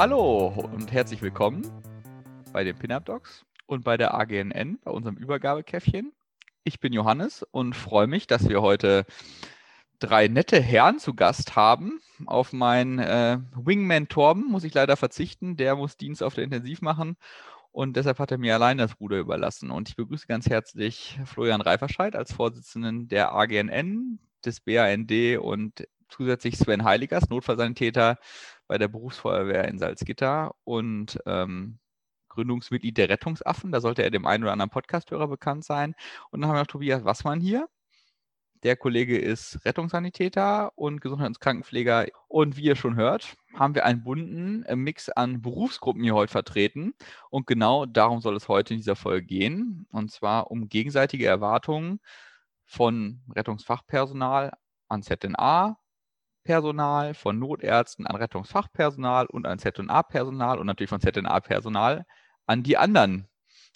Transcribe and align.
Hallo 0.00 0.46
und 0.72 0.92
herzlich 0.92 1.20
willkommen 1.20 1.70
bei 2.54 2.64
den 2.64 2.74
Pin-Up 2.74 3.04
Dogs 3.04 3.44
und 3.66 3.84
bei 3.84 3.98
der 3.98 4.14
AGNN, 4.14 4.78
bei 4.82 4.90
unserem 4.90 5.18
Übergabekäffchen. 5.18 6.14
Ich 6.64 6.80
bin 6.80 6.94
Johannes 6.94 7.42
und 7.50 7.76
freue 7.76 8.06
mich, 8.06 8.26
dass 8.26 8.48
wir 8.48 8.62
heute 8.62 9.04
drei 9.98 10.26
nette 10.28 10.58
Herren 10.58 11.00
zu 11.00 11.12
Gast 11.12 11.54
haben. 11.54 12.00
Auf 12.24 12.54
meinen 12.54 12.98
äh, 12.98 13.40
Wingman 13.54 14.08
Torben 14.08 14.50
muss 14.50 14.64
ich 14.64 14.72
leider 14.72 14.96
verzichten. 14.96 15.58
Der 15.58 15.76
muss 15.76 15.98
Dienst 15.98 16.22
auf 16.22 16.32
der 16.32 16.44
Intensiv 16.44 16.80
machen 16.80 17.18
und 17.70 17.94
deshalb 17.94 18.20
hat 18.20 18.30
er 18.30 18.38
mir 18.38 18.54
allein 18.54 18.78
das 18.78 18.98
Ruder 19.00 19.18
überlassen. 19.18 19.70
Und 19.70 19.90
ich 19.90 19.96
begrüße 19.96 20.26
ganz 20.26 20.48
herzlich 20.48 21.20
Florian 21.26 21.60
Reiferscheid 21.60 22.16
als 22.16 22.32
Vorsitzenden 22.32 23.08
der 23.08 23.34
AGNN, 23.34 24.18
des 24.46 24.60
BAND 24.60 25.12
und 25.42 25.86
zusätzlich 26.08 26.56
Sven 26.56 26.84
Heiligers, 26.84 27.28
Notfallsanitäter 27.28 28.16
bei 28.70 28.78
der 28.78 28.86
Berufsfeuerwehr 28.86 29.66
in 29.66 29.80
Salzgitter 29.80 30.54
und 30.62 31.18
ähm, 31.26 31.80
Gründungsmitglied 32.28 32.96
der 32.98 33.08
Rettungsaffen. 33.08 33.72
Da 33.72 33.80
sollte 33.80 34.04
er 34.04 34.12
dem 34.12 34.26
einen 34.26 34.44
oder 34.44 34.52
anderen 34.52 34.70
Podcasthörer 34.70 35.26
bekannt 35.26 35.64
sein. 35.64 35.96
Und 36.30 36.40
dann 36.40 36.48
haben 36.48 36.54
wir 36.54 36.60
noch 36.60 36.68
Tobias 36.68 37.04
Wassmann 37.04 37.40
hier. 37.40 37.68
Der 38.62 38.76
Kollege 38.76 39.18
ist 39.18 39.58
Rettungssanitäter 39.64 40.70
und 40.78 41.00
Gesundheits- 41.00 41.38
und 41.38 41.40
Krankenpfleger. 41.40 42.06
Und 42.28 42.56
wie 42.56 42.62
ihr 42.62 42.76
schon 42.76 42.94
hört, 42.94 43.34
haben 43.54 43.74
wir 43.74 43.84
einen 43.84 44.04
bunten 44.04 44.62
äh, 44.66 44.76
Mix 44.76 45.08
an 45.08 45.42
Berufsgruppen 45.42 46.04
hier 46.04 46.14
heute 46.14 46.30
vertreten. 46.30 46.94
Und 47.28 47.48
genau 47.48 47.86
darum 47.86 48.20
soll 48.20 48.36
es 48.36 48.46
heute 48.46 48.74
in 48.74 48.78
dieser 48.78 48.94
Folge 48.94 49.26
gehen. 49.26 49.88
Und 49.90 50.12
zwar 50.12 50.52
um 50.52 50.68
gegenseitige 50.68 51.26
Erwartungen 51.26 51.98
von 52.66 53.20
Rettungsfachpersonal 53.34 54.52
an 54.86 55.02
ZNA, 55.02 55.79
Personal, 56.50 57.14
von 57.14 57.38
Notärzten 57.38 58.08
an 58.08 58.16
Rettungsfachpersonal 58.16 59.26
und 59.26 59.46
an 59.46 59.60
ZNA-Personal 59.60 60.58
und 60.58 60.66
natürlich 60.66 60.90
von 60.90 61.00
ZNA-Personal 61.00 62.04
an 62.44 62.64
die 62.64 62.76
anderen, 62.76 63.28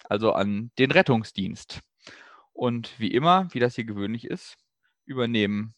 also 0.09 0.33
an 0.33 0.71
den 0.77 0.91
Rettungsdienst. 0.91 1.79
Und 2.51 2.99
wie 2.99 3.13
immer, 3.13 3.47
wie 3.51 3.61
das 3.61 3.75
hier 3.75 3.85
gewöhnlich 3.85 4.25
ist, 4.25 4.57
übernehmen 5.05 5.73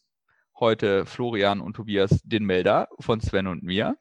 heute 0.58 1.06
Florian 1.06 1.60
und 1.60 1.74
Tobias 1.74 2.20
den 2.24 2.42
Melder 2.42 2.88
von 2.98 3.20
Sven 3.20 3.46
und 3.46 3.62
mir. 3.62 3.96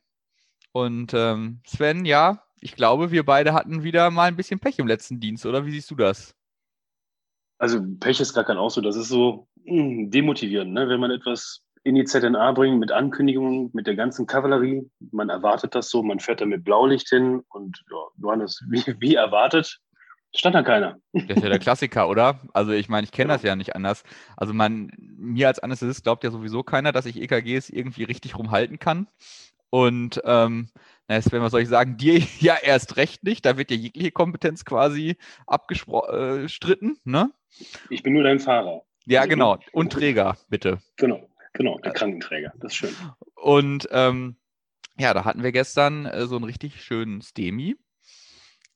Und 0.71 1.13
ähm, 1.13 1.61
Sven, 1.67 2.03
ja, 2.03 2.41
ich 2.61 2.75
glaube, 2.75 3.11
wir 3.11 3.23
beide 3.23 3.53
hatten 3.53 3.83
wieder 3.83 4.09
mal 4.09 4.27
ein 4.27 4.37
bisschen 4.37 4.59
Pech 4.59 4.79
im 4.79 4.87
letzten 4.87 5.19
Dienst, 5.19 5.45
oder 5.45 5.67
wie 5.67 5.71
siehst 5.71 5.91
du 5.91 5.95
das? 5.95 6.33
Also 7.59 7.79
Pech 7.99 8.19
ist 8.19 8.33
gar 8.33 8.43
kein 8.43 8.57
Ausdruck, 8.57 8.85
das 8.85 8.95
ist 8.95 9.09
so 9.09 9.47
mh, 9.65 9.83
hm, 9.83 10.09
demotivierend, 10.09 10.73
ne? 10.73 10.89
wenn 10.89 10.99
man 10.99 11.11
etwas 11.11 11.61
in 11.83 11.95
die 11.95 12.05
ZNA 12.05 12.51
bringt 12.51 12.79
mit 12.79 12.91
Ankündigungen, 12.91 13.69
mit 13.73 13.87
der 13.87 13.95
ganzen 13.95 14.27
Kavallerie. 14.27 14.89
Man 15.11 15.29
erwartet 15.29 15.75
das 15.75 15.89
so, 15.89 16.03
man 16.03 16.19
fährt 16.19 16.41
da 16.41 16.45
mit 16.45 16.63
Blaulicht 16.63 17.09
hin 17.09 17.43
und 17.49 17.83
ja, 17.89 17.97
Johannes, 18.21 18.63
wie, 18.69 18.83
wie 18.99 19.15
erwartet, 19.15 19.79
Stand 20.35 20.55
da 20.55 20.61
keiner. 20.61 20.99
Das 21.13 21.37
ist 21.37 21.43
ja 21.43 21.49
der 21.49 21.59
Klassiker, 21.59 22.09
oder? 22.09 22.41
Also 22.53 22.71
ich 22.71 22.89
meine, 22.89 23.05
ich 23.05 23.11
kenne 23.11 23.33
das 23.33 23.43
ja 23.43 23.55
nicht 23.55 23.75
anders. 23.75 24.03
Also 24.35 24.53
man, 24.53 24.91
mir 24.97 25.47
als 25.47 25.59
Anästhesist 25.59 26.03
glaubt 26.03 26.23
ja 26.23 26.31
sowieso 26.31 26.63
keiner, 26.63 26.91
dass 26.91 27.05
ich 27.05 27.19
EKGs 27.19 27.69
irgendwie 27.69 28.03
richtig 28.03 28.37
rumhalten 28.37 28.77
kann. 28.77 29.07
Und 29.69 30.21
ähm, 30.25 30.69
na, 31.07 31.19
wenn 31.31 31.41
was 31.41 31.51
soll 31.51 31.61
ich 31.61 31.69
sagen, 31.69 31.97
dir 31.97 32.19
ja 32.39 32.55
erst 32.61 32.97
recht 32.97 33.23
nicht. 33.23 33.45
Da 33.45 33.57
wird 33.57 33.71
ja 33.71 33.77
jegliche 33.77 34.11
Kompetenz 34.11 34.65
quasi 34.65 35.17
abgestritten, 35.45 36.91
äh, 36.91 37.09
ne? 37.09 37.31
Ich 37.89 38.03
bin 38.03 38.13
nur 38.13 38.23
dein 38.23 38.39
Fahrer. 38.39 38.83
Ja, 39.05 39.21
also, 39.21 39.29
genau. 39.29 39.57
Und 39.71 39.93
Träger, 39.93 40.37
bitte. 40.49 40.79
Genau, 40.97 41.29
genau, 41.57 41.77
der 41.79 41.91
Krankenträger. 41.91 42.53
Das 42.59 42.71
ist 42.71 42.77
schön. 42.77 42.95
Und 43.35 43.87
ähm, 43.91 44.37
ja, 44.97 45.13
da 45.13 45.25
hatten 45.25 45.43
wir 45.43 45.51
gestern 45.51 46.05
äh, 46.05 46.25
so 46.27 46.35
einen 46.35 46.45
richtig 46.45 46.83
schönen 46.83 47.21
Stemi. 47.21 47.75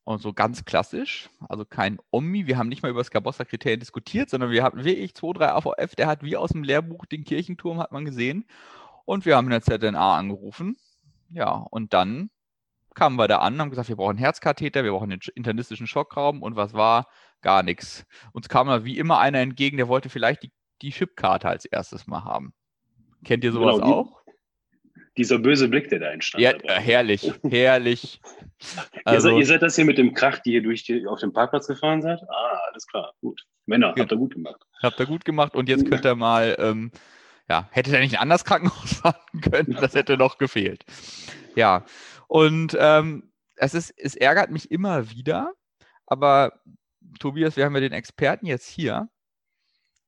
Und 0.04 0.20
so 0.20 0.34
ganz 0.34 0.66
klassisch, 0.66 1.30
also 1.48 1.64
kein 1.64 2.00
Omni. 2.10 2.48
Wir 2.48 2.58
haben 2.58 2.70
nicht 2.70 2.82
mal 2.82 2.90
über 2.90 3.02
das 3.02 3.12
Gabossa-Kriterien 3.12 3.80
diskutiert, 3.80 4.32
sondern 4.32 4.50
wir 4.50 4.64
hatten 4.64 4.84
wirklich 4.84 5.14
2, 5.14 5.34
3 5.34 5.52
AVF, 5.52 5.96
der 5.96 6.08
hat 6.08 6.24
wie 6.24 6.36
aus 6.36 6.50
dem 6.50 6.64
Lehrbuch 6.64 7.06
den 7.06 7.24
Kirchenturm, 7.24 7.80
hat 7.80 7.92
man 7.92 8.04
gesehen. 8.04 8.46
Und 9.06 9.26
wir 9.26 9.38
haben 9.38 9.46
in 9.46 9.52
der 9.52 9.62
ZNA 9.62 10.18
angerufen. 10.18 10.76
Ja, 11.30 11.52
und 11.52 11.94
dann 11.94 12.32
kamen 12.96 13.16
wir 13.16 13.28
da 13.28 13.38
an, 13.38 13.62
haben 13.62 13.70
gesagt, 13.70 13.90
wir 13.90 13.96
brauchen 13.96 14.12
einen 14.12 14.20
Herzkatheter, 14.20 14.84
wir 14.84 14.92
brauchen 14.92 15.12
einen 15.12 15.22
internistischen 15.36 15.88
Schockraum 15.88 16.42
und 16.42 16.56
was 16.56 16.74
war? 16.74 17.08
Gar 17.42 17.64
nichts. 17.64 18.06
Uns 18.34 18.50
kam 18.50 18.68
da 18.68 18.84
wie 18.84 18.98
immer 18.98 19.20
einer 19.20 19.40
entgegen, 19.40 19.78
der 19.78 19.88
wollte 19.88 20.10
vielleicht 20.10 20.44
die, 20.44 20.52
die 20.82 20.92
Chipkarte 20.92 21.48
als 21.48 21.66
erstes 21.66 22.08
mal 22.08 22.24
haben. 22.24 22.54
Kennt 23.24 23.44
ihr 23.44 23.52
sowas 23.52 23.76
genau, 23.76 23.94
auch? 23.94 24.22
dieser 25.18 25.40
böse 25.40 25.68
Blick, 25.68 25.90
der 25.90 26.00
da 26.00 26.12
entstand. 26.12 26.42
Ja, 26.42 26.54
dabei. 26.54 26.80
herrlich, 26.80 27.32
herrlich. 27.44 28.22
Also, 29.06 29.30
ihr, 29.30 29.34
seid, 29.34 29.40
ihr, 29.40 29.46
seid, 29.46 29.62
das 29.62 29.76
hier 29.76 29.86
mit 29.86 29.98
dem 29.98 30.14
Krach, 30.14 30.40
die 30.40 30.54
ihr 30.54 30.64
durch 30.64 30.84
die, 30.84 31.06
auf 31.06 31.20
dem 31.20 31.34
Parkplatz 31.34 31.68
gefahren 31.68 32.02
seid? 32.02 32.20
Ah, 32.30 32.60
alles 32.70 32.88
klar, 32.88 33.14
gut. 33.22 33.46
Männer, 33.66 33.94
habt 33.98 34.12
ihr 34.12 34.18
gut 34.18 34.34
gemacht. 34.34 34.62
Habt 34.82 35.00
ihr 35.00 35.06
gut 35.06 35.26
gemacht 35.26 35.56
und 35.56 35.70
jetzt 35.70 35.90
könnt 35.90 36.06
ihr 36.06 36.16
mal, 36.16 36.56
ähm, 36.60 36.92
ja, 37.50 37.68
hättet 37.72 37.94
ihr 37.94 38.00
nicht 38.00 38.16
ein 38.16 38.22
anderes 38.22 38.46
Krankenhaus 38.46 38.94
fahren 39.02 39.42
können, 39.42 39.78
das 39.80 39.94
hätte 39.94 40.18
noch 40.18 40.38
gefehlt. 40.38 40.86
Ja, 41.56 41.86
und 42.28 42.76
ähm, 42.80 43.32
es, 43.56 43.74
ist, 43.74 43.94
es 43.98 44.16
ärgert 44.16 44.50
mich 44.50 44.72
immer 44.72 45.12
wieder, 45.12 45.54
aber 46.06 46.54
Tobias, 47.20 47.58
wir 47.58 47.66
haben 47.66 47.76
ja 47.76 47.82
den 47.82 47.92
Experten 47.92 48.46
jetzt 48.46 48.68
hier. 48.68 49.10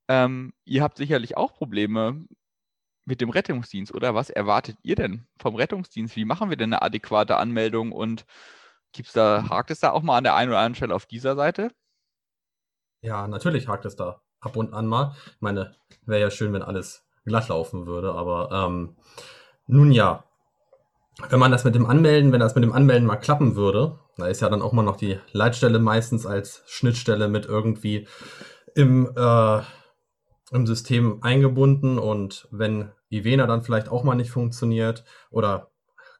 Ähm, 0.08 0.52
ihr 0.64 0.82
habt 0.82 0.96
sicherlich 0.96 1.36
auch 1.36 1.54
Probleme 1.54 2.26
mit 3.04 3.20
dem 3.20 3.30
Rettungsdienst, 3.30 3.94
oder? 3.94 4.14
Was 4.14 4.30
erwartet 4.30 4.78
ihr 4.82 4.96
denn 4.96 5.26
vom 5.38 5.56
Rettungsdienst? 5.56 6.16
Wie 6.16 6.24
machen 6.24 6.50
wir 6.50 6.56
denn 6.56 6.72
eine 6.72 6.82
adäquate 6.82 7.36
Anmeldung 7.36 7.92
und 7.92 8.24
gibt's 8.92 9.12
da, 9.12 9.48
hakt 9.48 9.70
es 9.70 9.80
da 9.80 9.90
auch 9.90 10.02
mal 10.02 10.18
an 10.18 10.24
der 10.24 10.34
einen 10.34 10.50
oder 10.50 10.58
anderen 10.58 10.74
Stelle 10.74 10.94
auf 10.94 11.06
dieser 11.06 11.36
Seite? 11.36 11.70
Ja, 13.02 13.28
natürlich 13.28 13.68
hakt 13.68 13.84
es 13.84 13.96
da 13.96 14.22
ab 14.40 14.56
und 14.56 14.72
an 14.72 14.86
mal. 14.86 15.14
Ich 15.26 15.40
meine, 15.40 15.76
wäre 16.06 16.20
ja 16.20 16.30
schön, 16.30 16.52
wenn 16.52 16.62
alles 16.62 17.04
glatt 17.24 17.48
laufen 17.48 17.86
würde, 17.86 18.12
aber 18.12 18.50
ähm, 18.52 18.96
nun 19.66 19.92
ja, 19.92 20.24
wenn 21.28 21.38
man 21.38 21.52
das 21.52 21.64
mit 21.64 21.74
dem 21.74 21.86
Anmelden, 21.86 22.32
wenn 22.32 22.40
das 22.40 22.54
mit 22.54 22.64
dem 22.64 22.72
Anmelden 22.72 23.06
mal 23.06 23.16
klappen 23.16 23.56
würde, 23.56 23.98
da 24.16 24.26
ist 24.26 24.40
ja 24.40 24.48
dann 24.48 24.62
auch 24.62 24.72
mal 24.72 24.82
noch 24.82 24.96
die 24.96 25.18
Leitstelle 25.32 25.78
meistens 25.78 26.26
als 26.26 26.62
Schnittstelle 26.66 27.28
mit 27.28 27.46
irgendwie 27.46 28.06
im 28.74 29.06
äh, 29.16 29.60
im 30.54 30.66
System 30.66 31.18
eingebunden 31.22 31.98
und 31.98 32.46
wenn 32.52 32.92
Ivena 33.10 33.46
dann 33.46 33.62
vielleicht 33.62 33.88
auch 33.88 34.04
mal 34.04 34.14
nicht 34.14 34.30
funktioniert 34.30 35.04
oder 35.30 35.72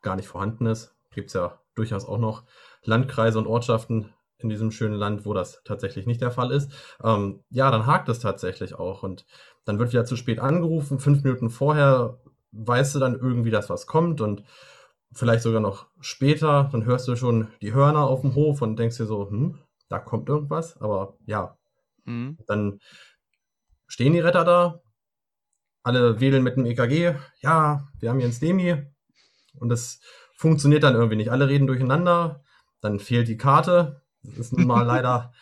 gar 0.03 0.17
nicht 0.17 0.27
vorhanden 0.27 0.67
ist, 0.67 0.95
gibt 1.13 1.29
es 1.29 1.35
ja 1.35 1.61
durchaus 1.77 2.05
auch 2.05 2.19
noch 2.19 2.43
Landkreise 2.83 3.39
und 3.39 3.47
Ortschaften 3.47 4.13
in 4.39 4.49
diesem 4.49 4.73
schönen 4.73 4.97
Land, 4.97 5.25
wo 5.25 5.35
das 5.35 5.63
tatsächlich 5.65 6.07
nicht 6.07 6.21
der 6.21 6.33
Fall 6.33 6.51
ist. 6.51 6.71
Ähm, 7.03 7.45
ja, 7.51 7.71
dann 7.71 7.87
hakt 7.87 8.09
es 8.09 8.19
tatsächlich 8.19 8.75
auch 8.75 9.05
und 9.05 9.25
dann 9.65 9.79
wird 9.79 9.93
wieder 9.93 10.05
zu 10.05 10.17
spät 10.17 10.41
angerufen. 10.41 10.99
Fünf 10.99 11.23
Minuten 11.23 11.49
vorher 11.49 12.19
weißt 12.51 12.97
du 12.97 12.99
dann 12.99 13.15
irgendwie, 13.15 13.51
dass 13.51 13.71
was 13.71 13.87
kommt 13.87 14.21
und 14.21 14.43
vielleicht 15.13 15.45
sogar 15.45 15.61
noch 15.61 15.87
später, 16.01 16.69
dann 16.73 16.85
hörst 16.85 17.07
du 17.07 17.15
schon 17.15 17.49
die 17.63 17.73
Hörner 17.73 18.03
auf 18.03 18.23
dem 18.23 18.35
Hof 18.35 18.63
und 18.63 18.77
denkst 18.77 18.97
dir 18.97 19.07
so, 19.07 19.31
hm, 19.31 19.61
da 19.89 20.01
kommt 20.01 20.29
irgendwas, 20.29 20.77
aber 20.81 21.17
ja, 21.25 21.57
mhm. 22.05 22.37
dann 22.49 22.81
stehen 23.95 24.13
die 24.13 24.19
Retter 24.19 24.45
da, 24.45 24.81
alle 25.85 26.19
wedeln 26.19 26.43
mit 26.43 26.57
dem 26.57 26.67
EKG, 26.67 27.15
ja, 27.39 27.87
wir 28.01 28.11
haben 28.11 28.19
hier 28.19 28.27
ein 28.27 28.33
STEMI 28.33 28.87
und 29.61 29.69
das 29.69 30.01
funktioniert 30.37 30.83
dann 30.83 30.97
irgendwie 30.97 31.15
nicht. 31.15 31.31
Alle 31.31 31.49
reden 31.49 31.69
durcheinander, 31.69 32.43
dann 32.81 32.99
fehlt 32.99 33.29
die 33.29 33.37
Karte. 33.37 34.03
Das 34.25 34.37
ist 34.37 34.53
nun 34.53 34.67
mal 34.67 34.83
leider 34.87 35.33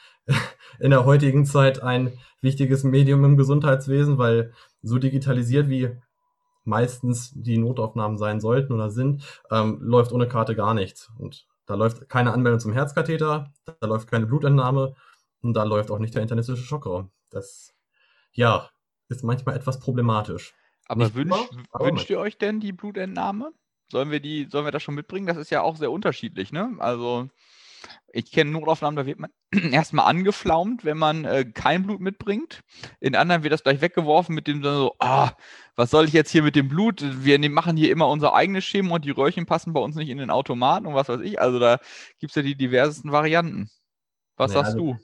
in 0.80 0.90
der 0.90 1.06
heutigen 1.06 1.46
Zeit 1.46 1.82
ein 1.82 2.18
wichtiges 2.42 2.84
Medium 2.84 3.24
im 3.24 3.38
Gesundheitswesen, 3.38 4.18
weil 4.18 4.52
so 4.82 4.98
digitalisiert 4.98 5.70
wie 5.70 5.96
meistens 6.64 7.32
die 7.34 7.56
Notaufnahmen 7.56 8.18
sein 8.18 8.38
sollten 8.38 8.74
oder 8.74 8.90
sind, 8.90 9.24
ähm, 9.50 9.78
läuft 9.80 10.12
ohne 10.12 10.28
Karte 10.28 10.54
gar 10.54 10.74
nichts. 10.74 11.10
Und 11.18 11.46
da 11.64 11.74
läuft 11.74 12.06
keine 12.10 12.34
Anmeldung 12.34 12.60
zum 12.60 12.74
Herzkatheter, 12.74 13.50
da 13.80 13.86
läuft 13.86 14.10
keine 14.10 14.26
Blutentnahme 14.26 14.94
und 15.40 15.54
da 15.54 15.62
läuft 15.62 15.90
auch 15.90 15.98
nicht 15.98 16.14
der 16.14 16.20
internistische 16.20 16.62
Schockraum. 16.62 17.10
Das 17.30 17.72
ja, 18.32 18.68
ist 19.08 19.24
manchmal 19.24 19.56
etwas 19.56 19.80
problematisch. 19.80 20.54
Aber, 20.86 21.14
wünsch, 21.14 21.34
aber 21.70 21.86
wünscht 21.86 22.10
ihr 22.10 22.18
euch 22.18 22.38
denn 22.38 22.60
die 22.60 22.72
Blutentnahme? 22.72 23.52
Sollen 23.90 24.10
wir 24.10 24.20
die, 24.20 24.48
sollen 24.50 24.64
wir 24.64 24.72
das 24.72 24.82
schon 24.82 24.94
mitbringen? 24.94 25.26
Das 25.26 25.36
ist 25.36 25.50
ja 25.50 25.62
auch 25.62 25.76
sehr 25.76 25.90
unterschiedlich, 25.90 26.52
ne? 26.52 26.74
Also 26.78 27.28
ich 28.12 28.30
kenne 28.30 28.50
Notaufnahmen, 28.50 28.96
da 28.96 29.06
wird 29.06 29.18
man 29.18 29.30
erstmal 29.72 30.06
angeflaumt, 30.06 30.84
wenn 30.84 30.98
man 30.98 31.24
äh, 31.24 31.44
kein 31.44 31.82
Blut 31.82 32.00
mitbringt. 32.00 32.62
In 33.00 33.16
anderen 33.16 33.42
wird 33.42 33.52
das 33.52 33.62
gleich 33.62 33.80
weggeworfen 33.80 34.34
mit 34.34 34.46
dem 34.46 34.62
so, 34.62 34.94
ah, 34.98 35.32
was 35.76 35.90
soll 35.90 36.06
ich 36.06 36.12
jetzt 36.12 36.30
hier 36.30 36.42
mit 36.42 36.56
dem 36.56 36.68
Blut? 36.68 37.02
Wir 37.24 37.38
machen 37.50 37.76
hier 37.76 37.90
immer 37.90 38.08
unser 38.08 38.34
eigenes 38.34 38.64
Schema 38.64 38.96
und 38.96 39.04
die 39.04 39.10
Röhrchen 39.10 39.46
passen 39.46 39.72
bei 39.72 39.80
uns 39.80 39.96
nicht 39.96 40.10
in 40.10 40.18
den 40.18 40.30
Automaten 40.30 40.86
und 40.86 40.94
was 40.94 41.08
weiß 41.08 41.20
ich. 41.20 41.40
Also 41.40 41.58
da 41.58 41.78
gibt 42.18 42.30
es 42.30 42.36
ja 42.36 42.42
die 42.42 42.56
diversesten 42.56 43.12
Varianten. 43.12 43.70
Was 44.36 44.52
naja, 44.52 44.64
sagst 44.64 44.74
also, 44.74 44.94
du? 44.94 44.98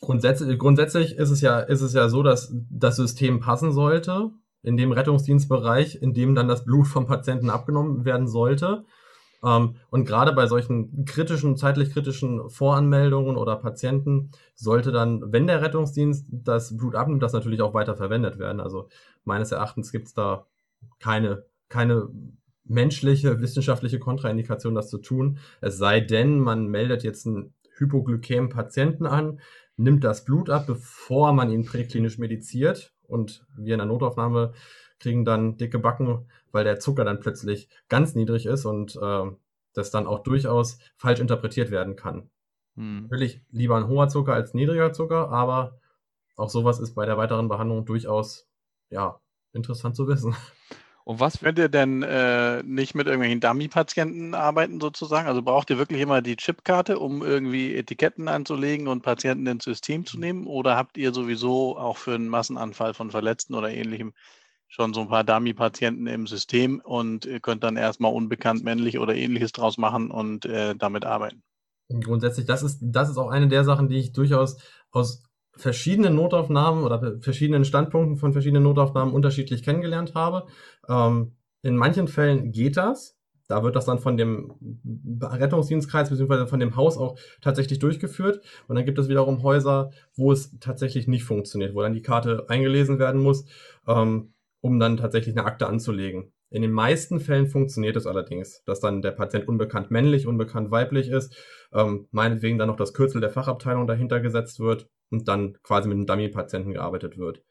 Grundsätzlich, 0.00 0.58
grundsätzlich 0.58 1.16
ist 1.16 1.30
es 1.30 1.40
ja, 1.40 1.60
ist 1.60 1.80
es 1.80 1.94
ja 1.94 2.08
so, 2.08 2.22
dass 2.22 2.52
das 2.70 2.96
System 2.96 3.40
passen 3.40 3.72
sollte 3.72 4.30
in 4.62 4.76
dem 4.76 4.92
Rettungsdienstbereich, 4.92 6.02
in 6.02 6.12
dem 6.12 6.34
dann 6.34 6.48
das 6.48 6.64
Blut 6.64 6.86
vom 6.86 7.06
Patienten 7.06 7.50
abgenommen 7.50 8.04
werden 8.04 8.26
sollte. 8.26 8.84
Ähm, 9.44 9.76
und 9.90 10.04
gerade 10.04 10.32
bei 10.32 10.46
solchen 10.46 11.04
kritischen, 11.04 11.56
zeitlich 11.56 11.92
kritischen 11.92 12.50
Voranmeldungen 12.50 13.36
oder 13.36 13.56
Patienten 13.56 14.30
sollte 14.54 14.92
dann, 14.92 15.32
wenn 15.32 15.46
der 15.46 15.62
Rettungsdienst 15.62 16.26
das 16.30 16.76
Blut 16.76 16.94
abnimmt, 16.94 17.22
das 17.22 17.32
natürlich 17.32 17.62
auch 17.62 17.74
weiter 17.74 17.96
verwendet 17.96 18.38
werden. 18.38 18.60
Also 18.60 18.88
meines 19.24 19.52
Erachtens 19.52 19.92
gibt 19.92 20.08
es 20.08 20.14
da 20.14 20.46
keine, 20.98 21.44
keine 21.68 22.08
menschliche, 22.64 23.40
wissenschaftliche 23.40 23.98
Kontraindikation, 23.98 24.74
das 24.74 24.90
zu 24.90 24.98
tun. 24.98 25.38
Es 25.60 25.78
sei 25.78 26.00
denn, 26.00 26.40
man 26.40 26.66
meldet 26.66 27.04
jetzt 27.04 27.26
einen 27.26 27.54
hypoglykämen 27.78 28.48
Patienten 28.48 29.06
an, 29.06 29.38
nimmt 29.76 30.04
das 30.04 30.24
Blut 30.24 30.50
ab, 30.50 30.66
bevor 30.66 31.32
man 31.32 31.50
ihn 31.50 31.64
präklinisch 31.64 32.18
mediziert 32.18 32.94
und 33.06 33.46
wir 33.56 33.74
in 33.74 33.78
der 33.78 33.86
Notaufnahme 33.86 34.52
kriegen 34.98 35.24
dann 35.24 35.56
dicke 35.56 35.78
Backen, 35.78 36.26
weil 36.52 36.64
der 36.64 36.80
Zucker 36.80 37.04
dann 37.04 37.20
plötzlich 37.20 37.68
ganz 37.88 38.14
niedrig 38.14 38.46
ist 38.46 38.64
und 38.64 38.96
äh, 38.96 39.30
das 39.74 39.90
dann 39.90 40.06
auch 40.06 40.22
durchaus 40.22 40.78
falsch 40.96 41.20
interpretiert 41.20 41.70
werden 41.70 41.96
kann. 41.96 42.30
Hm. 42.76 43.02
Natürlich 43.02 43.42
lieber 43.50 43.76
ein 43.76 43.88
hoher 43.88 44.08
Zucker 44.08 44.32
als 44.32 44.54
niedriger 44.54 44.92
Zucker, 44.92 45.30
aber 45.30 45.78
auch 46.36 46.50
sowas 46.50 46.80
ist 46.80 46.94
bei 46.94 47.06
der 47.06 47.18
weiteren 47.18 47.48
Behandlung 47.48 47.84
durchaus 47.84 48.48
ja 48.90 49.20
interessant 49.52 49.96
zu 49.96 50.08
wissen. 50.08 50.34
Und 51.08 51.20
was 51.20 51.38
könnt 51.38 51.56
ihr 51.60 51.68
denn 51.68 52.02
äh, 52.02 52.64
nicht 52.64 52.96
mit 52.96 53.06
irgendwelchen 53.06 53.38
Dummy-Patienten 53.38 54.34
arbeiten 54.34 54.80
sozusagen? 54.80 55.28
Also 55.28 55.40
braucht 55.40 55.70
ihr 55.70 55.78
wirklich 55.78 56.00
immer 56.00 56.20
die 56.20 56.34
Chipkarte, 56.34 56.98
um 56.98 57.22
irgendwie 57.22 57.76
Etiketten 57.76 58.26
anzulegen 58.26 58.88
und 58.88 59.02
Patienten 59.02 59.46
ins 59.46 59.62
System 59.62 60.04
zu 60.04 60.18
nehmen? 60.18 60.48
Oder 60.48 60.74
habt 60.74 60.98
ihr 60.98 61.14
sowieso 61.14 61.78
auch 61.78 61.96
für 61.96 62.16
einen 62.16 62.26
Massenanfall 62.26 62.92
von 62.92 63.12
Verletzten 63.12 63.54
oder 63.54 63.70
ähnlichem 63.70 64.14
schon 64.66 64.94
so 64.94 65.02
ein 65.02 65.08
paar 65.08 65.22
Dummy-Patienten 65.22 66.08
im 66.08 66.26
System 66.26 66.80
und 66.82 67.24
ihr 67.24 67.38
könnt 67.38 67.62
dann 67.62 67.76
erstmal 67.76 68.12
unbekannt 68.12 68.64
männlich 68.64 68.98
oder 68.98 69.14
ähnliches 69.14 69.52
draus 69.52 69.78
machen 69.78 70.10
und 70.10 70.44
äh, 70.44 70.74
damit 70.74 71.04
arbeiten? 71.04 71.44
Grundsätzlich, 71.88 72.46
das 72.46 72.64
ist, 72.64 72.80
das 72.82 73.10
ist 73.10 73.16
auch 73.16 73.30
eine 73.30 73.46
der 73.46 73.62
Sachen, 73.62 73.88
die 73.88 73.98
ich 73.98 74.12
durchaus 74.12 74.56
aus 74.90 75.22
verschiedenen 75.56 76.14
Notaufnahmen 76.14 76.84
oder 76.84 77.18
verschiedenen 77.20 77.64
Standpunkten 77.64 78.16
von 78.16 78.32
verschiedenen 78.32 78.62
Notaufnahmen 78.62 79.14
unterschiedlich 79.14 79.62
kennengelernt 79.62 80.14
habe. 80.14 80.46
Ähm, 80.88 81.32
in 81.62 81.76
manchen 81.76 82.08
Fällen 82.08 82.52
geht 82.52 82.76
das. 82.76 83.16
Da 83.48 83.62
wird 83.62 83.76
das 83.76 83.84
dann 83.84 84.00
von 84.00 84.16
dem 84.16 84.52
Rettungsdienstkreis 85.22 86.10
bzw. 86.10 86.46
von 86.46 86.58
dem 86.58 86.74
Haus 86.74 86.98
auch 86.98 87.16
tatsächlich 87.40 87.78
durchgeführt. 87.78 88.40
Und 88.66 88.76
dann 88.76 88.84
gibt 88.84 88.98
es 88.98 89.08
wiederum 89.08 89.42
Häuser, 89.42 89.90
wo 90.16 90.32
es 90.32 90.58
tatsächlich 90.58 91.06
nicht 91.06 91.24
funktioniert, 91.24 91.74
wo 91.74 91.80
dann 91.80 91.94
die 91.94 92.02
Karte 92.02 92.46
eingelesen 92.48 92.98
werden 92.98 93.22
muss, 93.22 93.44
ähm, 93.86 94.32
um 94.60 94.80
dann 94.80 94.96
tatsächlich 94.96 95.36
eine 95.36 95.46
Akte 95.46 95.68
anzulegen. 95.68 96.32
In 96.50 96.62
den 96.62 96.72
meisten 96.72 97.20
Fällen 97.20 97.46
funktioniert 97.46 97.96
es 97.96 98.06
allerdings, 98.06 98.62
dass 98.64 98.80
dann 98.80 99.02
der 99.02 99.12
Patient 99.12 99.48
unbekannt 99.48 99.90
männlich, 99.90 100.26
unbekannt 100.26 100.70
weiblich 100.70 101.08
ist, 101.08 101.36
ähm, 101.72 102.08
meinetwegen 102.10 102.58
dann 102.58 102.68
noch 102.68 102.76
das 102.76 102.94
Kürzel 102.94 103.20
der 103.20 103.30
Fachabteilung 103.30 103.86
dahinter 103.86 104.20
gesetzt 104.20 104.60
wird 104.60 104.88
und 105.10 105.28
dann 105.28 105.58
quasi 105.62 105.88
mit 105.88 105.96
einem 105.96 106.06
Dummy-Patienten 106.06 106.72
gearbeitet 106.72 107.18
wird. 107.18 107.42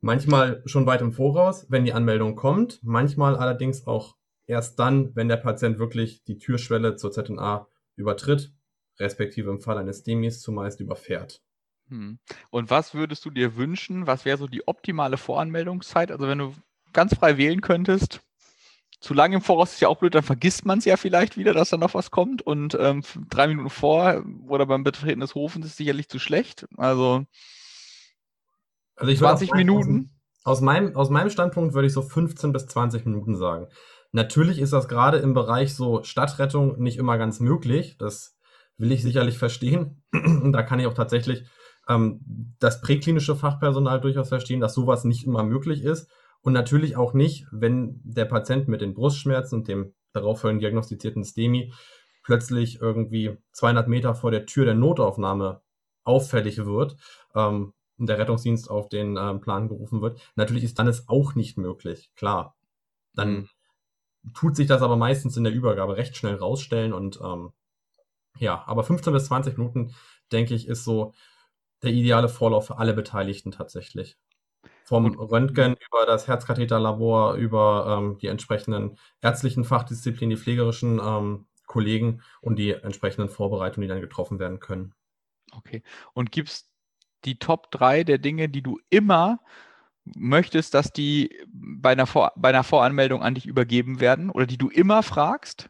Manchmal 0.00 0.62
schon 0.66 0.86
weit 0.86 1.00
im 1.00 1.12
Voraus, 1.12 1.66
wenn 1.68 1.84
die 1.84 1.92
Anmeldung 1.92 2.36
kommt, 2.36 2.80
manchmal 2.82 3.36
allerdings 3.36 3.86
auch 3.86 4.16
erst 4.46 4.78
dann, 4.78 5.14
wenn 5.16 5.28
der 5.28 5.36
Patient 5.36 5.78
wirklich 5.78 6.22
die 6.24 6.38
Türschwelle 6.38 6.96
zur 6.96 7.12
ZNA 7.12 7.66
übertritt, 7.96 8.52
respektive 8.98 9.50
im 9.50 9.60
Fall 9.60 9.78
eines 9.78 10.02
Demis 10.02 10.40
zumeist 10.40 10.80
überfährt. 10.80 11.42
Hm. 11.88 12.18
Und 12.50 12.70
was 12.70 12.94
würdest 12.94 13.24
du 13.24 13.30
dir 13.30 13.56
wünschen? 13.56 14.06
Was 14.06 14.24
wäre 14.24 14.38
so 14.38 14.46
die 14.46 14.66
optimale 14.66 15.16
Voranmeldungszeit? 15.16 16.10
Also 16.10 16.26
wenn 16.26 16.38
du 16.38 16.54
ganz 16.92 17.14
frei 17.14 17.36
wählen 17.36 17.60
könntest, 17.60 18.20
zu 19.06 19.14
lange 19.14 19.36
im 19.36 19.42
Voraus 19.42 19.74
ist 19.74 19.80
ja 19.80 19.88
auch 19.88 19.98
blöd, 19.98 20.16
dann 20.16 20.24
vergisst 20.24 20.66
man 20.66 20.78
es 20.78 20.84
ja 20.84 20.96
vielleicht 20.96 21.36
wieder, 21.36 21.54
dass 21.54 21.70
da 21.70 21.76
noch 21.76 21.94
was 21.94 22.10
kommt. 22.10 22.42
Und 22.42 22.76
ähm, 22.78 23.02
drei 23.30 23.46
Minuten 23.46 23.70
vor 23.70 24.24
oder 24.48 24.66
beim 24.66 24.82
Betreten 24.82 25.20
des 25.20 25.36
Hofens 25.36 25.64
ist 25.64 25.76
sicherlich 25.76 26.08
zu 26.08 26.18
schlecht. 26.18 26.66
Also, 26.76 27.24
also 28.96 29.12
ich 29.12 29.18
20 29.18 29.54
Minuten. 29.54 30.10
Aus 30.42 30.60
meinem, 30.60 30.96
aus 30.96 31.10
meinem 31.10 31.30
Standpunkt 31.30 31.74
würde 31.74 31.86
ich 31.86 31.92
so 31.92 32.02
15 32.02 32.52
bis 32.52 32.66
20 32.66 33.06
Minuten 33.06 33.36
sagen. 33.36 33.68
Natürlich 34.10 34.58
ist 34.58 34.72
das 34.72 34.88
gerade 34.88 35.18
im 35.18 35.34
Bereich 35.34 35.74
so 35.74 36.02
Stadtrettung 36.02 36.80
nicht 36.80 36.98
immer 36.98 37.16
ganz 37.16 37.38
möglich. 37.38 37.96
Das 37.98 38.36
will 38.76 38.90
ich 38.90 39.02
sicherlich 39.02 39.38
verstehen. 39.38 40.02
Und 40.12 40.52
da 40.52 40.62
kann 40.62 40.80
ich 40.80 40.86
auch 40.86 40.94
tatsächlich 40.94 41.44
ähm, 41.88 42.54
das 42.58 42.80
präklinische 42.80 43.36
Fachpersonal 43.36 44.00
durchaus 44.00 44.30
verstehen, 44.30 44.60
dass 44.60 44.74
sowas 44.74 45.04
nicht 45.04 45.24
immer 45.24 45.44
möglich 45.44 45.82
ist. 45.82 46.10
Und 46.42 46.52
natürlich 46.52 46.96
auch 46.96 47.12
nicht, 47.12 47.46
wenn 47.50 48.00
der 48.04 48.24
Patient 48.24 48.68
mit 48.68 48.80
den 48.80 48.94
Brustschmerzen 48.94 49.60
und 49.60 49.68
dem 49.68 49.94
darauffolgend 50.12 50.62
diagnostizierten 50.62 51.24
STEMI 51.24 51.72
plötzlich 52.22 52.80
irgendwie 52.80 53.36
200 53.52 53.88
Meter 53.88 54.14
vor 54.14 54.30
der 54.30 54.46
Tür 54.46 54.64
der 54.64 54.74
Notaufnahme 54.74 55.60
auffällig 56.04 56.64
wird 56.64 56.96
ähm, 57.34 57.72
und 57.98 58.08
der 58.08 58.18
Rettungsdienst 58.18 58.70
auf 58.70 58.88
den 58.88 59.16
ähm, 59.16 59.40
Plan 59.40 59.68
gerufen 59.68 60.02
wird. 60.02 60.20
Natürlich 60.34 60.64
ist 60.64 60.78
dann 60.78 60.88
es 60.88 61.08
auch 61.08 61.34
nicht 61.34 61.56
möglich, 61.56 62.10
klar. 62.16 62.56
Dann 63.14 63.30
mhm. 63.32 63.48
tut 64.34 64.56
sich 64.56 64.66
das 64.66 64.82
aber 64.82 64.96
meistens 64.96 65.36
in 65.36 65.44
der 65.44 65.52
Übergabe 65.52 65.96
recht 65.96 66.16
schnell 66.16 66.34
rausstellen 66.34 66.92
und 66.92 67.20
ähm, 67.22 67.52
ja, 68.38 68.62
aber 68.66 68.84
15 68.84 69.12
bis 69.12 69.26
20 69.26 69.56
Minuten, 69.56 69.94
denke 70.32 70.54
ich, 70.54 70.68
ist 70.68 70.84
so 70.84 71.12
der 71.82 71.92
ideale 71.92 72.28
Vorlauf 72.28 72.66
für 72.66 72.78
alle 72.78 72.92
Beteiligten 72.92 73.50
tatsächlich. 73.50 74.18
Vom 74.86 75.18
Röntgen 75.18 75.74
über 75.88 76.06
das 76.06 76.28
Herzkatheterlabor, 76.28 77.34
über 77.34 77.98
ähm, 77.98 78.18
die 78.18 78.28
entsprechenden 78.28 78.96
ärztlichen 79.20 79.64
Fachdisziplinen, 79.64 80.36
die 80.36 80.40
pflegerischen 80.40 81.00
ähm, 81.02 81.46
Kollegen 81.66 82.22
und 82.40 82.56
die 82.56 82.70
entsprechenden 82.70 83.28
Vorbereitungen, 83.28 83.88
die 83.88 83.92
dann 83.92 84.00
getroffen 84.00 84.38
werden 84.38 84.60
können. 84.60 84.94
Okay. 85.56 85.82
Und 86.14 86.30
gibt 86.30 86.50
es 86.50 86.70
die 87.24 87.40
Top 87.40 87.72
3 87.72 88.04
der 88.04 88.18
Dinge, 88.18 88.48
die 88.48 88.62
du 88.62 88.78
immer 88.88 89.40
möchtest, 90.04 90.74
dass 90.74 90.92
die 90.92 91.36
bei 91.48 91.90
einer, 91.90 92.06
Vor 92.06 92.32
bei 92.36 92.50
einer 92.50 92.62
Voranmeldung 92.62 93.22
an 93.22 93.34
dich 93.34 93.46
übergeben 93.46 93.98
werden 93.98 94.30
oder 94.30 94.46
die 94.46 94.58
du 94.58 94.68
immer 94.68 95.02
fragst? 95.02 95.68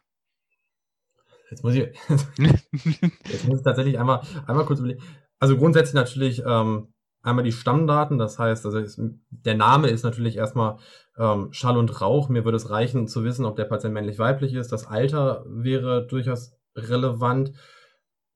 Jetzt 1.50 1.64
muss 1.64 1.74
ich, 1.74 1.88
jetzt 2.38 3.48
muss 3.48 3.60
ich 3.60 3.64
tatsächlich 3.64 3.98
einmal, 3.98 4.20
einmal 4.46 4.66
kurz 4.66 4.80
überlegen. 4.80 5.02
Also 5.38 5.56
grundsätzlich 5.56 5.94
natürlich 5.94 6.42
ähm, 6.46 6.92
einmal 7.26 7.44
die 7.44 7.52
Stammdaten, 7.52 8.18
das 8.18 8.38
heißt, 8.38 8.64
also 8.64 8.78
ist, 8.78 9.00
der 9.30 9.54
Name 9.54 9.88
ist 9.88 10.04
natürlich 10.04 10.36
erstmal 10.36 10.78
ähm, 11.18 11.52
Schall 11.52 11.76
und 11.76 12.00
Rauch. 12.00 12.28
Mir 12.28 12.44
würde 12.44 12.56
es 12.56 12.70
reichen 12.70 13.08
zu 13.08 13.24
wissen, 13.24 13.44
ob 13.44 13.56
der 13.56 13.64
Patient 13.64 13.94
männlich-weiblich 13.94 14.54
ist. 14.54 14.72
Das 14.72 14.86
Alter 14.86 15.44
wäre 15.46 16.06
durchaus 16.06 16.56
relevant. 16.74 17.52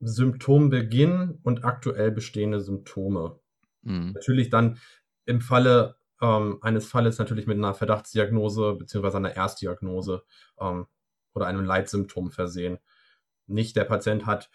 Symptombeginn 0.00 1.38
und 1.42 1.64
aktuell 1.64 2.10
bestehende 2.10 2.60
Symptome. 2.60 3.38
Mhm. 3.82 4.12
Natürlich 4.12 4.48
dann 4.48 4.78
im 5.26 5.40
Falle 5.42 5.96
ähm, 6.20 6.58
eines 6.62 6.86
Falles 6.86 7.18
natürlich 7.18 7.46
mit 7.46 7.58
einer 7.58 7.74
Verdachtsdiagnose 7.74 8.74
beziehungsweise 8.74 9.18
einer 9.18 9.36
Erstdiagnose 9.36 10.22
ähm, 10.58 10.86
oder 11.34 11.46
einem 11.46 11.64
Leitsymptom 11.64 12.30
versehen. 12.30 12.78
Nicht 13.46 13.76
der 13.76 13.84
Patient 13.84 14.26
hat 14.26 14.50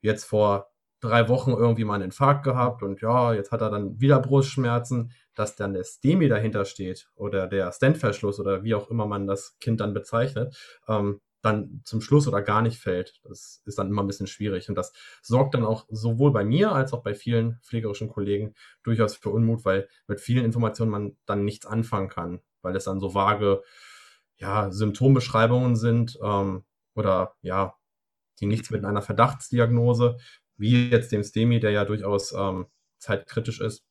jetzt 0.00 0.24
vor 0.24 0.72
drei 1.00 1.28
Wochen 1.28 1.52
irgendwie 1.52 1.84
mal 1.84 1.94
einen 1.94 2.04
Infarkt 2.04 2.44
gehabt 2.44 2.82
und 2.82 3.00
ja, 3.00 3.32
jetzt 3.32 3.52
hat 3.52 3.60
er 3.60 3.70
dann 3.70 4.00
wieder 4.00 4.20
Brustschmerzen, 4.20 5.12
dass 5.34 5.54
dann 5.54 5.72
der 5.72 5.84
STEMI 5.84 6.28
dahinter 6.28 6.64
steht 6.64 7.08
oder 7.14 7.46
der 7.46 7.72
Stentverschluss 7.72 8.40
oder 8.40 8.64
wie 8.64 8.74
auch 8.74 8.90
immer 8.90 9.06
man 9.06 9.26
das 9.26 9.58
Kind 9.60 9.80
dann 9.80 9.94
bezeichnet, 9.94 10.56
ähm, 10.88 11.20
dann 11.40 11.82
zum 11.84 12.00
Schluss 12.00 12.26
oder 12.26 12.42
gar 12.42 12.62
nicht 12.62 12.80
fällt. 12.80 13.20
Das 13.22 13.62
ist 13.64 13.78
dann 13.78 13.88
immer 13.88 14.02
ein 14.02 14.08
bisschen 14.08 14.26
schwierig 14.26 14.68
und 14.68 14.74
das 14.74 14.92
sorgt 15.22 15.54
dann 15.54 15.64
auch 15.64 15.86
sowohl 15.88 16.32
bei 16.32 16.44
mir 16.44 16.72
als 16.72 16.92
auch 16.92 17.02
bei 17.02 17.14
vielen 17.14 17.60
pflegerischen 17.62 18.08
Kollegen 18.08 18.54
durchaus 18.82 19.14
für 19.14 19.30
Unmut, 19.30 19.64
weil 19.64 19.88
mit 20.08 20.20
vielen 20.20 20.44
Informationen 20.44 20.90
man 20.90 21.16
dann 21.26 21.44
nichts 21.44 21.66
anfangen 21.66 22.08
kann, 22.08 22.40
weil 22.62 22.74
es 22.74 22.84
dann 22.84 22.98
so 22.98 23.14
vage 23.14 23.62
ja, 24.36 24.70
Symptombeschreibungen 24.70 25.76
sind 25.76 26.18
ähm, 26.22 26.64
oder 26.94 27.34
ja, 27.42 27.74
die 28.40 28.46
nichts 28.46 28.70
mit 28.70 28.84
einer 28.84 29.02
Verdachtsdiagnose 29.02 30.16
wie 30.58 30.90
jetzt 30.90 31.12
dem 31.12 31.22
STEMI, 31.22 31.60
der 31.60 31.70
ja 31.70 31.84
durchaus 31.84 32.32
ähm, 32.32 32.66
zeitkritisch 32.98 33.60
ist, 33.60 33.84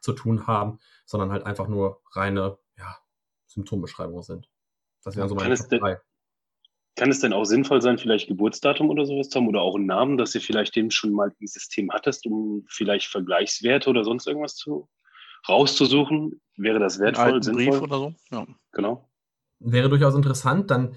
zu 0.00 0.12
tun 0.12 0.46
haben, 0.46 0.78
sondern 1.06 1.32
halt 1.32 1.44
einfach 1.46 1.66
nur 1.66 2.02
reine 2.12 2.58
ja, 2.78 2.96
Symptombeschreibungen 3.46 4.22
sind. 4.22 4.48
Das 5.02 5.16
wären 5.16 5.28
so 5.28 5.34
meine 5.34 5.56
kann, 5.56 5.78
drei. 5.78 6.00
kann 6.96 7.10
es 7.10 7.20
denn 7.20 7.32
auch 7.32 7.44
sinnvoll 7.44 7.82
sein, 7.82 7.98
vielleicht 7.98 8.28
Geburtsdatum 8.28 8.90
oder 8.90 9.06
sowas 9.06 9.30
zu 9.30 9.38
haben 9.38 9.48
oder 9.48 9.62
auch 9.62 9.76
einen 9.76 9.86
Namen, 9.86 10.18
dass 10.18 10.34
ihr 10.34 10.40
vielleicht 10.40 10.76
den 10.76 10.90
schon 10.90 11.12
mal 11.12 11.34
im 11.38 11.46
System 11.46 11.90
hattest, 11.90 12.26
um 12.26 12.64
vielleicht 12.68 13.06
Vergleichswerte 13.08 13.90
oder 13.90 14.04
sonst 14.04 14.26
irgendwas 14.26 14.56
zu 14.56 14.88
rauszusuchen? 15.48 16.40
Wäre 16.56 16.78
das 16.78 16.98
wertvoll, 16.98 17.42
sinnvoll? 17.42 17.66
Brief 17.66 17.82
oder 17.82 17.98
so? 17.98 18.14
Ja. 18.30 18.46
Genau. 18.72 19.08
Wäre 19.60 19.88
durchaus 19.88 20.14
interessant, 20.14 20.70
dann 20.70 20.96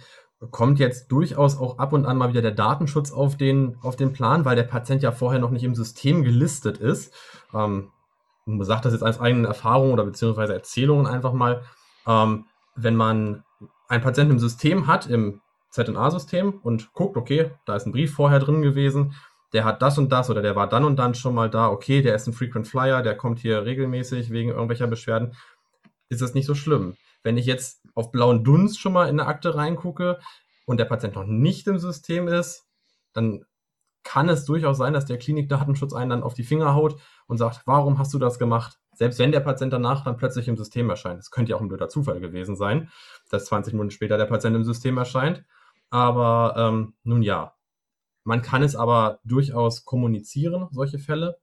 kommt 0.51 0.79
jetzt 0.79 1.12
durchaus 1.12 1.58
auch 1.58 1.79
ab 1.79 1.94
und 1.94 2.06
an 2.06 2.17
mal 2.17 2.29
wieder 2.29 2.41
der 2.41 2.51
Datenschutz 2.51 3.12
auf 3.12 3.38
den, 3.38 3.77
auf 3.82 3.96
den 3.96 4.13
Plan, 4.13 4.46
weil 4.46 4.56
der 4.56 4.63
Patient 4.63 5.01
ja 5.01 5.12
vorher 5.12 5.39
noch 5.39 5.50
nicht 5.50 5.63
im 5.63 5.75
System 5.75 6.24
gelistet 6.24 6.77
ist. 6.77 7.13
Ähm, 7.53 7.91
man 8.46 8.65
sagt 8.65 8.86
das 8.86 8.94
jetzt 8.94 9.03
als 9.03 9.20
eigene 9.20 9.48
Erfahrung 9.48 9.91
oder 9.91 10.06
beziehungsweise 10.06 10.53
Erzählungen 10.53 11.08
einfach 11.08 11.34
mal. 11.34 11.63
Ähm, 12.06 12.46
wenn 12.75 12.96
man 12.96 13.44
einen 13.88 14.03
Patienten 14.03 14.34
im 14.34 14.39
System 14.39 14.88
hat, 14.88 15.08
im 15.08 15.41
ZNA-System 15.72 16.60
und 16.62 16.94
guckt, 16.94 17.17
okay, 17.17 17.51
da 17.65 17.75
ist 17.75 17.86
ein 17.86 17.91
Brief 17.91 18.13
vorher 18.13 18.39
drin 18.39 18.62
gewesen, 18.62 19.15
der 19.53 19.65
hat 19.65 19.82
das 19.82 19.98
und 19.98 20.12
das 20.12 20.29
oder 20.29 20.41
der 20.41 20.56
war 20.56 20.67
dann 20.67 20.84
und 20.84 20.98
dann 20.98 21.15
schon 21.15 21.34
mal 21.34 21.50
da, 21.50 21.70
okay, 21.70 22.01
der 22.01 22.15
ist 22.15 22.27
ein 22.27 22.34
Frequent 22.34 22.67
Flyer, 22.67 23.01
der 23.01 23.15
kommt 23.15 23.39
hier 23.39 23.65
regelmäßig 23.65 24.29
wegen 24.29 24.50
irgendwelcher 24.50 24.88
Beschwerden, 24.88 25.36
ist 26.10 26.22
das 26.22 26.34
nicht 26.34 26.46
so 26.46 26.56
schlimm. 26.56 26.96
Wenn 27.27 27.36
ich 27.36 27.46
jetzt 27.46 27.81
auf 27.93 28.13
blauen 28.13 28.46
Dunst 28.46 28.79
schon 28.79 28.93
mal 28.93 29.10
in 29.10 29.19
eine 29.19 29.27
Akte 29.27 29.53
reingucke 29.53 30.17
und 30.65 30.79
der 30.79 30.86
Patient 30.86 31.13
noch 31.13 31.25
nicht 31.25 31.67
im 31.67 31.77
System 31.77 32.29
ist, 32.29 32.65
dann 33.12 33.43
kann 34.05 34.29
es 34.29 34.46
durchaus 34.46 34.77
sein, 34.77 34.93
dass 34.93 35.03
der 35.03 35.17
Klinikdatenschutz 35.17 35.91
einen 35.91 36.12
dann 36.12 36.24
auf 36.24 36.36
die 36.36 36.46
Finger 36.46 36.74
haut 36.74 37.01
und 37.27 37.38
sagt, 37.38 37.63
warum 37.65 38.00
hast 38.00 38.13
du 38.13 38.17
das 38.17 38.39
gemacht? 38.39 38.79
Selbst 38.93 39.19
wenn 39.19 39.34
der 39.34 39.41
Patient 39.41 39.74
danach 39.74 40.05
dann 40.05 40.15
plötzlich 40.15 40.48
im 40.48 40.55
System 40.55 40.89
erscheint. 40.89 41.19
Es 41.19 41.29
könnte 41.29 41.50
ja 41.50 41.57
auch 41.57 41.62
ein 41.62 41.67
blöder 41.67 41.89
Zufall 41.89 42.22
gewesen 42.22 42.55
sein, 42.55 42.89
dass 43.29 43.43
20 43.48 43.74
Minuten 43.74 43.91
später 43.91 44.17
der 44.17 44.27
Patient 44.27 44.55
im 44.55 44.63
System 44.63 44.98
erscheint. 44.98 45.43
Aber 45.89 46.53
ähm, 46.55 46.93
nun 47.03 47.24
ja, 47.24 47.55
man 48.24 48.41
kann 48.41 48.63
es 48.63 48.77
aber 48.77 49.19
durchaus 49.25 49.84
kommunizieren, 49.84 50.69
solche 50.72 50.98
Fälle. 50.98 51.39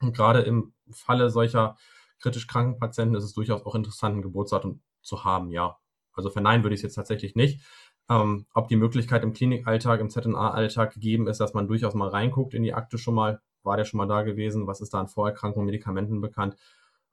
Und 0.00 0.16
gerade 0.16 0.40
im 0.40 0.72
Falle 0.90 1.28
solcher 1.28 1.76
kritisch 2.18 2.46
kranken 2.46 2.78
Patienten 2.78 3.14
ist 3.14 3.24
es 3.24 3.34
durchaus 3.34 3.66
auch 3.66 3.74
interessant, 3.74 4.16
ein 4.16 4.22
Geburtsdatum 4.22 4.80
zu 5.02 5.24
haben, 5.24 5.50
ja. 5.50 5.78
Also 6.12 6.30
verneinen 6.30 6.62
würde 6.62 6.74
ich 6.74 6.80
es 6.80 6.84
jetzt 6.84 6.94
tatsächlich 6.94 7.34
nicht. 7.34 7.62
Ähm, 8.08 8.46
ob 8.52 8.68
die 8.68 8.76
Möglichkeit 8.76 9.22
im 9.22 9.32
Klinikalltag, 9.32 10.00
im 10.00 10.10
ZNA-Alltag 10.10 10.94
gegeben 10.94 11.28
ist, 11.28 11.40
dass 11.40 11.54
man 11.54 11.68
durchaus 11.68 11.94
mal 11.94 12.08
reinguckt 12.08 12.54
in 12.54 12.62
die 12.62 12.74
Akte 12.74 12.98
schon 12.98 13.14
mal, 13.14 13.40
war 13.62 13.76
der 13.76 13.84
schon 13.84 13.98
mal 13.98 14.08
da 14.08 14.22
gewesen, 14.22 14.66
was 14.66 14.80
ist 14.80 14.92
da 14.92 15.00
an 15.00 15.08
Vorerkrankungen, 15.08 15.66
Medikamenten 15.66 16.20
bekannt, 16.20 16.56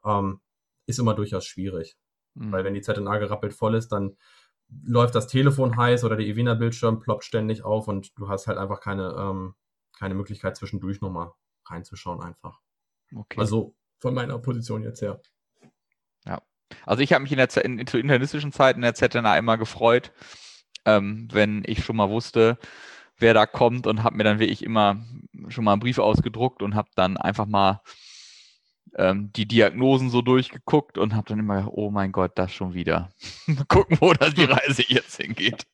ähm, 0.03 0.41
ist 0.87 0.99
immer 0.99 1.13
durchaus 1.13 1.45
schwierig. 1.45 1.97
Mhm. 2.33 2.51
Weil 2.51 2.63
wenn 2.63 2.73
die 2.73 2.81
ZNA 2.81 3.17
gerappelt 3.17 3.53
voll 3.53 3.75
ist, 3.75 3.91
dann 3.91 4.17
läuft 4.83 5.15
das 5.15 5.27
Telefon 5.27 5.77
heiß 5.77 6.03
oder 6.03 6.15
der 6.15 6.25
Evina-Bildschirm 6.25 6.99
ploppt 6.99 7.23
ständig 7.23 7.63
auf 7.63 7.87
und 7.87 8.17
du 8.17 8.27
hast 8.27 8.47
halt 8.47 8.57
einfach 8.57 8.81
keine, 8.81 9.15
ähm, 9.17 9.55
keine 9.97 10.15
Möglichkeit 10.15 10.55
zwischendurch 10.55 11.01
nochmal 11.01 11.31
reinzuschauen 11.65 12.21
einfach. 12.21 12.59
Okay. 13.15 13.39
Also 13.39 13.75
von 13.99 14.13
meiner 14.13 14.37
Position 14.39 14.83
jetzt 14.83 15.01
her. 15.01 15.21
Also 16.85 17.01
ich 17.01 17.13
habe 17.13 17.23
mich 17.23 17.31
in 17.31 17.37
der 17.37 17.65
in, 17.65 17.85
zu 17.87 17.97
internistischen 17.97 18.51
Zeiten 18.51 18.83
in 18.83 18.93
der 18.93 18.95
ZNA 18.95 19.37
immer 19.37 19.57
gefreut, 19.57 20.11
ähm, 20.85 21.27
wenn 21.31 21.63
ich 21.65 21.83
schon 21.83 21.95
mal 21.95 22.09
wusste, 22.09 22.57
wer 23.17 23.33
da 23.33 23.45
kommt 23.45 23.87
und 23.87 24.03
habe 24.03 24.15
mir 24.15 24.23
dann 24.23 24.39
wirklich 24.39 24.63
immer 24.63 24.97
schon 25.49 25.63
mal 25.63 25.73
einen 25.73 25.81
Brief 25.81 25.99
ausgedruckt 25.99 26.61
und 26.63 26.75
habe 26.75 26.89
dann 26.95 27.17
einfach 27.17 27.45
mal 27.45 27.81
ähm, 28.95 29.31
die 29.33 29.47
Diagnosen 29.47 30.09
so 30.09 30.21
durchgeguckt 30.21 30.97
und 30.97 31.15
habe 31.15 31.27
dann 31.27 31.39
immer 31.39 31.57
gedacht, 31.57 31.73
oh 31.75 31.91
mein 31.91 32.11
Gott, 32.11 32.31
das 32.35 32.51
schon 32.51 32.73
wieder. 32.73 33.09
Gucken, 33.67 33.97
wo 33.99 34.13
das 34.13 34.33
die 34.33 34.45
Reise 34.45 34.83
jetzt 34.87 35.17
hingeht. 35.17 35.65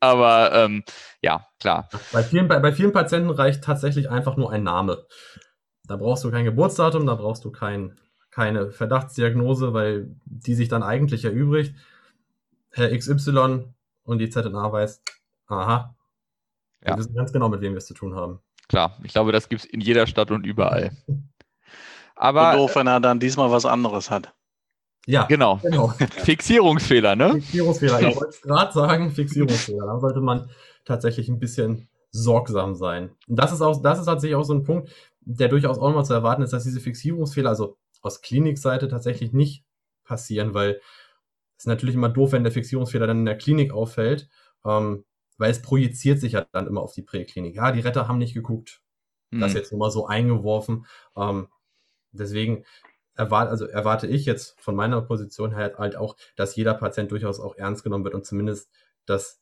Aber 0.00 0.52
ähm, 0.52 0.84
ja, 1.22 1.46
klar. 1.58 1.88
Bei 2.12 2.22
vielen, 2.22 2.48
bei, 2.48 2.58
bei 2.58 2.72
vielen 2.72 2.92
Patienten 2.92 3.30
reicht 3.30 3.64
tatsächlich 3.64 4.10
einfach 4.10 4.36
nur 4.36 4.52
ein 4.52 4.62
Name. 4.62 5.06
Da 5.84 5.96
brauchst 5.96 6.24
du 6.24 6.30
kein 6.30 6.44
Geburtsdatum, 6.44 7.06
da 7.06 7.14
brauchst 7.14 7.44
du 7.44 7.50
kein, 7.50 7.98
keine 8.30 8.70
Verdachtsdiagnose, 8.70 9.74
weil 9.74 10.14
die 10.24 10.54
sich 10.54 10.68
dann 10.68 10.82
eigentlich 10.82 11.24
erübrigt. 11.24 11.74
Herr 12.70 12.96
XY 12.96 13.64
und 14.04 14.18
die 14.18 14.30
ZNA 14.30 14.72
weiß, 14.72 15.02
aha, 15.48 15.94
ja. 16.84 16.88
wir 16.88 16.98
wissen 16.98 17.14
ganz 17.14 17.32
genau, 17.32 17.48
mit 17.48 17.60
wem 17.60 17.72
wir 17.72 17.78
es 17.78 17.86
zu 17.86 17.94
tun 17.94 18.14
haben. 18.14 18.40
Klar, 18.68 18.96
ich 19.02 19.12
glaube, 19.12 19.32
das 19.32 19.48
gibt 19.48 19.64
es 19.64 19.70
in 19.70 19.80
jeder 19.80 20.06
Stadt 20.06 20.30
und 20.30 20.46
überall. 20.46 20.96
Aber, 22.14 22.54
doof, 22.54 22.76
wenn 22.76 22.86
er 22.86 23.00
dann 23.00 23.18
diesmal 23.18 23.50
was 23.50 23.64
anderes 23.64 24.10
hat. 24.10 24.34
Ja, 25.06 25.24
genau. 25.24 25.56
genau. 25.56 25.88
Fixierungsfehler, 26.10 27.16
ne? 27.16 27.32
Fixierungsfehler. 27.32 28.00
Ich 28.02 28.16
wollte 28.16 28.38
gerade 28.42 28.72
sagen, 28.72 29.10
Fixierungsfehler. 29.10 29.86
Da 29.86 29.98
sollte 29.98 30.20
man 30.20 30.50
tatsächlich 30.84 31.28
ein 31.28 31.38
bisschen 31.38 31.88
sorgsam 32.10 32.74
sein. 32.74 33.10
Und 33.26 33.36
das 33.36 33.52
ist 33.52 33.62
auch, 33.62 33.80
das 33.82 33.98
ist 33.98 34.04
tatsächlich 34.04 34.36
auch 34.36 34.44
so 34.44 34.52
ein 34.52 34.64
Punkt, 34.64 34.90
der 35.22 35.48
durchaus 35.48 35.78
auch 35.78 35.88
nochmal 35.88 36.04
zu 36.04 36.12
erwarten 36.12 36.42
ist, 36.42 36.52
dass 36.52 36.64
diese 36.64 36.80
Fixierungsfehler, 36.80 37.48
also 37.48 37.78
aus 38.00 38.22
Klinikseite 38.22 38.88
tatsächlich 38.88 39.32
nicht 39.32 39.64
passieren, 40.04 40.54
weil 40.54 40.80
es 41.56 41.64
ist 41.64 41.66
natürlich 41.66 41.94
immer 41.94 42.08
doof, 42.08 42.32
wenn 42.32 42.44
der 42.44 42.52
Fixierungsfehler 42.52 43.06
dann 43.06 43.18
in 43.20 43.26
der 43.26 43.38
Klinik 43.38 43.72
auffällt, 43.72 44.28
ähm, 44.64 45.04
weil 45.38 45.50
es 45.50 45.62
projiziert 45.62 46.20
sich 46.20 46.32
ja 46.32 46.46
dann 46.52 46.66
immer 46.66 46.82
auf 46.82 46.94
die 46.94 47.02
Präklinik. 47.02 47.54
Ja, 47.54 47.72
die 47.72 47.80
Retter 47.80 48.08
haben 48.08 48.18
nicht 48.18 48.34
geguckt. 48.34 48.82
Das 49.30 49.50
ist 49.50 49.54
hm. 49.54 49.60
jetzt 49.60 49.72
nur 49.72 49.78
mal 49.78 49.90
so 49.90 50.06
eingeworfen. 50.06 50.86
Ähm, 51.16 51.48
Deswegen 52.12 52.64
erwarte, 53.14 53.50
also 53.50 53.66
erwarte 53.66 54.06
ich 54.06 54.24
jetzt 54.24 54.60
von 54.60 54.74
meiner 54.74 55.00
Position 55.02 55.54
her 55.54 55.74
halt 55.78 55.96
auch, 55.96 56.16
dass 56.36 56.56
jeder 56.56 56.74
Patient 56.74 57.10
durchaus 57.10 57.40
auch 57.40 57.56
ernst 57.56 57.84
genommen 57.84 58.04
wird 58.04 58.14
und 58.14 58.26
zumindest 58.26 58.70
das 59.06 59.39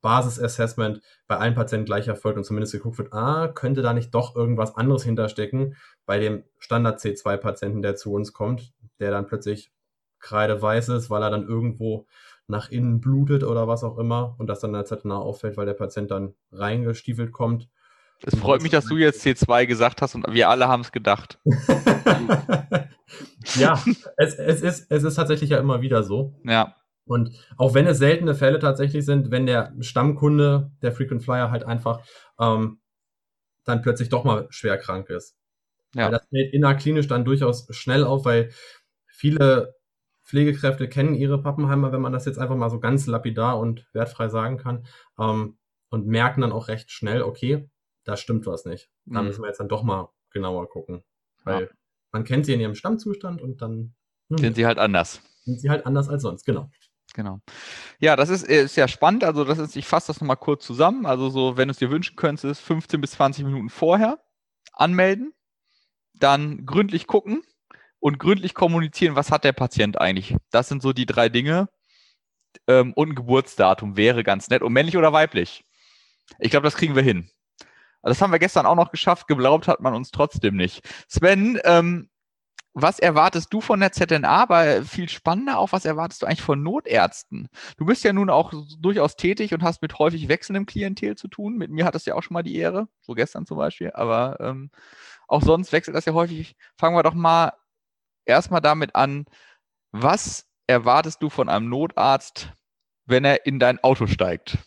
Basisassessment 0.00 1.00
bei 1.26 1.36
allen 1.36 1.54
Patienten 1.54 1.86
gleich 1.86 2.08
erfolgt 2.08 2.38
und 2.38 2.44
zumindest 2.44 2.72
geguckt 2.72 2.98
wird, 2.98 3.12
ah, 3.12 3.48
könnte 3.48 3.82
da 3.82 3.92
nicht 3.92 4.14
doch 4.14 4.36
irgendwas 4.36 4.76
anderes 4.76 5.04
hinterstecken 5.04 5.76
bei 6.06 6.18
dem 6.18 6.44
Standard 6.58 7.00
C2-Patienten, 7.00 7.82
der 7.82 7.96
zu 7.96 8.12
uns 8.12 8.32
kommt, 8.32 8.72
der 8.98 9.10
dann 9.10 9.26
plötzlich 9.26 9.72
kreideweiß 10.18 10.90
ist, 10.90 11.08
weil 11.08 11.22
er 11.22 11.30
dann 11.30 11.48
irgendwo 11.48 12.06
nach 12.46 12.70
innen 12.70 13.00
blutet 13.00 13.42
oder 13.44 13.68
was 13.68 13.84
auch 13.84 13.96
immer 13.98 14.34
und 14.38 14.48
das 14.48 14.60
dann 14.60 14.72
der 14.72 14.84
ZNA 14.84 15.16
auffällt, 15.16 15.56
weil 15.56 15.66
der 15.66 15.74
Patient 15.74 16.10
dann 16.10 16.34
reingestiefelt 16.52 17.32
kommt 17.32 17.68
es 18.22 18.38
freut 18.38 18.62
mich, 18.62 18.70
dass 18.70 18.84
du 18.86 18.96
jetzt 18.96 19.24
C2 19.24 19.66
gesagt 19.66 20.02
hast 20.02 20.14
und 20.14 20.26
wir 20.32 20.48
alle 20.48 20.68
haben 20.68 20.82
es 20.82 20.92
gedacht. 20.92 21.38
ja, 23.56 23.82
es, 24.16 24.34
es, 24.34 24.62
ist, 24.62 24.90
es 24.90 25.02
ist 25.02 25.14
tatsächlich 25.14 25.50
ja 25.50 25.58
immer 25.58 25.80
wieder 25.80 26.02
so. 26.02 26.34
Ja. 26.44 26.76
Und 27.10 27.32
auch 27.56 27.74
wenn 27.74 27.88
es 27.88 27.98
seltene 27.98 28.36
Fälle 28.36 28.60
tatsächlich 28.60 29.04
sind, 29.04 29.32
wenn 29.32 29.44
der 29.44 29.74
Stammkunde, 29.80 30.70
der 30.80 30.92
Frequent 30.92 31.24
Flyer 31.24 31.50
halt 31.50 31.64
einfach 31.64 32.06
ähm, 32.38 32.78
dann 33.64 33.82
plötzlich 33.82 34.10
doch 34.10 34.22
mal 34.22 34.46
schwer 34.50 34.78
krank 34.78 35.10
ist. 35.10 35.36
Ja. 35.92 36.04
Weil 36.04 36.12
das 36.12 36.28
fällt 36.28 36.54
innerklinisch 36.54 37.08
dann 37.08 37.24
durchaus 37.24 37.66
schnell 37.74 38.04
auf, 38.04 38.24
weil 38.24 38.50
viele 39.08 39.74
Pflegekräfte 40.22 40.88
kennen 40.88 41.16
ihre 41.16 41.42
Pappenheimer, 41.42 41.90
wenn 41.90 42.00
man 42.00 42.12
das 42.12 42.26
jetzt 42.26 42.38
einfach 42.38 42.54
mal 42.54 42.70
so 42.70 42.78
ganz 42.78 43.08
lapidar 43.08 43.58
und 43.58 43.88
wertfrei 43.92 44.28
sagen 44.28 44.56
kann, 44.56 44.86
ähm, 45.18 45.58
und 45.88 46.06
merken 46.06 46.42
dann 46.42 46.52
auch 46.52 46.68
recht 46.68 46.92
schnell, 46.92 47.22
okay, 47.22 47.68
da 48.04 48.16
stimmt 48.16 48.46
was 48.46 48.66
nicht. 48.66 48.88
Da 49.06 49.20
mhm. 49.20 49.26
müssen 49.26 49.42
wir 49.42 49.48
jetzt 49.48 49.58
dann 49.58 49.68
doch 49.68 49.82
mal 49.82 50.10
genauer 50.30 50.68
gucken. 50.68 51.02
Weil 51.42 51.62
ja. 51.62 51.68
man 52.12 52.22
kennt 52.22 52.46
sie 52.46 52.54
in 52.54 52.60
ihrem 52.60 52.76
Stammzustand 52.76 53.42
und 53.42 53.60
dann 53.62 53.96
hm, 54.28 54.38
sind 54.38 54.54
sie 54.54 54.64
halt 54.64 54.78
anders. 54.78 55.20
Sind 55.44 55.60
sie 55.60 55.70
halt 55.70 55.86
anders 55.86 56.08
als 56.08 56.22
sonst, 56.22 56.44
genau. 56.44 56.70
Genau. 57.14 57.40
Ja, 57.98 58.16
das 58.16 58.28
ist, 58.28 58.44
ist 58.44 58.76
ja 58.76 58.88
spannend. 58.88 59.24
Also, 59.24 59.44
das 59.44 59.58
ist, 59.58 59.76
ich 59.76 59.86
fasse 59.86 60.08
das 60.08 60.20
nochmal 60.20 60.36
kurz 60.36 60.64
zusammen. 60.64 61.06
Also, 61.06 61.30
so, 61.30 61.56
wenn 61.56 61.68
du 61.68 61.72
es 61.72 61.78
dir 61.78 61.90
wünschen 61.90 62.16
könntest, 62.16 62.44
ist 62.44 62.60
15 62.60 63.00
bis 63.00 63.12
20 63.12 63.44
Minuten 63.44 63.70
vorher 63.70 64.18
anmelden, 64.72 65.32
dann 66.14 66.66
gründlich 66.66 67.06
gucken 67.06 67.42
und 67.98 68.18
gründlich 68.18 68.54
kommunizieren, 68.54 69.16
was 69.16 69.30
hat 69.30 69.44
der 69.44 69.52
Patient 69.52 70.00
eigentlich. 70.00 70.36
Das 70.50 70.68
sind 70.68 70.82
so 70.82 70.92
die 70.92 71.06
drei 71.06 71.28
Dinge. 71.28 71.68
Ähm, 72.66 72.92
und 72.94 73.10
ein 73.10 73.14
Geburtsdatum 73.14 73.96
wäre 73.96 74.24
ganz 74.24 74.48
nett. 74.48 74.62
Und 74.62 74.72
männlich 74.72 74.96
oder 74.96 75.12
weiblich? 75.12 75.64
Ich 76.38 76.50
glaube, 76.50 76.64
das 76.64 76.76
kriegen 76.76 76.94
wir 76.96 77.02
hin. 77.02 77.30
Das 78.02 78.22
haben 78.22 78.32
wir 78.32 78.38
gestern 78.38 78.66
auch 78.66 78.76
noch 78.76 78.90
geschafft, 78.90 79.28
geglaubt 79.28 79.68
hat 79.68 79.80
man 79.80 79.94
uns 79.94 80.10
trotzdem 80.10 80.56
nicht. 80.56 80.88
Sven, 81.08 81.60
ähm, 81.64 82.09
was 82.72 82.98
erwartest 82.98 83.52
du 83.52 83.60
von 83.60 83.80
der 83.80 83.92
ZNA? 83.92 84.28
Aber 84.28 84.82
viel 84.84 85.08
spannender 85.08 85.58
auch, 85.58 85.72
was 85.72 85.84
erwartest 85.84 86.22
du 86.22 86.26
eigentlich 86.26 86.42
von 86.42 86.62
Notärzten? 86.62 87.48
Du 87.76 87.84
bist 87.84 88.04
ja 88.04 88.12
nun 88.12 88.30
auch 88.30 88.52
durchaus 88.78 89.16
tätig 89.16 89.52
und 89.52 89.62
hast 89.62 89.82
mit 89.82 89.98
häufig 89.98 90.28
wechselndem 90.28 90.66
Klientel 90.66 91.16
zu 91.16 91.28
tun. 91.28 91.56
Mit 91.56 91.70
mir 91.70 91.84
hat 91.84 91.94
das 91.94 92.04
ja 92.06 92.14
auch 92.14 92.22
schon 92.22 92.34
mal 92.34 92.42
die 92.42 92.56
Ehre, 92.56 92.88
so 93.00 93.14
gestern 93.14 93.46
zum 93.46 93.58
Beispiel. 93.58 93.90
Aber 93.94 94.38
ähm, 94.40 94.70
auch 95.26 95.42
sonst 95.42 95.72
wechselt 95.72 95.96
das 95.96 96.04
ja 96.04 96.14
häufig. 96.14 96.56
Fangen 96.76 96.96
wir 96.96 97.02
doch 97.02 97.14
mal 97.14 97.52
erstmal 98.24 98.60
damit 98.60 98.94
an. 98.94 99.26
Was 99.92 100.46
erwartest 100.66 101.22
du 101.22 101.30
von 101.30 101.48
einem 101.48 101.68
Notarzt, 101.68 102.52
wenn 103.06 103.24
er 103.24 103.46
in 103.46 103.58
dein 103.58 103.82
Auto 103.82 104.06
steigt? 104.06 104.58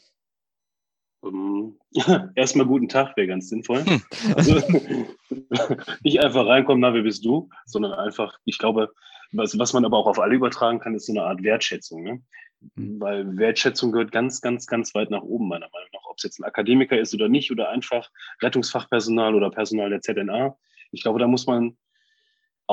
Erstmal 2.36 2.66
guten 2.66 2.90
Tag 2.90 3.16
wäre 3.18 3.28
ganz 3.28 3.50
sinnvoll. 3.50 3.84
Hm. 3.86 4.02
Also, 4.36 4.56
nicht 6.04 6.20
einfach 6.22 6.46
reinkommen, 6.46 6.82
na, 6.82 6.94
wer 6.94 7.04
bist 7.04 7.26
du, 7.26 7.50
sondern 7.66 7.94
einfach, 7.94 8.38
ich 8.46 8.58
glaube, 8.58 8.92
was, 9.32 9.58
was 9.58 9.74
man 9.74 9.86
aber 9.86 9.98
auch 9.98 10.08
auf 10.08 10.20
alle 10.20 10.36
übertragen 10.36 10.80
kann, 10.80 10.96
ist 10.96 11.08
so 11.08 11.14
eine 11.14 11.24
Art 11.24 11.44
Wertschätzung. 11.44 12.04
Ne? 12.04 12.22
Hm. 12.76 13.00
Weil 13.00 13.38
Wertschätzung 13.38 13.92
gehört 13.92 14.12
ganz, 14.12 14.42
ganz, 14.42 14.68
ganz 14.68 14.94
weit 14.96 15.12
nach 15.12 15.24
oben, 15.24 15.48
meiner 15.48 15.70
Meinung 15.72 15.90
nach. 15.94 16.06
Ob 16.10 16.18
es 16.18 16.24
jetzt 16.24 16.40
ein 16.40 16.46
Akademiker 16.46 17.00
ist 17.00 17.14
oder 17.14 17.30
nicht, 17.30 17.52
oder 17.52 17.70
einfach 17.70 18.10
Rettungsfachpersonal 18.42 19.36
oder 19.36 19.50
Personal 19.50 19.90
der 19.90 20.02
ZNA. 20.02 20.58
Ich 20.92 21.02
glaube, 21.02 21.20
da 21.20 21.28
muss 21.28 21.48
man 21.48 21.78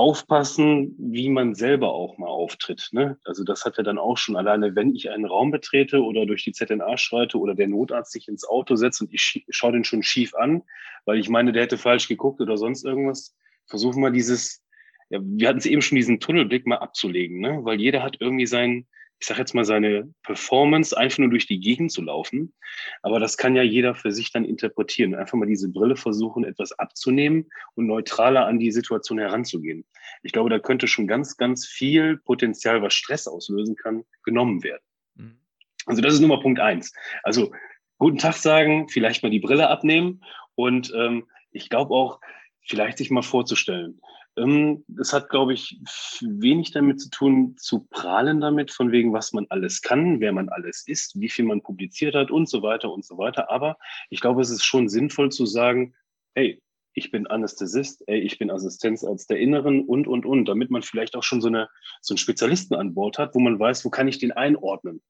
aufpassen, 0.01 0.97
wie 0.99 1.29
man 1.29 1.55
selber 1.55 1.93
auch 1.93 2.17
mal 2.17 2.27
auftritt. 2.27 2.89
Ne? 2.93 3.19
Also 3.25 3.45
das 3.45 3.67
hat 3.67 3.77
er 3.77 3.85
dann 3.85 3.99
auch 3.99 4.17
schon 4.17 4.35
alleine, 4.35 4.75
wenn 4.75 4.95
ich 4.95 5.11
einen 5.11 5.27
Raum 5.27 5.51
betrete 5.51 6.03
oder 6.03 6.25
durch 6.25 6.43
die 6.43 6.53
ZNA 6.53 6.97
schreite 6.97 7.39
oder 7.39 7.55
der 7.55 7.69
Notarzt 7.69 8.13
sich 8.13 8.27
ins 8.27 8.49
Auto 8.49 8.77
setzt 8.77 9.03
und 9.03 9.13
ich 9.13 9.45
schaue 9.51 9.73
den 9.73 9.85
schon 9.85 10.03
schief 10.03 10.35
an, 10.35 10.63
weil 11.05 11.19
ich 11.19 11.29
meine, 11.29 11.53
der 11.53 11.65
hätte 11.65 11.77
falsch 11.77 12.09
geguckt 12.09 12.41
oder 12.41 12.57
sonst 12.57 12.85
irgendwas. 12.85 13.37
Versuchen 13.67 14.03
wir 14.03 14.11
dieses, 14.11 14.65
ja, 15.11 15.21
wir 15.23 15.49
hatten 15.49 15.59
es 15.59 15.67
eben 15.67 15.83
schon, 15.83 15.97
diesen 15.97 16.19
Tunnelblick 16.19 16.67
mal 16.67 16.79
abzulegen, 16.79 17.39
ne? 17.39 17.61
weil 17.63 17.79
jeder 17.79 18.03
hat 18.03 18.17
irgendwie 18.21 18.47
sein, 18.47 18.87
ich 19.21 19.27
sage 19.27 19.41
jetzt 19.41 19.55
mal, 19.55 19.67
seine 19.67 20.13
Performance 20.23 20.97
einfach 20.97 21.19
nur 21.19 21.29
durch 21.29 21.47
die 21.47 21.61
Gegend 21.61 21.93
zu 21.93 22.01
laufen. 22.01 22.55
Aber 23.03 23.21
das 23.21 23.37
kann 23.37 23.55
ja 23.55 23.63
jeder 23.63 23.95
für 23.95 24.13
sich 24.13 24.33
dann 24.33 24.47
interpretieren. 24.47 25.15
Einfach 25.15 25.37
mal 25.37 25.47
diese 25.47 25.69
Brille 25.69 25.97
versuchen, 25.97 26.43
etwas 26.45 26.73
abzunehmen 26.73 27.51
und 27.75 27.87
neutraler 27.87 28.47
an 28.47 28.59
die 28.59 28.73
Situation 28.73 29.19
heranzugehen. 29.19 29.85
Ich 30.23 30.33
glaube, 30.33 30.49
da 30.49 30.59
könnte 30.59 30.89
schon 30.89 31.07
ganz, 31.07 31.37
ganz 31.37 31.67
viel 31.67 32.17
Potenzial, 32.17 32.81
was 32.81 32.95
Stress 32.95 33.29
auslösen 33.29 33.77
kann, 33.77 34.05
genommen 34.25 34.63
werden. 34.63 34.83
Mhm. 35.17 35.39
Also 35.85 36.01
das 36.01 36.15
ist 36.15 36.21
Nummer 36.21 36.41
Punkt 36.41 36.59
eins. 36.59 36.95
Also 37.23 37.53
guten 37.99 38.19
Tag 38.19 38.37
sagen, 38.37 38.89
vielleicht 38.89 39.23
mal 39.23 39.31
die 39.31 39.41
Brille 39.41 39.69
abnehmen 39.69 40.23
und 40.55 40.95
ähm, 40.97 41.27
ich 41.53 41.69
glaube 41.69 41.93
auch, 41.93 42.21
vielleicht 42.67 42.97
sich 42.99 43.11
mal 43.11 43.23
vorzustellen. 43.23 44.01
Ähm, 44.37 44.85
es 44.99 45.13
hat, 45.13 45.29
glaube 45.29 45.53
ich, 45.53 45.81
wenig 46.21 46.71
damit 46.71 47.01
zu 47.01 47.11
tun, 47.11 47.57
zu 47.57 47.87
prahlen 47.91 48.41
damit, 48.41 48.71
von 48.71 48.93
wegen, 48.93 49.13
was 49.13 49.33
man 49.33 49.47
alles 49.49 49.83
kann, 49.83 50.21
wer 50.21 50.33
man 50.33 50.49
alles 50.49 50.87
ist, 50.87 51.21
wie 51.21 51.29
viel 51.29 51.45
man 51.45 51.63
publiziert 51.63 52.15
hat 52.15 52.31
und 52.31 52.49
so 52.49 52.63
weiter 52.63 52.93
und 52.93 53.05
so 53.05 53.19
weiter. 53.19 53.51
Aber 53.51 53.77
ich 54.09 54.21
glaube, 54.21 54.43
es 54.43 54.51
ist 54.51 54.65
schon 54.65 54.89
sinnvoll 54.89 55.31
zu 55.31 55.47
sagen, 55.47 55.95
hey, 56.35 56.63
ich 56.95 57.11
bin 57.11 57.27
Anästhesist, 57.27 58.03
ey, 58.09 58.21
ich 58.21 58.39
bin 58.39 58.51
Assistenzarzt 58.51 59.31
der 59.31 59.39
Inneren 59.39 59.85
und, 59.85 60.07
und, 60.07 60.27
und, 60.27 60.47
damit 60.47 60.71
man 60.71 60.83
vielleicht 60.83 61.17
auch 61.17 61.23
schon 61.23 61.41
so, 61.41 61.49
eine, 61.49 61.69
so 62.01 62.15
einen 62.15 62.19
Spezialisten 62.19 62.75
an 62.75 62.95
Bord 62.95 63.19
hat, 63.19 63.35
wo 63.35 63.41
man 63.41 63.59
weiß, 63.59 63.85
wo 63.85 63.91
kann 63.91 64.09
ich 64.09 64.19
den 64.19 64.33
einordnen. 64.33 65.01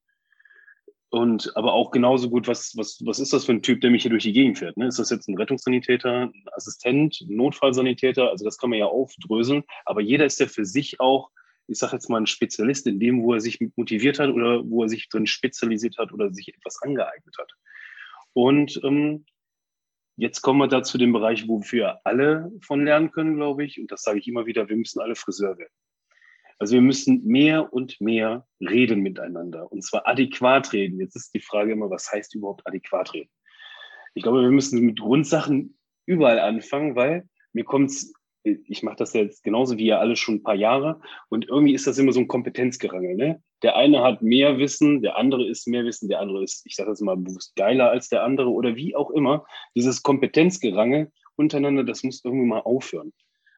Und 1.11 1.51
aber 1.57 1.73
auch 1.73 1.91
genauso 1.91 2.29
gut, 2.29 2.47
was, 2.47 2.71
was, 2.77 3.01
was 3.05 3.19
ist 3.19 3.33
das 3.33 3.43
für 3.43 3.51
ein 3.51 3.61
Typ, 3.61 3.81
der 3.81 3.91
mich 3.91 4.03
hier 4.03 4.11
durch 4.11 4.23
die 4.23 4.31
Gegend 4.31 4.59
fährt? 4.59 4.77
Ne? 4.77 4.87
Ist 4.87 4.97
das 4.97 5.09
jetzt 5.09 5.27
ein 5.27 5.37
Rettungssanitäter, 5.37 6.21
ein 6.21 6.45
Assistent, 6.53 7.19
ein 7.19 7.35
Notfallsanitäter? 7.35 8.29
Also 8.29 8.45
das 8.45 8.57
kann 8.57 8.69
man 8.69 8.79
ja 8.79 8.85
aufdröseln. 8.85 9.63
Aber 9.83 9.99
jeder 9.99 10.25
ist 10.25 10.39
ja 10.39 10.47
für 10.47 10.63
sich 10.63 11.01
auch, 11.01 11.29
ich 11.67 11.77
sage 11.77 11.97
jetzt 11.97 12.09
mal, 12.09 12.21
ein 12.21 12.27
Spezialist 12.27 12.87
in 12.87 12.97
dem, 12.97 13.23
wo 13.23 13.33
er 13.33 13.41
sich 13.41 13.59
motiviert 13.75 14.19
hat 14.19 14.29
oder 14.29 14.63
wo 14.63 14.83
er 14.83 14.89
sich 14.89 15.09
drin 15.09 15.27
spezialisiert 15.27 15.97
hat 15.97 16.13
oder 16.13 16.33
sich 16.33 16.47
etwas 16.47 16.81
angeeignet 16.81 17.35
hat. 17.37 17.51
Und 18.31 18.79
ähm, 18.85 19.25
jetzt 20.15 20.41
kommen 20.41 20.59
wir 20.59 20.67
da 20.69 20.81
zu 20.81 20.97
dem 20.97 21.11
Bereich, 21.11 21.45
wo 21.45 21.61
wir 21.71 21.99
alle 22.05 22.53
von 22.61 22.85
lernen 22.85 23.11
können, 23.11 23.35
glaube 23.35 23.65
ich. 23.65 23.81
Und 23.81 23.91
das 23.91 24.03
sage 24.03 24.19
ich 24.19 24.29
immer 24.29 24.45
wieder, 24.45 24.69
wir 24.69 24.77
müssen 24.77 25.01
alle 25.01 25.15
Friseur 25.15 25.57
werden. 25.57 25.73
Also 26.61 26.75
wir 26.75 26.81
müssen 26.81 27.25
mehr 27.25 27.73
und 27.73 27.99
mehr 28.01 28.45
reden 28.59 28.99
miteinander 28.99 29.71
und 29.71 29.83
zwar 29.83 30.07
adäquat 30.07 30.73
reden. 30.73 30.99
Jetzt 30.99 31.15
ist 31.15 31.33
die 31.33 31.39
Frage 31.39 31.71
immer, 31.71 31.89
was 31.89 32.11
heißt 32.11 32.35
überhaupt 32.35 32.67
adäquat 32.67 33.15
reden? 33.15 33.31
Ich 34.13 34.21
glaube, 34.21 34.43
wir 34.43 34.51
müssen 34.51 34.79
mit 34.81 34.99
Grundsachen 34.99 35.75
überall 36.05 36.37
anfangen, 36.37 36.95
weil 36.95 37.27
mir 37.51 37.63
kommt's, 37.63 38.13
ich 38.43 38.83
mache 38.83 38.97
das 38.97 39.13
jetzt 39.13 39.43
genauso 39.43 39.79
wie 39.79 39.87
ihr 39.87 39.99
alle 39.99 40.15
schon 40.15 40.35
ein 40.35 40.43
paar 40.43 40.53
Jahre 40.53 41.01
und 41.29 41.49
irgendwie 41.49 41.73
ist 41.73 41.87
das 41.87 41.97
immer 41.97 42.11
so 42.11 42.19
ein 42.19 42.27
Kompetenzgerangel. 42.27 43.15
Ne? 43.15 43.41
Der 43.63 43.75
eine 43.75 44.03
hat 44.03 44.21
mehr 44.21 44.59
Wissen, 44.59 45.01
der 45.01 45.17
andere 45.17 45.47
ist 45.47 45.67
mehr 45.67 45.83
Wissen, 45.83 46.09
der 46.09 46.19
andere 46.19 46.43
ist, 46.43 46.63
ich 46.67 46.75
sage 46.75 46.91
jetzt 46.91 47.01
mal 47.01 47.17
bewusst 47.17 47.55
geiler 47.55 47.89
als 47.89 48.07
der 48.07 48.23
andere 48.23 48.51
oder 48.51 48.75
wie 48.75 48.95
auch 48.95 49.09
immer. 49.09 49.47
Dieses 49.75 50.03
Kompetenzgerangel 50.03 51.11
untereinander, 51.35 51.83
das 51.83 52.03
muss 52.03 52.23
irgendwie 52.23 52.45
mal 52.45 52.59
aufhören, 52.59 53.13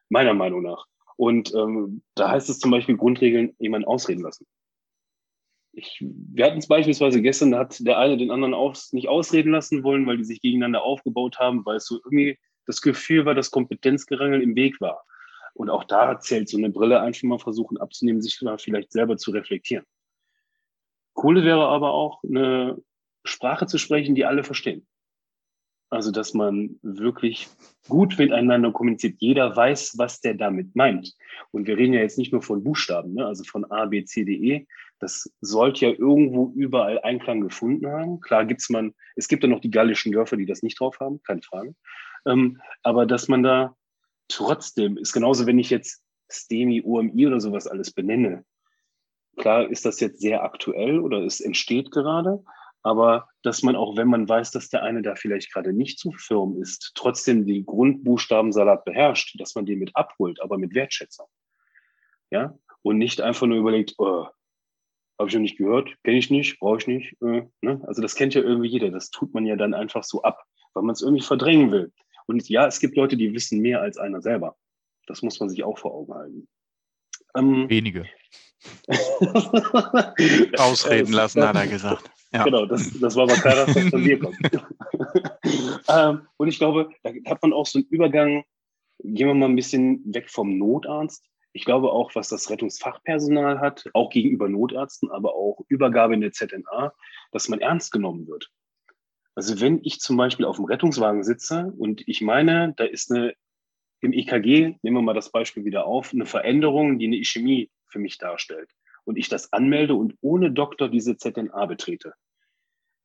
meiner 0.08 0.32
Meinung 0.32 0.62
nach. 0.62 0.86
Und 1.16 1.54
ähm, 1.54 2.02
da 2.14 2.30
heißt 2.30 2.48
es 2.50 2.58
zum 2.58 2.70
Beispiel 2.70 2.96
Grundregeln, 2.96 3.54
jemanden 3.58 3.86
ausreden 3.86 4.22
lassen. 4.22 4.46
Ich, 5.72 5.98
wir 6.00 6.46
hatten 6.46 6.58
es 6.58 6.68
beispielsweise 6.68 7.20
gestern, 7.20 7.50
da 7.50 7.60
hat 7.60 7.84
der 7.84 7.98
eine 7.98 8.16
den 8.16 8.30
anderen 8.30 8.54
aus, 8.54 8.92
nicht 8.92 9.08
ausreden 9.08 9.52
lassen 9.52 9.82
wollen, 9.82 10.06
weil 10.06 10.18
die 10.18 10.24
sich 10.24 10.40
gegeneinander 10.40 10.82
aufgebaut 10.82 11.38
haben, 11.38 11.64
weil 11.64 11.76
es 11.76 11.86
so 11.86 11.96
irgendwie 12.04 12.38
das 12.66 12.80
Gefühl 12.80 13.26
war, 13.26 13.34
dass 13.34 13.50
Kompetenzgerangel 13.50 14.40
im 14.40 14.54
Weg 14.54 14.80
war. 14.80 15.04
Und 15.54 15.70
auch 15.70 15.84
da 15.84 16.18
zählt 16.18 16.48
so 16.48 16.58
eine 16.58 16.70
Brille 16.70 17.00
einfach 17.00 17.22
mal 17.22 17.38
versuchen 17.38 17.78
abzunehmen, 17.78 18.22
sich 18.22 18.40
vielleicht 18.58 18.92
selber 18.92 19.16
zu 19.16 19.30
reflektieren. 19.30 19.84
Coole 21.12 21.44
wäre 21.44 21.66
aber 21.68 21.92
auch, 21.92 22.22
eine 22.24 22.82
Sprache 23.24 23.66
zu 23.66 23.78
sprechen, 23.78 24.14
die 24.14 24.24
alle 24.24 24.42
verstehen. 24.42 24.86
Also, 25.94 26.10
dass 26.10 26.34
man 26.34 26.76
wirklich 26.82 27.46
gut 27.88 28.18
miteinander 28.18 28.72
kommuniziert. 28.72 29.14
Jeder 29.20 29.54
weiß, 29.54 29.96
was 29.96 30.20
der 30.20 30.34
damit 30.34 30.74
meint. 30.74 31.14
Und 31.52 31.68
wir 31.68 31.78
reden 31.78 31.92
ja 31.92 32.00
jetzt 32.00 32.18
nicht 32.18 32.32
nur 32.32 32.42
von 32.42 32.64
Buchstaben, 32.64 33.14
ne? 33.14 33.24
also 33.24 33.44
von 33.44 33.64
A, 33.70 33.86
B, 33.86 34.04
C, 34.04 34.24
D, 34.24 34.32
E. 34.32 34.66
Das 34.98 35.30
sollte 35.40 35.86
ja 35.86 35.92
irgendwo 35.92 36.52
überall 36.56 37.00
Einklang 37.02 37.42
gefunden 37.42 37.86
haben. 37.86 38.18
Klar 38.18 38.44
gibt's 38.44 38.70
man, 38.70 38.92
es 39.14 39.28
gibt 39.28 39.44
ja 39.44 39.48
noch 39.48 39.60
die 39.60 39.70
gallischen 39.70 40.10
Dörfer, 40.10 40.36
die 40.36 40.46
das 40.46 40.64
nicht 40.64 40.80
drauf 40.80 40.98
haben, 40.98 41.22
keine 41.22 41.42
Frage. 41.42 41.76
Ähm, 42.26 42.60
aber 42.82 43.06
dass 43.06 43.28
man 43.28 43.44
da 43.44 43.76
trotzdem, 44.26 44.96
ist 44.96 45.12
genauso, 45.12 45.46
wenn 45.46 45.60
ich 45.60 45.70
jetzt 45.70 46.02
STEMI, 46.28 46.82
OMI 46.82 47.28
oder 47.28 47.38
sowas 47.38 47.68
alles 47.68 47.92
benenne. 47.92 48.44
Klar 49.36 49.70
ist 49.70 49.84
das 49.84 50.00
jetzt 50.00 50.20
sehr 50.20 50.42
aktuell 50.42 50.98
oder 50.98 51.22
es 51.22 51.40
entsteht 51.40 51.92
gerade, 51.92 52.42
aber 52.84 53.28
dass 53.42 53.62
man 53.62 53.76
auch, 53.76 53.96
wenn 53.96 54.08
man 54.08 54.28
weiß, 54.28 54.50
dass 54.52 54.68
der 54.68 54.82
eine 54.82 55.02
da 55.02 55.16
vielleicht 55.16 55.52
gerade 55.52 55.72
nicht 55.72 55.98
so 55.98 56.12
firm 56.12 56.60
ist, 56.60 56.92
trotzdem 56.94 57.46
die 57.46 57.64
Grundbuchstabensalat 57.64 58.84
beherrscht, 58.84 59.40
dass 59.40 59.54
man 59.54 59.64
den 59.66 59.78
mit 59.78 59.96
abholt, 59.96 60.40
aber 60.40 60.58
mit 60.58 60.74
Wertschätzung. 60.74 61.26
Ja, 62.30 62.56
und 62.82 62.98
nicht 62.98 63.22
einfach 63.22 63.46
nur 63.46 63.56
überlegt, 63.58 63.94
oh, 63.98 64.26
habe 65.18 65.28
ich 65.28 65.34
noch 65.34 65.40
nicht 65.40 65.56
gehört, 65.56 65.90
kenne 66.02 66.18
ich 66.18 66.30
nicht, 66.30 66.58
brauche 66.58 66.78
ich 66.78 66.86
nicht. 66.86 67.16
Äh, 67.22 67.44
ne? 67.62 67.80
Also 67.86 68.02
das 68.02 68.14
kennt 68.14 68.34
ja 68.34 68.42
irgendwie 68.42 68.68
jeder. 68.68 68.90
Das 68.90 69.10
tut 69.10 69.32
man 69.32 69.46
ja 69.46 69.56
dann 69.56 69.72
einfach 69.72 70.04
so 70.04 70.22
ab, 70.22 70.44
weil 70.74 70.82
man 70.82 70.92
es 70.92 71.00
irgendwie 71.00 71.22
verdrängen 71.22 71.70
will. 71.70 71.92
Und 72.26 72.48
ja, 72.48 72.66
es 72.66 72.80
gibt 72.80 72.96
Leute, 72.96 73.16
die 73.16 73.32
wissen 73.32 73.60
mehr 73.60 73.80
als 73.80 73.96
einer 73.96 74.20
selber. 74.20 74.56
Das 75.06 75.22
muss 75.22 75.40
man 75.40 75.48
sich 75.48 75.64
auch 75.64 75.78
vor 75.78 75.94
Augen 75.94 76.14
halten. 76.14 76.48
Ähm, 77.36 77.68
Wenige. 77.68 78.06
Ausreden 80.58 81.12
lassen, 81.12 81.46
hat 81.46 81.56
er 81.56 81.66
gesagt. 81.66 82.10
Ja. 82.34 82.42
Genau, 82.42 82.66
das, 82.66 82.90
das 82.98 83.14
war 83.14 83.24
aber 83.24 83.34
keiner, 83.34 83.68
was 83.68 83.90
von 83.90 84.02
dir 84.02 84.18
kommt. 84.18 84.36
ähm, 85.88 86.26
und 86.36 86.48
ich 86.48 86.58
glaube, 86.58 86.90
da 87.04 87.12
hat 87.26 87.40
man 87.42 87.52
auch 87.52 87.64
so 87.64 87.78
einen 87.78 87.86
Übergang, 87.86 88.44
gehen 88.98 89.28
wir 89.28 89.34
mal 89.34 89.48
ein 89.48 89.54
bisschen 89.54 90.02
weg 90.12 90.28
vom 90.28 90.58
Notarzt. 90.58 91.24
Ich 91.52 91.64
glaube 91.64 91.92
auch, 91.92 92.12
was 92.16 92.28
das 92.30 92.50
Rettungsfachpersonal 92.50 93.60
hat, 93.60 93.88
auch 93.92 94.10
gegenüber 94.10 94.48
Notärzten, 94.48 95.12
aber 95.12 95.36
auch 95.36 95.60
Übergabe 95.68 96.14
in 96.14 96.22
der 96.22 96.32
ZNA, 96.32 96.92
dass 97.30 97.48
man 97.48 97.60
ernst 97.60 97.92
genommen 97.92 98.26
wird. 98.26 98.50
Also 99.36 99.60
wenn 99.60 99.78
ich 99.84 100.00
zum 100.00 100.16
Beispiel 100.16 100.44
auf 100.44 100.56
dem 100.56 100.64
Rettungswagen 100.64 101.22
sitze 101.22 101.72
und 101.78 102.02
ich 102.08 102.20
meine, 102.20 102.74
da 102.76 102.82
ist 102.82 103.12
eine 103.12 103.34
im 104.00 104.12
EKG, 104.12 104.74
nehmen 104.82 104.96
wir 104.96 105.02
mal 105.02 105.14
das 105.14 105.30
Beispiel 105.30 105.64
wieder 105.64 105.86
auf, 105.86 106.12
eine 106.12 106.26
Veränderung, 106.26 106.98
die 106.98 107.06
eine 107.06 107.16
Ischämie 107.16 107.70
für 107.86 108.00
mich 108.00 108.18
darstellt 108.18 108.70
und 109.04 109.16
ich 109.16 109.28
das 109.28 109.52
anmelde 109.52 109.94
und 109.94 110.14
ohne 110.20 110.50
Doktor 110.50 110.88
diese 110.88 111.16
ZNA 111.16 111.66
betrete, 111.66 112.14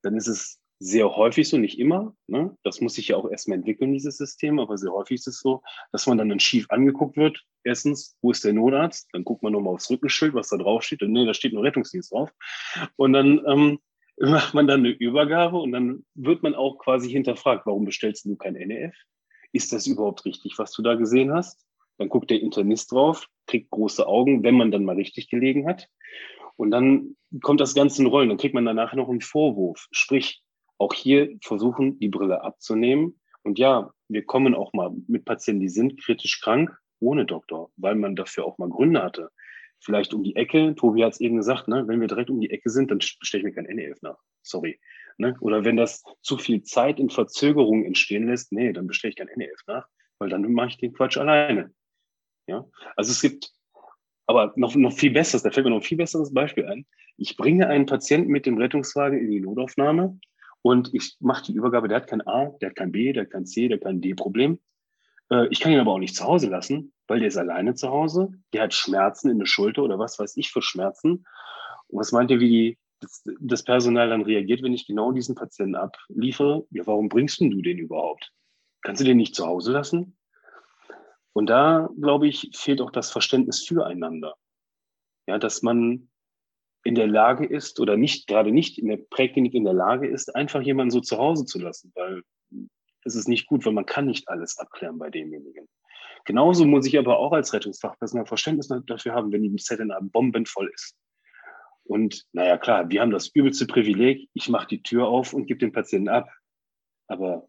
dann 0.02 0.16
ist 0.16 0.28
es 0.28 0.60
sehr 0.80 1.14
häufig 1.14 1.50
so, 1.50 1.58
nicht 1.58 1.78
immer, 1.78 2.16
ne? 2.28 2.56
das 2.64 2.80
muss 2.80 2.94
sich 2.94 3.10
ja 3.10 3.18
auch 3.18 3.30
erstmal 3.30 3.58
entwickeln, 3.58 3.92
dieses 3.92 4.18
System, 4.18 4.60
aber 4.60 4.78
sehr 4.78 4.94
häufig 4.94 5.16
ist 5.16 5.28
es 5.28 5.42
so, 5.42 5.62
dass 5.92 6.08
man 6.08 6.18
dann, 6.18 6.30
dann 6.30 6.40
schief 6.40 6.68
angeguckt 6.70 7.18
wird. 7.18 7.44
Erstens, 7.66 8.18
wo 8.22 8.32
ist 8.32 8.46
der 8.46 8.54
Notarzt? 8.54 9.10
Dann 9.12 9.26
guckt 9.26 9.44
man 9.44 9.52
nochmal 9.52 9.74
aufs 9.74 9.90
Rückenschild, 9.90 10.34
was 10.34 10.48
da 10.48 10.58
drauf 10.58 10.84
steht. 10.84 11.04
Und 11.04 11.12
nee, 11.12 11.26
da 11.26 11.34
steht 11.34 11.52
nur 11.52 11.64
Rettungsdienst 11.64 12.14
drauf. 12.14 12.32
Und 12.96 13.12
dann 13.12 13.42
ähm, 13.46 13.80
macht 14.18 14.54
man 14.54 14.68
dann 14.68 14.80
eine 14.80 14.90
Übergabe 14.90 15.58
und 15.58 15.74
dann 15.74 16.06
wird 16.16 16.44
man 16.44 16.56
auch 16.56 16.78
quasi 16.78 17.10
hinterfragt, 17.10 17.66
warum 17.66 17.84
bestellst 17.84 18.24
du 18.24 18.38
kein 18.38 18.54
NEF? 18.54 18.96
Ist 19.52 19.74
das 19.74 19.86
überhaupt 19.86 20.24
richtig, 20.24 20.58
was 20.60 20.72
du 20.72 20.82
da 20.82 20.96
gesehen 20.96 21.34
hast? 21.34 21.66
Dann 22.00 22.10
guckt 22.10 22.32
der 22.32 22.42
Internist 22.42 22.92
drauf, 22.92 23.28
kriegt 23.46 23.70
große 23.70 24.08
Augen, 24.08 24.44
wenn 24.44 24.56
man 24.56 24.72
dann 24.72 24.86
mal 24.86 24.96
richtig 24.96 25.30
gelegen 25.30 25.68
hat. 25.68 25.88
Und 26.56 26.72
dann 26.72 27.16
kommt 27.42 27.62
das 27.62 27.76
Ganze 27.76 28.02
in 28.02 28.08
Rollen. 28.08 28.30
Dann 28.30 28.38
kriegt 28.38 28.56
man 28.56 28.66
danach 28.66 28.94
noch 28.94 29.10
einen 29.10 29.22
Vorwurf. 29.22 29.88
Sprich, 29.92 30.42
auch 30.78 30.94
hier 30.94 31.38
versuchen, 31.44 32.00
die 32.00 32.08
Brille 32.08 32.42
abzunehmen. 32.42 33.20
Und 33.44 33.60
ja, 33.60 33.92
wir 34.08 34.26
kommen 34.26 34.56
auch 34.56 34.74
mal 34.74 34.92
mit 35.08 35.26
Patienten, 35.26 35.62
die 35.62 35.70
sind 35.70 36.02
kritisch 36.02 36.42
krank, 36.42 36.76
ohne 37.00 37.26
Doktor, 37.26 37.70
weil 37.78 37.96
man 37.96 38.16
dafür 38.16 38.46
auch 38.46 38.58
mal 38.58 38.70
Gründe 38.70 39.04
hatte. 39.04 39.30
Vielleicht 39.82 40.14
um 40.14 40.24
die 40.24 40.36
Ecke, 40.36 40.76
Tobi 40.76 41.04
hat 41.04 41.14
es 41.14 41.22
eben 41.22 41.38
gesagt, 41.38 41.68
ne, 41.68 41.88
wenn 41.88 42.02
wir 42.02 42.08
direkt 42.08 42.30
um 42.30 42.42
die 42.42 42.50
Ecke 42.50 42.70
sind, 42.70 42.92
dann 42.92 43.00
stelle 43.02 43.42
ich 43.42 43.46
mir 43.46 43.54
kein 43.54 43.74
NEF 43.76 44.02
nach. 44.02 44.18
Sorry. 44.42 44.80
Ne? 45.18 45.36
Oder 45.42 45.64
wenn 45.64 45.78
das 45.78 46.04
zu 46.22 46.38
viel 46.38 46.64
Zeit 46.64 47.00
in 47.00 47.10
Verzögerung 47.10 47.86
entstehen 47.86 48.28
lässt, 48.28 48.52
nee, 48.52 48.74
dann 48.74 48.88
bestelle 48.88 49.12
ich 49.12 49.18
kein 49.18 49.30
NEF 49.36 49.62
nach, 49.68 49.88
weil 50.18 50.30
dann 50.30 50.52
mache 50.52 50.70
ich 50.70 50.78
den 50.78 50.94
Quatsch 50.94 51.18
alleine. 51.18 51.74
Ja? 52.50 52.66
Also 52.96 53.12
es 53.12 53.22
gibt 53.22 53.52
aber 54.28 54.54
noch, 54.56 54.76
noch 54.76 54.94
viel 54.94 55.12
besseres, 55.12 55.44
da 55.44 55.52
fällt 55.52 55.66
mir 55.66 55.72
noch 55.72 55.78
ein 55.78 55.84
viel 55.84 55.98
besseres 55.98 56.34
Beispiel 56.34 56.66
ein. 56.66 56.86
Ich 57.18 57.36
bringe 57.36 57.68
einen 57.68 57.86
Patienten 57.86 58.32
mit 58.32 58.46
dem 58.46 58.58
Rettungswagen 58.58 59.18
in 59.20 59.32
die 59.32 59.40
Notaufnahme 59.40 60.20
und 60.62 60.94
ich 60.94 61.16
mache 61.20 61.46
die 61.46 61.54
Übergabe, 61.54 61.88
der 61.88 61.98
hat 61.98 62.08
kein 62.08 62.26
A, 62.28 62.50
der 62.62 62.70
hat 62.70 62.76
kein 62.76 62.92
B, 62.92 63.12
der 63.14 63.24
hat 63.24 63.32
kein 63.32 63.46
C, 63.46 63.68
der 63.68 63.78
hat 63.78 63.84
kein 63.86 64.02
D-Problem. 64.02 64.60
Äh, 65.32 65.48
ich 65.50 65.60
kann 65.60 65.72
ihn 65.72 65.80
aber 65.80 65.94
auch 65.94 66.00
nicht 66.00 66.16
zu 66.16 66.26
Hause 66.26 66.50
lassen, 66.50 66.94
weil 67.08 67.20
der 67.20 67.30
ist 67.30 67.38
alleine 67.38 67.76
zu 67.76 67.90
Hause, 67.90 68.32
der 68.54 68.64
hat 68.64 68.74
Schmerzen 68.74 69.30
in 69.30 69.40
der 69.40 69.46
Schulter 69.46 69.84
oder 69.84 70.00
was 70.00 70.20
weiß 70.20 70.38
ich 70.38 70.52
für 70.52 70.62
Schmerzen. 70.62 71.26
Und 71.88 72.00
was 72.00 72.12
meint 72.12 72.32
ihr, 72.32 72.40
wie 72.40 72.78
das, 73.00 73.24
das 73.40 73.64
Personal 73.64 74.10
dann 74.10 74.22
reagiert, 74.22 74.62
wenn 74.62 74.74
ich 74.74 74.86
genau 74.86 75.12
diesen 75.12 75.36
Patienten 75.36 75.76
abliefere? 75.76 76.66
Ja, 76.72 76.86
warum 76.86 77.10
bringst 77.10 77.40
du 77.40 77.50
den 77.50 77.78
überhaupt? 77.78 78.32
Kannst 78.82 79.02
du 79.02 79.06
den 79.06 79.18
nicht 79.18 79.36
zu 79.36 79.46
Hause 79.46 79.72
lassen? 79.72 80.19
Und 81.34 81.50
da, 81.50 81.90
glaube 82.00 82.28
ich, 82.28 82.52
fehlt 82.56 82.82
auch 82.82 82.92
das 82.92 83.12
Verständnis 83.12 83.64
füreinander. 83.64 84.36
Ja, 85.28 85.38
dass 85.38 85.62
man 85.62 86.10
in 86.84 86.96
der 86.96 87.08
Lage 87.08 87.46
ist 87.46 87.80
oder 87.80 87.98
nicht, 87.98 88.28
gerade 88.28 88.52
nicht 88.52 88.78
in 88.78 88.88
der 88.88 88.98
Präklinik 88.98 89.54
in 89.54 89.64
der 89.64 89.74
Lage 89.74 90.08
ist, 90.08 90.36
einfach 90.36 90.62
jemanden 90.62 90.92
so 90.92 91.02
zu 91.02 91.18
Hause 91.18 91.46
zu 91.46 91.60
lassen, 91.60 91.92
weil 91.96 92.24
es 93.04 93.16
ist 93.16 93.28
nicht 93.28 93.48
gut, 93.48 93.66
weil 93.66 93.74
man 93.74 93.86
kann 93.86 94.06
nicht 94.06 94.28
alles 94.30 94.58
abklären 94.58 94.98
bei 94.98 95.10
demjenigen. 95.10 95.68
Genauso 96.26 96.66
muss 96.66 96.86
ich 96.86 96.98
aber 96.98 97.18
auch 97.18 97.32
als 97.32 97.54
Rettungsfachpersonal 97.54 98.26
Verständnis 98.26 98.70
dafür 98.86 99.14
haben, 99.14 99.32
wenn 99.32 99.44
die 99.44 99.56
ZNA 99.56 100.00
bombenvoll 100.02 100.72
ist. 100.74 100.96
Und 101.84 102.26
naja, 102.34 102.58
klar, 102.58 102.90
wir 102.90 103.02
haben 103.02 103.12
das 103.12 103.30
übelste 103.34 103.66
Privileg, 103.66 104.30
ich 104.34 104.48
mache 104.48 104.68
die 104.68 104.84
Tür 104.84 105.08
auf 105.08 105.34
und 105.34 105.48
gebe 105.48 105.60
den 105.60 105.72
Patienten 105.72 106.10
ab. 106.10 106.30
Aber 107.08 107.49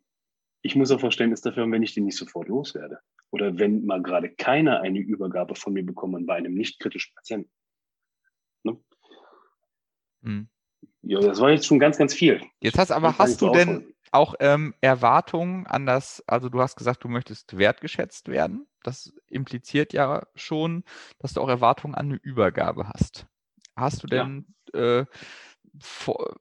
ich 0.62 0.76
muss 0.76 0.90
auch 0.90 1.00
Verständnis 1.00 1.40
dafür 1.40 1.62
haben, 1.62 1.72
wenn 1.72 1.82
ich 1.82 1.94
den 1.94 2.04
nicht 2.04 2.16
sofort 2.16 2.48
loswerde. 2.48 3.00
Oder 3.30 3.58
wenn 3.58 3.84
mal 3.86 4.02
gerade 4.02 4.28
keiner 4.28 4.80
eine 4.80 4.98
Übergabe 4.98 5.54
von 5.54 5.72
mir 5.72 5.84
bekommt 5.84 6.26
bei 6.26 6.34
einem 6.34 6.54
nicht 6.54 6.80
kritischen 6.80 7.14
Patienten. 7.14 7.50
Ne? 8.62 8.78
Hm. 10.22 10.48
Ja, 11.02 11.20
das 11.20 11.40
war 11.40 11.50
jetzt 11.50 11.66
schon 11.66 11.78
ganz, 11.78 11.96
ganz 11.96 12.12
viel. 12.12 12.42
Jetzt 12.60 12.78
hast 12.78 12.90
aber, 12.90 13.16
hast 13.16 13.40
du 13.40 13.50
denn 13.50 13.94
auch 14.12 14.34
ähm, 14.40 14.74
Erwartungen 14.80 15.66
an 15.66 15.86
das, 15.86 16.22
also 16.26 16.48
du 16.48 16.60
hast 16.60 16.76
gesagt, 16.76 17.04
du 17.04 17.08
möchtest 17.08 17.56
wertgeschätzt 17.56 18.28
werden. 18.28 18.66
Das 18.82 19.12
impliziert 19.28 19.92
ja 19.92 20.26
schon, 20.34 20.84
dass 21.18 21.34
du 21.34 21.40
auch 21.40 21.48
Erwartungen 21.48 21.94
an 21.94 22.06
eine 22.06 22.16
Übergabe 22.16 22.88
hast. 22.88 23.26
Hast 23.76 24.02
du 24.02 24.06
denn 24.06 24.46
ja. 24.74 25.00
äh, 25.00 25.06
vor, 25.80 26.36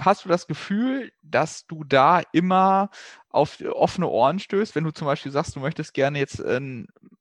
hast 0.00 0.24
du 0.24 0.28
das 0.28 0.46
Gefühl, 0.46 1.12
dass 1.22 1.66
du 1.66 1.84
da 1.84 2.22
immer 2.32 2.90
auf 3.30 3.60
offene 3.72 4.08
Ohren 4.08 4.38
stößt, 4.38 4.74
wenn 4.74 4.84
du 4.84 4.90
zum 4.90 5.06
Beispiel 5.06 5.32
sagst, 5.32 5.56
du 5.56 5.60
möchtest 5.60 5.94
gerne 5.94 6.18
jetzt 6.18 6.40
äh, 6.40 6.60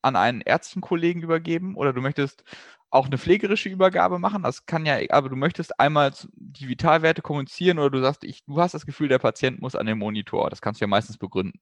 an 0.01 0.15
einen 0.15 0.41
Ärztenkollegen 0.41 1.21
übergeben 1.21 1.75
oder 1.75 1.93
du 1.93 2.01
möchtest 2.01 2.43
auch 2.89 3.07
eine 3.07 3.17
pflegerische 3.17 3.69
Übergabe 3.69 4.19
machen. 4.19 4.43
Das 4.43 4.65
kann 4.65 4.85
ja, 4.85 4.97
aber 5.09 5.29
du 5.29 5.35
möchtest 5.35 5.79
einmal 5.79 6.13
die 6.33 6.69
Vitalwerte 6.69 7.21
kommunizieren 7.21 7.79
oder 7.79 7.89
du 7.89 8.01
sagst, 8.01 8.23
ich, 8.23 8.45
du 8.45 8.59
hast 8.61 8.73
das 8.73 8.85
Gefühl, 8.85 9.09
der 9.09 9.19
Patient 9.19 9.61
muss 9.61 9.75
an 9.75 9.85
den 9.85 9.97
Monitor. 9.97 10.49
Das 10.49 10.61
kannst 10.61 10.79
du 10.81 10.85
ja 10.85 10.87
meistens 10.87 11.17
begründen. 11.17 11.59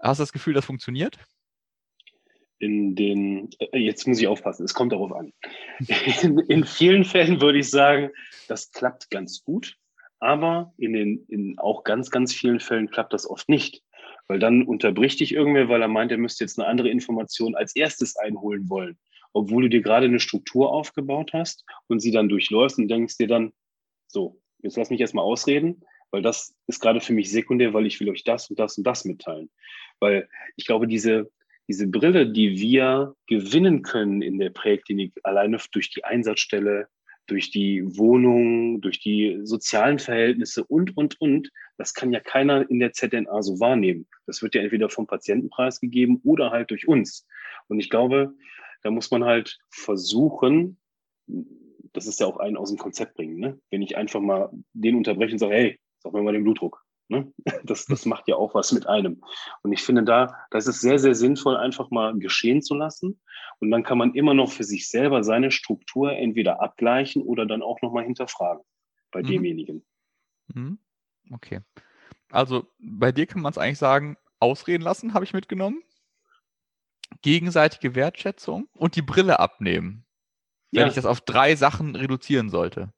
Hast 0.00 0.18
du 0.18 0.22
das 0.22 0.32
Gefühl, 0.32 0.54
das 0.54 0.64
funktioniert? 0.64 1.18
In 2.60 2.94
den, 2.94 3.50
äh, 3.58 3.78
jetzt 3.78 4.06
muss 4.06 4.20
ich 4.20 4.28
aufpassen, 4.28 4.64
es 4.64 4.74
kommt 4.74 4.92
darauf 4.92 5.12
an. 5.12 5.32
In, 6.22 6.38
in 6.38 6.64
vielen 6.64 7.04
Fällen 7.04 7.40
würde 7.40 7.58
ich 7.58 7.70
sagen, 7.70 8.10
das 8.48 8.70
klappt 8.70 9.10
ganz 9.10 9.42
gut, 9.42 9.76
aber 10.20 10.72
in 10.78 10.92
den, 10.92 11.24
in 11.28 11.58
auch 11.58 11.82
ganz, 11.82 12.10
ganz 12.10 12.32
vielen 12.32 12.60
Fällen 12.60 12.90
klappt 12.90 13.12
das 13.12 13.28
oft 13.28 13.48
nicht. 13.48 13.82
Weil 14.28 14.38
dann 14.38 14.62
unterbricht 14.62 15.18
dich 15.18 15.34
irgendwer, 15.34 15.68
weil 15.68 15.82
er 15.82 15.88
meint, 15.88 16.12
er 16.12 16.18
müsste 16.18 16.44
jetzt 16.44 16.58
eine 16.58 16.68
andere 16.68 16.88
Information 16.88 17.56
als 17.56 17.74
erstes 17.74 18.16
einholen 18.16 18.68
wollen 18.68 18.96
obwohl 19.32 19.64
du 19.64 19.68
dir 19.68 19.82
gerade 19.82 20.06
eine 20.06 20.20
Struktur 20.20 20.72
aufgebaut 20.72 21.32
hast 21.32 21.64
und 21.88 22.00
sie 22.00 22.10
dann 22.10 22.28
durchläufst 22.28 22.78
und 22.78 22.88
denkst 22.88 23.16
dir 23.18 23.28
dann, 23.28 23.52
so, 24.08 24.40
jetzt 24.62 24.76
lass 24.76 24.90
mich 24.90 25.00
erstmal 25.00 25.24
ausreden, 25.24 25.84
weil 26.10 26.22
das 26.22 26.54
ist 26.66 26.80
gerade 26.80 27.00
für 27.00 27.12
mich 27.12 27.30
sekundär, 27.30 27.72
weil 27.72 27.86
ich 27.86 28.00
will 28.00 28.10
euch 28.10 28.24
das 28.24 28.50
und 28.50 28.58
das 28.58 28.76
und 28.76 28.84
das 28.84 29.04
mitteilen. 29.04 29.50
Weil 30.00 30.28
ich 30.56 30.66
glaube, 30.66 30.86
diese, 30.86 31.30
diese 31.70 31.86
Brille, 31.86 32.26
die 32.26 32.58
wir 32.58 33.14
gewinnen 33.28 33.82
können 33.82 34.22
in 34.22 34.40
der 34.40 34.50
Präklinik, 34.50 35.12
alleine 35.22 35.56
durch 35.70 35.88
die 35.90 36.04
Einsatzstelle, 36.04 36.88
durch 37.28 37.52
die 37.52 37.84
Wohnung, 37.96 38.80
durch 38.80 38.98
die 38.98 39.38
sozialen 39.44 40.00
Verhältnisse 40.00 40.64
und, 40.64 40.96
und, 40.96 41.20
und, 41.20 41.48
das 41.78 41.94
kann 41.94 42.12
ja 42.12 42.18
keiner 42.18 42.68
in 42.68 42.80
der 42.80 42.92
ZNA 42.92 43.40
so 43.42 43.60
wahrnehmen. 43.60 44.08
Das 44.26 44.42
wird 44.42 44.56
ja 44.56 44.62
entweder 44.62 44.90
vom 44.90 45.06
Patientenpreis 45.06 45.78
gegeben 45.78 46.20
oder 46.24 46.50
halt 46.50 46.72
durch 46.72 46.88
uns. 46.88 47.24
Und 47.68 47.78
ich 47.78 47.88
glaube, 47.88 48.34
da 48.82 48.90
muss 48.90 49.12
man 49.12 49.22
halt 49.22 49.60
versuchen, 49.68 50.76
das 51.92 52.08
ist 52.08 52.18
ja 52.18 52.26
auch 52.26 52.38
ein 52.38 52.56
aus 52.56 52.70
dem 52.70 52.78
Konzept 52.78 53.14
bringen, 53.14 53.38
ne? 53.38 53.60
wenn 53.70 53.82
ich 53.82 53.96
einfach 53.96 54.20
mal 54.20 54.50
den 54.72 54.96
unterbreche 54.96 55.34
und 55.34 55.38
sage, 55.38 55.54
hey, 55.54 55.80
sag 56.00 56.12
mir 56.12 56.22
mal 56.22 56.32
den 56.32 56.42
Blutdruck. 56.42 56.84
Ne? 57.10 57.32
Das, 57.64 57.86
das 57.86 58.06
macht 58.06 58.28
ja 58.28 58.36
auch 58.36 58.54
was 58.54 58.72
mit 58.72 58.86
einem. 58.86 59.22
Und 59.62 59.72
ich 59.72 59.82
finde 59.82 60.04
da, 60.04 60.34
das 60.50 60.66
ist 60.66 60.80
sehr, 60.80 60.98
sehr 60.98 61.14
sinnvoll, 61.14 61.56
einfach 61.56 61.90
mal 61.90 62.18
geschehen 62.18 62.62
zu 62.62 62.74
lassen. 62.74 63.20
Und 63.58 63.70
dann 63.70 63.82
kann 63.82 63.98
man 63.98 64.14
immer 64.14 64.34
noch 64.34 64.50
für 64.50 64.64
sich 64.64 64.88
selber 64.88 65.22
seine 65.22 65.50
Struktur 65.50 66.12
entweder 66.12 66.62
abgleichen 66.62 67.22
oder 67.22 67.46
dann 67.46 67.62
auch 67.62 67.82
nochmal 67.82 68.04
hinterfragen 68.04 68.62
bei 69.10 69.22
mhm. 69.22 69.26
demjenigen. 69.26 69.86
Mhm. 70.54 70.78
Okay. 71.30 71.60
Also 72.30 72.66
bei 72.78 73.12
dir 73.12 73.26
kann 73.26 73.42
man 73.42 73.50
es 73.50 73.58
eigentlich 73.58 73.78
sagen, 73.78 74.16
ausreden 74.38 74.82
lassen, 74.82 75.12
habe 75.12 75.24
ich 75.24 75.34
mitgenommen 75.34 75.82
gegenseitige 77.22 77.94
Wertschätzung 77.94 78.68
und 78.74 78.96
die 78.96 79.02
Brille 79.02 79.38
abnehmen. 79.40 80.04
Wenn 80.72 80.82
ja. 80.82 80.88
ich 80.88 80.94
das 80.94 81.06
auf 81.06 81.20
drei 81.20 81.56
Sachen 81.56 81.96
reduzieren 81.96 82.48
sollte. 82.48 82.92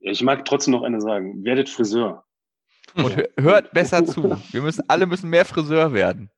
Ich 0.00 0.22
mag 0.22 0.44
trotzdem 0.44 0.72
noch 0.72 0.82
eine 0.82 1.00
sagen. 1.00 1.44
Werdet 1.44 1.70
Friseur. 1.70 2.23
Und 2.94 3.16
hört 3.38 3.72
besser 3.72 4.04
zu. 4.04 4.38
Wir 4.50 4.62
müssen, 4.62 4.88
alle 4.88 5.06
müssen 5.06 5.30
mehr 5.30 5.44
Friseur 5.44 5.92
werden. 5.92 6.30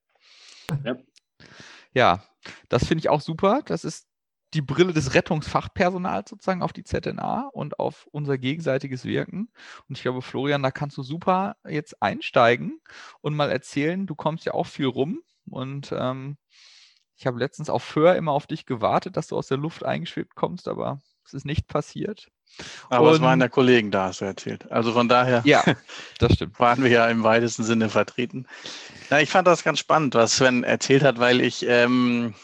Ja, 0.85 0.96
ja 1.92 2.24
das 2.68 2.87
finde 2.87 3.00
ich 3.00 3.09
auch 3.09 3.20
super. 3.20 3.62
Das 3.64 3.85
ist 3.85 4.06
die 4.54 4.62
Brille 4.62 4.92
des 4.92 5.14
Rettungsfachpersonals 5.14 6.30
sozusagen 6.30 6.62
auf 6.62 6.72
die 6.72 6.85
ZNA 6.85 7.50
und 7.52 7.78
auf 7.78 8.09
unser 8.12 8.38
gegenseitiges 8.38 9.04
Wirken. 9.04 9.50
Und 9.88 9.98
ich 9.98 10.02
glaube, 10.02 10.22
Florian, 10.22 10.62
da 10.62 10.70
kannst 10.70 10.96
du 10.96 11.02
super 11.02 11.56
jetzt 11.68 12.00
einsteigen 12.02 12.80
und 13.20 13.35
mal 13.35 13.50
erzählen, 13.50 14.06
du 14.06 14.14
kommst 14.14 14.46
ja 14.46 14.54
auch 14.54 14.66
viel 14.66 14.87
rum 14.87 15.20
und 15.50 15.92
ähm, 15.92 16.38
ich 17.16 17.26
habe 17.26 17.38
letztens 17.38 17.70
auf 17.70 17.82
Föhr 17.82 18.14
immer 18.14 18.32
auf 18.32 18.46
dich 18.46 18.66
gewartet, 18.66 19.16
dass 19.16 19.28
du 19.28 19.37
aus 19.37 19.48
der 19.48 19.59
Luft 19.59 19.85
eingeschwebt 19.85 20.35
kommst, 20.35 20.68
aber 20.68 21.00
es 21.26 21.34
ist 21.34 21.44
nicht 21.44 21.66
passiert. 21.66 22.28
Aber 22.88 23.08
Und, 23.08 23.16
es 23.16 23.20
waren 23.20 23.40
ja 23.40 23.48
Kollegen 23.48 23.90
da, 23.90 24.06
hast 24.06 24.20
du 24.20 24.24
erzählt. 24.24 24.70
Also 24.70 24.92
von 24.92 25.08
daher 25.08 25.42
ja, 25.44 25.62
das 26.18 26.34
stimmt. 26.34 26.58
waren 26.58 26.82
wir 26.82 26.90
ja 26.90 27.06
im 27.08 27.22
weitesten 27.22 27.64
Sinne 27.64 27.88
vertreten. 27.88 28.46
Na, 29.10 29.20
ich 29.20 29.30
fand 29.30 29.46
das 29.46 29.64
ganz 29.64 29.78
spannend, 29.78 30.14
was 30.14 30.36
Sven 30.36 30.64
erzählt 30.64 31.02
hat, 31.02 31.18
weil 31.18 31.40
ich 31.40 31.66
ähm, 31.68 32.34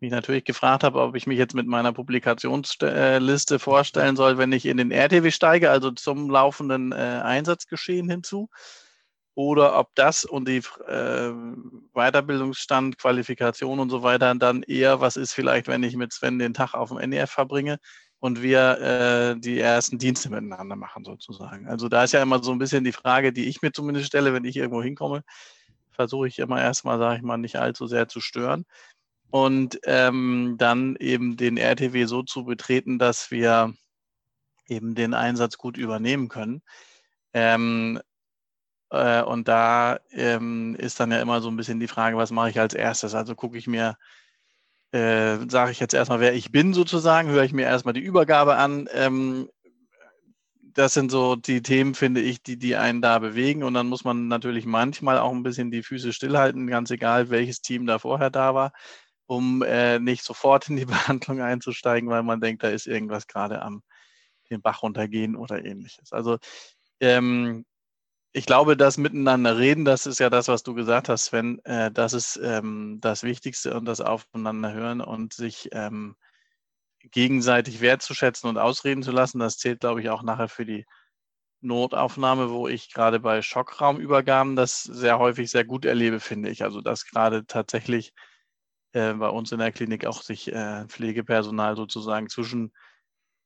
mich 0.00 0.10
natürlich 0.10 0.44
gefragt 0.44 0.82
habe, 0.82 1.00
ob 1.00 1.14
ich 1.14 1.26
mich 1.26 1.38
jetzt 1.38 1.54
mit 1.54 1.66
meiner 1.66 1.92
Publikationsliste 1.92 3.58
vorstellen 3.58 4.16
soll, 4.16 4.38
wenn 4.38 4.52
ich 4.52 4.66
in 4.66 4.78
den 4.78 4.90
RTW 4.90 5.30
steige, 5.30 5.70
also 5.70 5.90
zum 5.90 6.30
laufenden 6.30 6.92
äh, 6.92 6.94
Einsatzgeschehen 7.22 8.08
hinzu 8.08 8.48
oder 9.34 9.78
ob 9.78 9.94
das 9.94 10.24
und 10.24 10.48
die 10.48 10.62
äh, 10.86 11.32
Weiterbildungsstand, 11.92 12.98
Qualifikation 12.98 13.78
und 13.78 13.90
so 13.90 14.02
weiter 14.02 14.34
dann 14.34 14.62
eher 14.62 15.00
was 15.00 15.16
ist, 15.16 15.32
vielleicht, 15.32 15.68
wenn 15.68 15.82
ich 15.82 15.96
mit 15.96 16.12
Sven 16.12 16.38
den 16.38 16.54
Tag 16.54 16.74
auf 16.74 16.88
dem 16.88 16.98
NEF 17.10 17.30
verbringe 17.30 17.78
und 18.20 18.42
wir 18.42 18.78
äh, 18.80 19.40
die 19.40 19.58
ersten 19.58 19.98
Dienste 19.98 20.30
miteinander 20.30 20.76
machen, 20.76 21.04
sozusagen. 21.04 21.66
Also 21.66 21.88
da 21.88 22.04
ist 22.04 22.12
ja 22.12 22.22
immer 22.22 22.42
so 22.42 22.52
ein 22.52 22.58
bisschen 22.58 22.84
die 22.84 22.92
Frage, 22.92 23.32
die 23.32 23.46
ich 23.46 23.62
mir 23.62 23.72
zumindest 23.72 24.06
stelle, 24.06 24.34
wenn 24.34 24.44
ich 24.44 24.56
irgendwo 24.56 24.82
hinkomme, 24.82 25.24
versuche 25.90 26.28
ich 26.28 26.38
immer 26.38 26.60
erstmal, 26.60 26.98
sage 26.98 27.16
ich 27.16 27.22
mal, 27.22 27.38
nicht 27.38 27.56
allzu 27.56 27.86
sehr 27.86 28.08
zu 28.08 28.20
stören. 28.20 28.66
Und 29.30 29.80
ähm, 29.84 30.56
dann 30.58 30.96
eben 30.96 31.36
den 31.36 31.56
RTW 31.56 32.04
so 32.04 32.22
zu 32.22 32.44
betreten, 32.44 32.98
dass 32.98 33.30
wir 33.30 33.74
eben 34.66 34.94
den 34.94 35.14
Einsatz 35.14 35.56
gut 35.56 35.78
übernehmen 35.78 36.28
können. 36.28 36.62
Ähm, 37.32 38.00
äh, 38.90 39.22
und 39.22 39.48
da 39.48 39.98
ähm, 40.10 40.74
ist 40.76 41.00
dann 41.00 41.12
ja 41.12 41.20
immer 41.22 41.40
so 41.40 41.48
ein 41.48 41.56
bisschen 41.56 41.80
die 41.80 41.88
Frage, 41.88 42.16
was 42.16 42.32
mache 42.32 42.50
ich 42.50 42.60
als 42.60 42.74
erstes? 42.74 43.14
Also 43.14 43.34
gucke 43.34 43.56
ich 43.56 43.66
mir, 43.66 43.96
äh, 44.92 45.38
sage 45.48 45.70
ich 45.70 45.80
jetzt 45.80 45.94
erstmal, 45.94 46.20
wer 46.20 46.34
ich 46.34 46.50
bin 46.52 46.74
sozusagen, 46.74 47.30
höre 47.30 47.44
ich 47.44 47.52
mir 47.52 47.66
erstmal 47.66 47.94
die 47.94 48.00
Übergabe 48.00 48.56
an. 48.56 48.88
Ähm, 48.92 49.48
das 50.74 50.94
sind 50.94 51.10
so 51.10 51.36
die 51.36 51.62
Themen, 51.62 51.94
finde 51.94 52.20
ich, 52.20 52.42
die, 52.42 52.56
die 52.56 52.76
einen 52.76 53.02
da 53.02 53.18
bewegen. 53.18 53.62
Und 53.62 53.74
dann 53.74 53.88
muss 53.88 54.04
man 54.04 54.28
natürlich 54.28 54.66
manchmal 54.66 55.18
auch 55.18 55.32
ein 55.32 55.42
bisschen 55.42 55.70
die 55.70 55.82
Füße 55.82 56.12
stillhalten, 56.12 56.66
ganz 56.66 56.90
egal, 56.90 57.30
welches 57.30 57.60
Team 57.60 57.86
da 57.86 57.98
vorher 57.98 58.30
da 58.30 58.54
war, 58.54 58.72
um 59.26 59.62
äh, 59.62 59.98
nicht 59.98 60.24
sofort 60.24 60.68
in 60.68 60.76
die 60.76 60.84
Behandlung 60.86 61.40
einzusteigen, 61.40 62.08
weil 62.08 62.22
man 62.22 62.40
denkt, 62.40 62.62
da 62.62 62.68
ist 62.68 62.86
irgendwas 62.86 63.26
gerade 63.26 63.62
am 63.62 63.82
den 64.50 64.62
Bach 64.62 64.82
runtergehen 64.82 65.36
oder 65.36 65.64
ähnliches. 65.64 66.12
Also 66.12 66.38
ähm, 67.00 67.64
ich 68.32 68.46
glaube, 68.46 68.76
das 68.76 68.96
Miteinander 68.96 69.58
reden, 69.58 69.84
das 69.84 70.06
ist 70.06 70.20
ja 70.20 70.30
das, 70.30 70.48
was 70.48 70.62
du 70.62 70.74
gesagt 70.74 71.08
hast, 71.08 71.26
Sven. 71.26 71.58
Äh, 71.64 71.90
das 71.90 72.12
ist 72.12 72.38
ähm, 72.42 72.98
das 73.00 73.22
Wichtigste 73.22 73.74
und 73.74 73.84
das 73.86 74.00
Aufeinander 74.00 74.72
hören 74.72 75.00
und 75.00 75.32
sich 75.32 75.68
ähm, 75.72 76.16
gegenseitig 77.02 77.80
wertzuschätzen 77.80 78.48
und 78.48 78.58
ausreden 78.58 79.02
zu 79.02 79.10
lassen. 79.10 79.40
Das 79.40 79.58
zählt, 79.58 79.80
glaube 79.80 80.00
ich, 80.00 80.10
auch 80.10 80.22
nachher 80.22 80.48
für 80.48 80.64
die 80.64 80.86
Notaufnahme, 81.60 82.50
wo 82.50 82.68
ich 82.68 82.92
gerade 82.92 83.20
bei 83.20 83.42
Schockraumübergaben 83.42 84.56
das 84.56 84.82
sehr 84.82 85.18
häufig 85.18 85.50
sehr 85.50 85.64
gut 85.64 85.84
erlebe, 85.84 86.20
finde 86.20 86.50
ich. 86.50 86.62
Also, 86.62 86.80
dass 86.80 87.06
gerade 87.06 87.46
tatsächlich 87.46 88.12
äh, 88.92 89.14
bei 89.14 89.28
uns 89.28 89.52
in 89.52 89.58
der 89.58 89.72
Klinik 89.72 90.06
auch 90.06 90.22
sich 90.22 90.52
äh, 90.52 90.86
Pflegepersonal 90.86 91.76
sozusagen 91.76 92.28
zwischen 92.28 92.72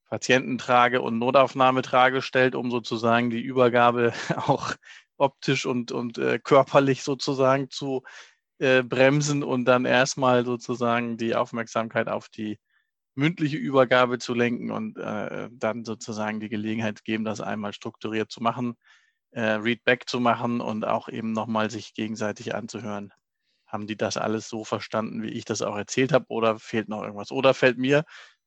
Patiententrage 0.08 1.00
und 1.02 1.18
Notaufnahmetrage 1.18 2.22
stellt, 2.22 2.54
um 2.54 2.70
sozusagen 2.70 3.30
die 3.30 3.40
Übergabe 3.42 4.12
auch 4.36 4.74
optisch 5.16 5.66
und, 5.66 5.92
und 5.92 6.18
äh, 6.18 6.38
körperlich 6.38 7.02
sozusagen 7.02 7.70
zu 7.70 8.02
äh, 8.58 8.82
bremsen 8.82 9.42
und 9.42 9.64
dann 9.66 9.84
erstmal 9.84 10.44
sozusagen 10.44 11.16
die 11.16 11.34
Aufmerksamkeit 11.34 12.08
auf 12.08 12.28
die 12.28 12.58
mündliche 13.16 13.56
Übergabe 13.56 14.18
zu 14.18 14.34
lenken 14.34 14.70
und 14.70 14.98
äh, 14.98 15.48
dann 15.52 15.84
sozusagen 15.84 16.40
die 16.40 16.48
Gelegenheit 16.48 17.04
geben, 17.04 17.24
das 17.24 17.40
einmal 17.40 17.72
strukturiert 17.72 18.30
zu 18.30 18.42
machen, 18.42 18.76
äh, 19.32 19.42
Readback 19.42 20.08
zu 20.08 20.20
machen 20.20 20.60
und 20.60 20.84
auch 20.84 21.08
eben 21.08 21.32
nochmal 21.32 21.70
sich 21.70 21.94
gegenseitig 21.94 22.54
anzuhören. 22.54 23.12
Haben 23.66 23.86
die 23.86 23.96
das 23.96 24.16
alles 24.16 24.48
so 24.48 24.64
verstanden, 24.64 25.22
wie 25.22 25.30
ich 25.30 25.44
das 25.44 25.62
auch 25.62 25.76
erzählt 25.76 26.12
habe 26.12 26.26
oder 26.28 26.58
fehlt 26.58 26.88
noch 26.88 27.02
irgendwas? 27.02 27.32
Oder 27.32 27.54
fällt 27.54 27.78
mir, 27.78 28.04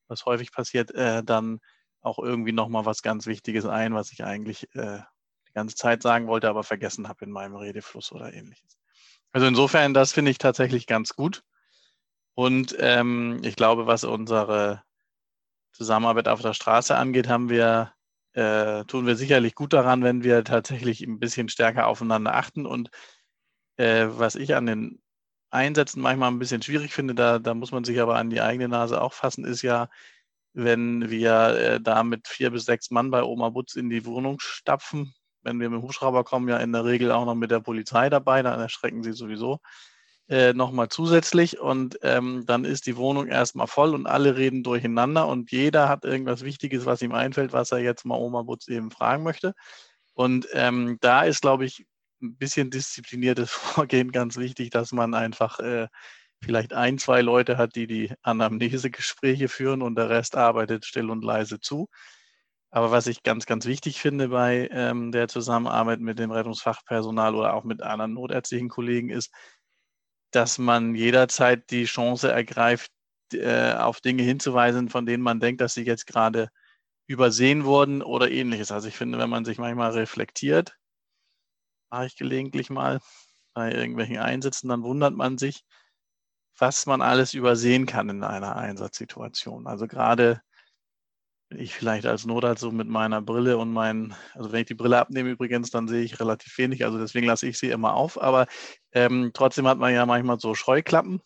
was 0.08 0.26
häufig 0.26 0.52
passiert, 0.52 0.92
äh, 0.92 1.24
dann 1.24 1.60
auch 2.02 2.20
irgendwie 2.20 2.52
nochmal 2.52 2.86
was 2.86 3.02
ganz 3.02 3.26
Wichtiges 3.28 3.66
ein, 3.66 3.94
was 3.94 4.12
ich 4.12 4.24
eigentlich 4.24 4.64
äh, 4.76 5.00
die 5.48 5.54
ganze 5.54 5.76
Zeit 5.76 6.02
sagen 6.02 6.28
wollte, 6.28 6.50
aber 6.50 6.64
vergessen 6.64 7.08
habe 7.08 7.26
in 7.26 7.32
meinem 7.32 7.56
Redefluss 7.56 8.12
oder 8.12 8.34
ähnliches. 8.34 8.78
Also 9.32 9.48
insofern, 9.48 9.94
das 9.94 10.14
finde 10.14 10.32
ich 10.32 10.38
tatsächlich 10.38 10.88
ganz 10.88 11.14
gut. 11.16 11.44
Und 12.34 12.76
ähm, 12.80 13.40
ich 13.44 13.56
glaube, 13.56 13.88
was 13.88 14.04
unsere 14.04 14.84
Zusammenarbeit 15.72 16.28
auf 16.28 16.42
der 16.42 16.54
Straße 16.54 16.96
angeht, 16.96 17.28
haben 17.28 17.50
wir, 17.50 17.94
äh, 18.34 18.86
tun 18.86 19.06
wir 19.06 19.16
sicherlich 19.16 19.56
gut 19.56 19.74
daran, 19.74 20.04
wenn 20.04 20.24
wir 20.24 20.44
tatsächlich 20.44 21.02
ein 21.02 21.20
bisschen 21.20 21.50
stärker 21.50 21.88
aufeinander 21.88 22.36
achten. 22.36 22.66
Und 22.66 22.90
äh, 23.78 24.08
was 24.10 24.36
ich 24.36 24.56
an 24.56 24.66
den 24.66 25.02
Einsätzen 25.50 26.02
manchmal 26.02 26.32
ein 26.32 26.40
bisschen 26.40 26.62
schwierig 26.62 26.94
finde, 26.94 27.16
da, 27.16 27.40
da 27.40 27.54
muss 27.54 27.72
man 27.72 27.84
sich 27.84 28.00
aber 28.02 28.16
an 28.18 28.30
die 28.30 28.42
eigene 28.42 28.68
Nase 28.68 29.02
auch 29.02 29.14
fassen, 29.14 29.46
ist 29.46 29.62
ja, 29.62 29.90
wenn 30.54 31.10
wir 31.10 31.32
äh, 31.58 31.82
da 31.82 32.04
mit 32.04 32.28
vier 32.28 32.52
bis 32.52 32.66
sechs 32.66 32.92
Mann 32.92 33.12
bei 33.12 33.24
Oma 33.24 33.50
Butz 33.50 33.76
in 33.76 33.90
die 33.90 34.06
Wohnung 34.06 34.40
stapfen. 34.40 35.14
Wenn 35.44 35.60
wir 35.60 35.70
mit 35.70 35.80
dem 35.80 35.84
Hubschrauber 35.84 36.24
kommen, 36.24 36.50
ja 36.50 36.58
in 36.58 36.74
der 36.74 36.84
Regel 36.84 37.12
auch 37.12 37.26
noch 37.26 37.36
mit 37.36 37.52
der 37.52 37.60
Polizei 37.60 38.10
dabei, 38.10 38.42
dann 38.42 38.60
erschrecken 38.60 39.04
sie 39.04 39.14
sowieso 39.14 39.60
äh, 40.30 40.54
nochmal 40.54 40.90
zusätzlich 40.90 41.60
und 41.60 42.00
ähm, 42.02 42.44
dann 42.46 42.66
ist 42.66 42.86
die 42.86 42.98
Wohnung 42.98 43.28
erstmal 43.28 43.68
voll 43.68 43.94
und 43.94 44.08
alle 44.08 44.36
reden 44.36 44.64
durcheinander 44.64 45.28
und 45.28 45.52
jeder 45.52 45.88
hat 45.88 46.04
irgendwas 46.04 46.44
Wichtiges, 46.44 46.86
was 46.86 47.02
ihm 47.02 47.14
einfällt, 47.14 47.54
was 47.54 47.72
er 47.72 47.80
jetzt 47.80 48.06
mal 48.06 48.18
Oma 48.18 48.42
Butz 48.42 48.68
eben 48.68 48.92
fragen 48.92 49.24
möchte. 49.24 49.54
Und 50.14 50.48
ähm, 50.54 50.98
da 51.00 51.24
ist, 51.24 51.42
glaube 51.42 51.66
ich, 51.66 51.86
ein 52.22 52.38
bisschen 52.38 52.70
diszipliniertes 52.72 53.52
Vorgehen 53.52 54.12
ganz 54.12 54.38
wichtig, 54.38 54.70
dass 54.72 54.92
man 54.92 55.14
einfach 55.14 55.60
äh, 55.60 55.88
vielleicht 56.44 56.74
ein, 56.74 56.98
zwei 56.98 57.22
Leute 57.22 57.58
hat, 57.58 57.76
die 57.76 57.88
die 57.88 58.14
Anamnesegespräche 58.22 59.48
führen 59.50 59.82
und 59.82 59.96
der 59.96 60.10
Rest 60.10 60.36
arbeitet 60.36 60.86
still 60.86 61.10
und 61.10 61.24
leise 61.24 61.60
zu. 61.60 61.88
Aber 62.70 62.92
was 62.92 63.08
ich 63.08 63.24
ganz, 63.24 63.46
ganz 63.46 63.66
wichtig 63.66 64.02
finde 64.02 64.30
bei 64.30 64.70
ähm, 64.72 65.12
der 65.12 65.28
Zusammenarbeit 65.28 66.00
mit 66.00 66.20
dem 66.20 66.32
Rettungsfachpersonal 66.32 67.36
oder 67.36 67.54
auch 67.54 67.64
mit 67.64 67.82
anderen 67.82 68.14
notärztlichen 68.14 68.70
Kollegen 68.70 69.10
ist, 69.10 69.34
dass 70.32 70.58
man 70.58 70.94
jederzeit 70.96 71.70
die 71.72 71.86
Chance 71.86 72.32
ergreift, 72.32 72.92
äh, 73.34 73.74
auf 73.74 74.02
Dinge 74.02 74.24
hinzuweisen, 74.24 74.90
von 74.90 75.06
denen 75.06 75.24
man 75.24 75.40
denkt, 75.40 75.62
dass 75.62 75.74
sie 75.74 75.84
jetzt 75.84 76.08
gerade 76.08 76.50
übersehen 77.08 77.66
wurden 77.66 78.02
oder 78.02 78.30
ähnliches. 78.30 78.72
Also 78.72 78.90
ich 78.90 78.98
finde, 78.98 79.18
wenn 79.18 79.30
man 79.30 79.46
sich 79.46 79.58
manchmal 79.58 79.92
reflektiert, 79.92 80.77
mache 81.90 82.08
ich 82.08 82.16
gelegentlich 82.16 82.70
mal 82.70 83.00
bei 83.54 83.72
irgendwelchen 83.74 84.18
Einsätzen, 84.18 84.70
dann 84.70 84.84
wundert 84.84 85.16
man 85.16 85.38
sich, 85.38 85.64
was 86.58 86.86
man 86.86 87.02
alles 87.02 87.34
übersehen 87.34 87.86
kann 87.86 88.10
in 88.10 88.24
einer 88.24 88.56
Einsatzsituation. 88.56 89.68
Also 89.68 89.88
gerade 89.88 90.42
ich 91.50 91.74
vielleicht 91.74 92.06
als 92.06 92.26
Notarzt 92.26 92.62
so 92.62 92.72
mit 92.72 92.88
meiner 92.88 93.22
Brille 93.22 93.58
und 93.58 93.72
meinen, 93.72 94.16
also 94.34 94.52
wenn 94.52 94.62
ich 94.62 94.68
die 94.68 94.74
Brille 94.76 95.00
abnehme 95.00 95.30
übrigens, 95.30 95.70
dann 95.72 95.88
sehe 95.88 96.04
ich 96.04 96.20
relativ 96.20 96.58
wenig, 96.58 96.84
also 96.84 96.98
deswegen 96.98 97.28
lasse 97.28 97.48
ich 97.48 97.58
sie 97.58 97.70
immer 97.70 97.94
auf, 97.94 98.22
aber 98.22 98.48
ähm, 98.92 99.32
trotzdem 99.34 99.68
hat 99.68 99.78
man 99.78 99.94
ja 99.94 100.06
manchmal 100.06 100.40
so 100.40 100.56
Scheuklappen 100.56 101.22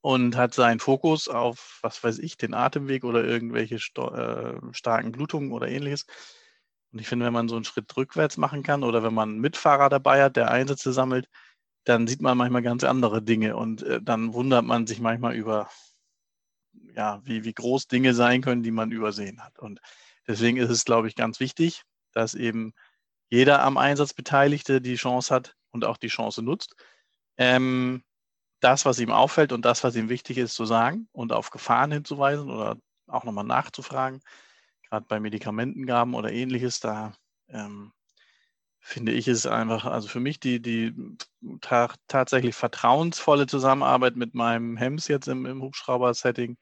und 0.00 0.36
hat 0.36 0.54
seinen 0.54 0.80
Fokus 0.80 1.28
auf, 1.28 1.78
was 1.82 2.02
weiß 2.02 2.18
ich, 2.18 2.36
den 2.36 2.54
Atemweg 2.54 3.04
oder 3.04 3.24
irgendwelche 3.24 3.76
äh, 3.76 4.72
starken 4.72 5.12
Blutungen 5.12 5.52
oder 5.52 5.68
ähnliches. 5.68 6.06
Und 6.92 7.00
ich 7.00 7.08
finde, 7.08 7.26
wenn 7.26 7.32
man 7.32 7.48
so 7.48 7.56
einen 7.56 7.64
Schritt 7.64 7.94
rückwärts 7.96 8.36
machen 8.36 8.62
kann 8.62 8.82
oder 8.82 9.02
wenn 9.02 9.14
man 9.14 9.30
einen 9.30 9.40
Mitfahrer 9.40 9.88
dabei 9.88 10.22
hat, 10.22 10.36
der 10.36 10.50
Einsätze 10.50 10.92
sammelt, 10.92 11.28
dann 11.84 12.06
sieht 12.06 12.22
man 12.22 12.36
manchmal 12.36 12.62
ganz 12.62 12.84
andere 12.84 13.22
Dinge 13.22 13.56
und 13.56 13.82
äh, 13.82 14.00
dann 14.02 14.34
wundert 14.34 14.64
man 14.64 14.86
sich 14.86 15.00
manchmal 15.00 15.34
über 15.34 15.68
ja, 16.94 17.20
wie, 17.24 17.44
wie 17.44 17.52
groß 17.52 17.86
Dinge 17.86 18.14
sein 18.14 18.42
können, 18.42 18.62
die 18.62 18.70
man 18.70 18.90
übersehen 18.90 19.42
hat. 19.42 19.58
Und 19.58 19.80
deswegen 20.26 20.56
ist 20.56 20.70
es, 20.70 20.84
glaube 20.84 21.08
ich, 21.08 21.14
ganz 21.14 21.40
wichtig, 21.40 21.82
dass 22.12 22.34
eben 22.34 22.72
jeder 23.30 23.62
am 23.62 23.76
Einsatz 23.76 24.14
Beteiligte 24.14 24.80
die 24.80 24.96
Chance 24.96 25.34
hat 25.34 25.54
und 25.70 25.84
auch 25.84 25.96
die 25.96 26.08
Chance 26.08 26.42
nutzt, 26.42 26.74
ähm, 27.36 28.02
das, 28.60 28.84
was 28.84 28.98
ihm 28.98 29.12
auffällt 29.12 29.52
und 29.52 29.64
das, 29.64 29.84
was 29.84 29.94
ihm 29.94 30.08
wichtig 30.08 30.38
ist, 30.38 30.54
zu 30.54 30.64
sagen 30.64 31.08
und 31.12 31.32
auf 31.32 31.50
Gefahren 31.50 31.92
hinzuweisen 31.92 32.50
oder 32.50 32.76
auch 33.06 33.24
nochmal 33.24 33.44
nachzufragen. 33.44 34.20
Gerade 34.90 35.06
bei 35.06 35.20
Medikamentengaben 35.20 36.14
oder 36.14 36.32
ähnliches, 36.32 36.80
da 36.80 37.12
ähm, 37.48 37.92
finde 38.80 39.12
ich 39.12 39.28
es 39.28 39.46
einfach, 39.46 39.84
also 39.84 40.08
für 40.08 40.20
mich 40.20 40.40
die, 40.40 40.62
die 40.62 40.94
ta 41.60 41.92
tatsächlich 42.06 42.54
vertrauensvolle 42.54 43.46
Zusammenarbeit 43.46 44.16
mit 44.16 44.34
meinem 44.34 44.76
Hems 44.76 45.08
jetzt 45.08 45.28
im, 45.28 45.46
im 45.46 45.62
Hubschrauber-Setting 45.62 46.56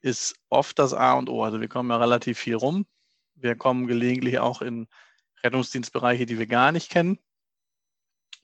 ist 0.00 0.36
oft 0.48 0.78
das 0.78 0.94
A 0.94 1.14
und 1.14 1.28
O. 1.28 1.42
Also 1.42 1.60
wir 1.60 1.68
kommen 1.68 1.90
ja 1.90 1.96
relativ 1.96 2.38
viel 2.38 2.54
rum. 2.54 2.86
Wir 3.34 3.56
kommen 3.56 3.86
gelegentlich 3.86 4.38
auch 4.38 4.62
in 4.62 4.86
Rettungsdienstbereiche, 5.42 6.26
die 6.26 6.38
wir 6.38 6.46
gar 6.46 6.72
nicht 6.72 6.90
kennen. 6.90 7.18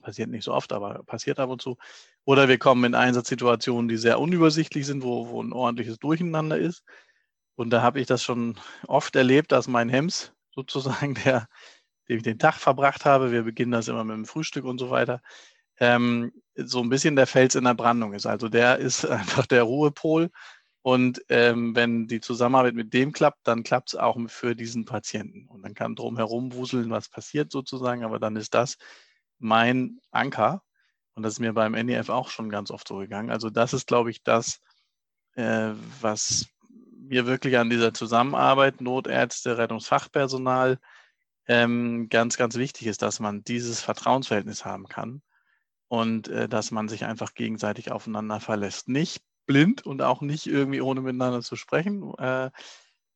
Passiert 0.01 0.29
nicht 0.29 0.43
so 0.43 0.53
oft, 0.53 0.73
aber 0.73 1.03
passiert 1.03 1.39
ab 1.39 1.49
und 1.49 1.61
zu. 1.61 1.77
Oder 2.25 2.47
wir 2.47 2.57
kommen 2.57 2.83
in 2.83 2.95
Einsatzsituationen, 2.95 3.87
die 3.87 3.97
sehr 3.97 4.19
unübersichtlich 4.19 4.85
sind, 4.85 5.03
wo, 5.03 5.29
wo 5.29 5.41
ein 5.41 5.53
ordentliches 5.53 5.99
Durcheinander 5.99 6.57
ist. 6.57 6.83
Und 7.55 7.69
da 7.69 7.81
habe 7.81 7.99
ich 7.99 8.07
das 8.07 8.23
schon 8.23 8.59
oft 8.87 9.15
erlebt, 9.15 9.51
dass 9.51 9.67
mein 9.67 9.89
Hems 9.89 10.33
sozusagen, 10.53 11.15
der, 11.25 11.47
dem 12.07 12.17
ich 12.17 12.23
den 12.23 12.39
Tag 12.39 12.55
verbracht 12.55 13.05
habe, 13.05 13.31
wir 13.31 13.43
beginnen 13.43 13.71
das 13.71 13.87
immer 13.87 14.03
mit 14.03 14.15
dem 14.15 14.25
Frühstück 14.25 14.65
und 14.65 14.77
so 14.79 14.89
weiter, 14.89 15.21
ähm, 15.79 16.31
so 16.55 16.81
ein 16.81 16.89
bisschen 16.89 17.15
der 17.15 17.27
Fels 17.27 17.55
in 17.55 17.65
der 17.65 17.73
Brandung 17.73 18.13
ist. 18.13 18.25
Also 18.25 18.49
der 18.49 18.77
ist 18.77 19.05
einfach 19.05 19.45
der 19.45 19.63
Ruhepol 19.63 20.29
und 20.85 21.25
ähm, 21.29 21.75
wenn 21.75 22.07
die 22.07 22.21
Zusammenarbeit 22.21 22.75
mit 22.75 22.93
dem 22.93 23.11
klappt, 23.11 23.47
dann 23.47 23.63
klappt 23.63 23.89
es 23.89 23.95
auch 23.95 24.19
für 24.27 24.55
diesen 24.55 24.85
Patienten. 24.85 25.47
Und 25.47 25.63
dann 25.63 25.73
kann 25.73 25.95
drumherum 25.95 26.53
wuseln, 26.53 26.91
was 26.91 27.09
passiert 27.09 27.51
sozusagen, 27.51 28.03
aber 28.03 28.19
dann 28.19 28.35
ist 28.35 28.53
das 28.53 28.77
mein 29.39 29.99
Anker. 30.11 30.61
Und 31.15 31.23
das 31.23 31.33
ist 31.33 31.39
mir 31.39 31.53
beim 31.53 31.71
NEF 31.71 32.09
auch 32.09 32.29
schon 32.29 32.51
ganz 32.51 32.69
oft 32.69 32.87
so 32.87 32.97
gegangen. 32.97 33.31
Also 33.31 33.49
das 33.49 33.73
ist, 33.73 33.87
glaube 33.87 34.11
ich, 34.11 34.21
das, 34.21 34.61
äh, 35.33 35.71
was 36.01 36.45
mir 37.07 37.25
wirklich 37.25 37.57
an 37.57 37.69
dieser 37.69 37.93
Zusammenarbeit, 37.93 38.81
Notärzte, 38.81 39.57
Rettungsfachpersonal, 39.57 40.79
ähm, 41.47 42.07
ganz, 42.09 42.37
ganz 42.37 42.55
wichtig 42.55 42.87
ist, 42.87 43.01
dass 43.01 43.19
man 43.19 43.43
dieses 43.43 43.81
Vertrauensverhältnis 43.81 44.65
haben 44.65 44.87
kann 44.87 45.21
und 45.87 46.27
äh, 46.27 46.49
dass 46.49 46.71
man 46.71 46.87
sich 46.87 47.05
einfach 47.05 47.33
gegenseitig 47.33 47.91
aufeinander 47.91 48.39
verlässt. 48.39 48.89
Nicht 48.89 49.23
blind 49.45 49.85
und 49.85 50.01
auch 50.01 50.21
nicht 50.21 50.47
irgendwie 50.47 50.81
ohne 50.81 51.01
miteinander 51.01 51.41
zu 51.41 51.55
sprechen, 51.55 52.13
äh, 52.17 52.49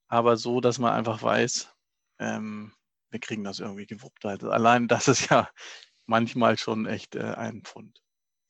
aber 0.08 0.38
so, 0.38 0.62
dass 0.62 0.80
man 0.80 0.94
einfach 0.94 1.22
weiß, 1.22 1.74
ähm, 2.20 2.74
wir 3.10 3.20
kriegen 3.20 3.44
das 3.44 3.60
irgendwie 3.60 3.88
gewuppt. 3.88 4.26
Also 4.26 4.52
allein 4.52 4.88
das 4.88 5.08
ist 5.08 5.30
ja 5.30 5.50
manchmal 6.06 6.58
schon 6.58 6.86
echt 6.86 7.16
äh, 7.16 7.34
ein 7.34 7.64
Pfund. 7.64 8.02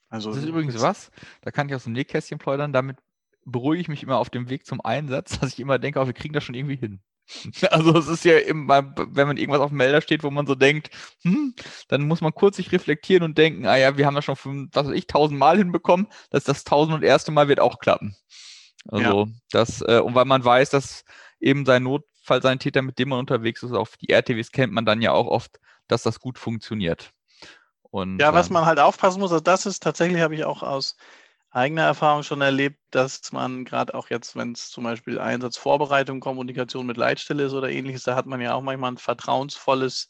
Also, 0.10 0.32
das 0.32 0.40
ist 0.40 0.50
übrigens 0.50 0.82
was, 0.82 1.12
da 1.42 1.52
kann 1.52 1.70
ich 1.70 1.76
aus 1.76 1.84
dem 1.84 1.94
Nähkästchen 1.94 2.40
plaudern, 2.40 2.74
damit 2.74 2.98
beruhige 3.46 3.82
ich 3.82 3.88
mich 3.88 4.04
immer 4.04 4.18
auf 4.18 4.30
dem 4.30 4.50
Weg 4.50 4.66
zum 4.66 4.82
Einsatz, 4.82 5.40
dass 5.40 5.54
ich 5.54 5.60
immer 5.60 5.80
denke, 5.80 6.00
oh, 6.00 6.06
wir 6.06 6.14
kriegen 6.14 6.34
das 6.34 6.44
schon 6.44 6.56
irgendwie 6.56 6.78
hin. 6.78 7.02
Also 7.70 7.96
es 7.98 8.08
ist 8.08 8.26
ja 8.26 8.38
immer, 8.40 8.94
wenn 8.98 9.28
man 9.28 9.38
irgendwas 9.38 9.62
auf 9.62 9.70
dem 9.70 9.78
Melder 9.78 10.02
steht, 10.02 10.24
wo 10.24 10.32
man 10.32 10.48
so 10.48 10.56
denkt, 10.56 10.90
hm, 11.22 11.54
dann 11.88 12.08
muss 12.08 12.22
man 12.22 12.34
kurz 12.34 12.58
sich 12.58 12.72
reflektieren 12.72 13.24
und 13.24 13.38
denken, 13.38 13.68
ah 13.68 13.78
ja, 13.78 13.98
wir 13.98 14.06
haben 14.06 14.16
das 14.16 14.26
schon, 14.26 14.36
fünf, 14.36 14.70
was 14.74 14.88
weiß 14.88 14.96
ich, 14.96 15.08
tausendmal 15.08 15.58
hinbekommen, 15.58 16.08
dass 16.32 16.44
das 16.44 16.64
tausend 16.64 16.96
und 16.96 17.04
erste 17.04 17.32
Mal 17.32 17.48
wird 17.48 17.60
auch 17.60 17.80
klappen. 17.80 18.16
Also 18.88 19.26
ja. 19.26 19.32
das, 19.52 19.82
äh, 19.82 20.00
und 20.00 20.16
weil 20.16 20.26
man 20.26 20.44
weiß, 20.44 20.70
dass 20.70 21.04
eben 21.40 21.66
sein 21.66 21.84
Notfall, 21.84 22.42
sein 22.42 22.60
Täter, 22.60 22.82
mit 22.82 22.98
dem 23.00 23.10
man 23.10 23.20
unterwegs 23.20 23.64
ist, 23.64 23.74
auf 23.74 23.98
die 23.98 24.10
RTWs 24.10 24.52
kennt 24.52 24.74
man 24.74 24.86
dann 24.86 25.02
ja 25.02 25.12
auch 25.12 25.28
oft, 25.28 25.60
dass 25.88 26.04
das 26.04 26.20
gut 26.20 26.40
funktioniert. 26.40 27.12
Und, 27.92 28.20
ja, 28.20 28.34
was 28.34 28.48
ähm, 28.48 28.54
man 28.54 28.66
halt 28.66 28.80
aufpassen 28.80 29.20
muss, 29.20 29.32
also 29.32 29.44
das 29.44 29.66
ist 29.66 29.82
tatsächlich, 29.82 30.22
habe 30.22 30.36
ich 30.36 30.44
auch 30.46 30.64
aus 30.64 30.96
eigener 31.52 31.84
Erfahrung 31.84 32.24
schon 32.24 32.42
erlebt, 32.42 32.80
dass 32.92 33.32
man 33.32 33.66
gerade 33.66 33.94
auch 33.96 34.10
jetzt, 34.10 34.36
wenn 34.36 34.52
es 34.54 34.70
zum 34.70 34.84
Beispiel 34.84 35.20
Einsatzvorbereitung, 35.20 36.20
Kommunikation 36.20 36.86
mit 36.86 36.98
Leitstelle 36.98 37.46
ist 37.46 37.54
oder 37.54 37.70
ähnliches, 37.70 38.04
da 38.04 38.16
hat 38.16 38.26
man 38.28 38.42
ja 38.42 38.54
auch 38.54 38.62
manchmal 38.62 38.92
ein 38.94 38.98
vertrauensvolles 38.98 40.10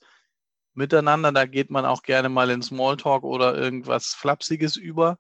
Miteinander. 0.74 1.32
Da 1.32 1.46
geht 1.46 1.70
man 1.72 1.86
auch 1.86 2.04
gerne 2.04 2.30
mal 2.30 2.50
in 2.50 2.62
Smalltalk 2.62 3.24
oder 3.24 3.56
irgendwas 3.56 4.08
Flapsiges 4.08 4.76
über. 4.76 5.18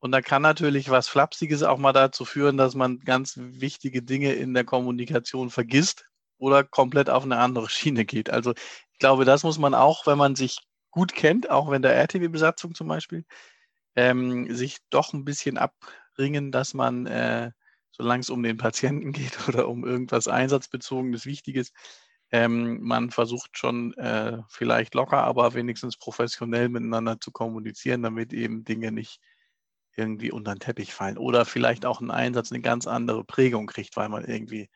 Und 0.00 0.12
da 0.12 0.20
kann 0.20 0.42
natürlich 0.42 0.90
was 0.90 1.08
Flapsiges 1.08 1.62
auch 1.62 1.78
mal 1.78 1.92
dazu 1.92 2.24
führen, 2.24 2.56
dass 2.56 2.74
man 2.74 3.00
ganz 3.00 3.34
wichtige 3.38 4.02
Dinge 4.02 4.32
in 4.34 4.54
der 4.54 4.64
Kommunikation 4.64 5.50
vergisst 5.50 6.06
oder 6.38 6.64
komplett 6.64 7.10
auf 7.10 7.24
eine 7.24 7.38
andere 7.38 7.68
Schiene 7.70 8.04
geht. 8.04 8.30
Also 8.30 8.52
ich 8.92 8.98
glaube, 8.98 9.24
das 9.24 9.44
muss 9.44 9.58
man 9.58 9.74
auch, 9.74 10.06
wenn 10.06 10.18
man 10.18 10.36
sich 10.36 10.58
gut 10.90 11.14
kennt, 11.14 11.50
auch 11.50 11.70
wenn 11.70 11.82
der 11.82 11.94
RTW-Besatzung 11.96 12.74
zum 12.74 12.88
Beispiel, 12.88 13.24
ähm, 13.96 14.54
sich 14.54 14.78
doch 14.90 15.12
ein 15.12 15.24
bisschen 15.24 15.58
abringen, 15.58 16.52
dass 16.52 16.74
man 16.74 17.06
äh, 17.06 17.50
solange 17.96 18.20
es 18.20 18.30
um 18.30 18.42
den 18.42 18.56
Patienten 18.56 19.12
geht 19.12 19.48
oder 19.48 19.68
um 19.68 19.84
irgendwas 19.84 20.28
Einsatzbezogenes, 20.28 21.26
Wichtiges. 21.26 21.72
Ähm, 22.30 22.80
man 22.82 23.10
versucht 23.10 23.56
schon 23.56 23.94
äh, 23.94 24.38
vielleicht 24.48 24.94
locker, 24.94 25.22
aber 25.22 25.54
wenigstens 25.54 25.96
professionell 25.96 26.68
miteinander 26.68 27.20
zu 27.20 27.30
kommunizieren, 27.30 28.02
damit 28.02 28.32
eben 28.32 28.64
Dinge 28.64 28.90
nicht 28.90 29.20
irgendwie 29.96 30.32
unter 30.32 30.54
den 30.54 30.58
Teppich 30.58 30.92
fallen. 30.92 31.18
Oder 31.18 31.44
vielleicht 31.44 31.86
auch 31.86 32.00
ein 32.00 32.10
Einsatz 32.10 32.50
eine 32.50 32.60
ganz 32.60 32.88
andere 32.88 33.22
Prägung 33.24 33.66
kriegt, 33.66 33.96
weil 33.96 34.08
man 34.08 34.24
irgendwie 34.24 34.68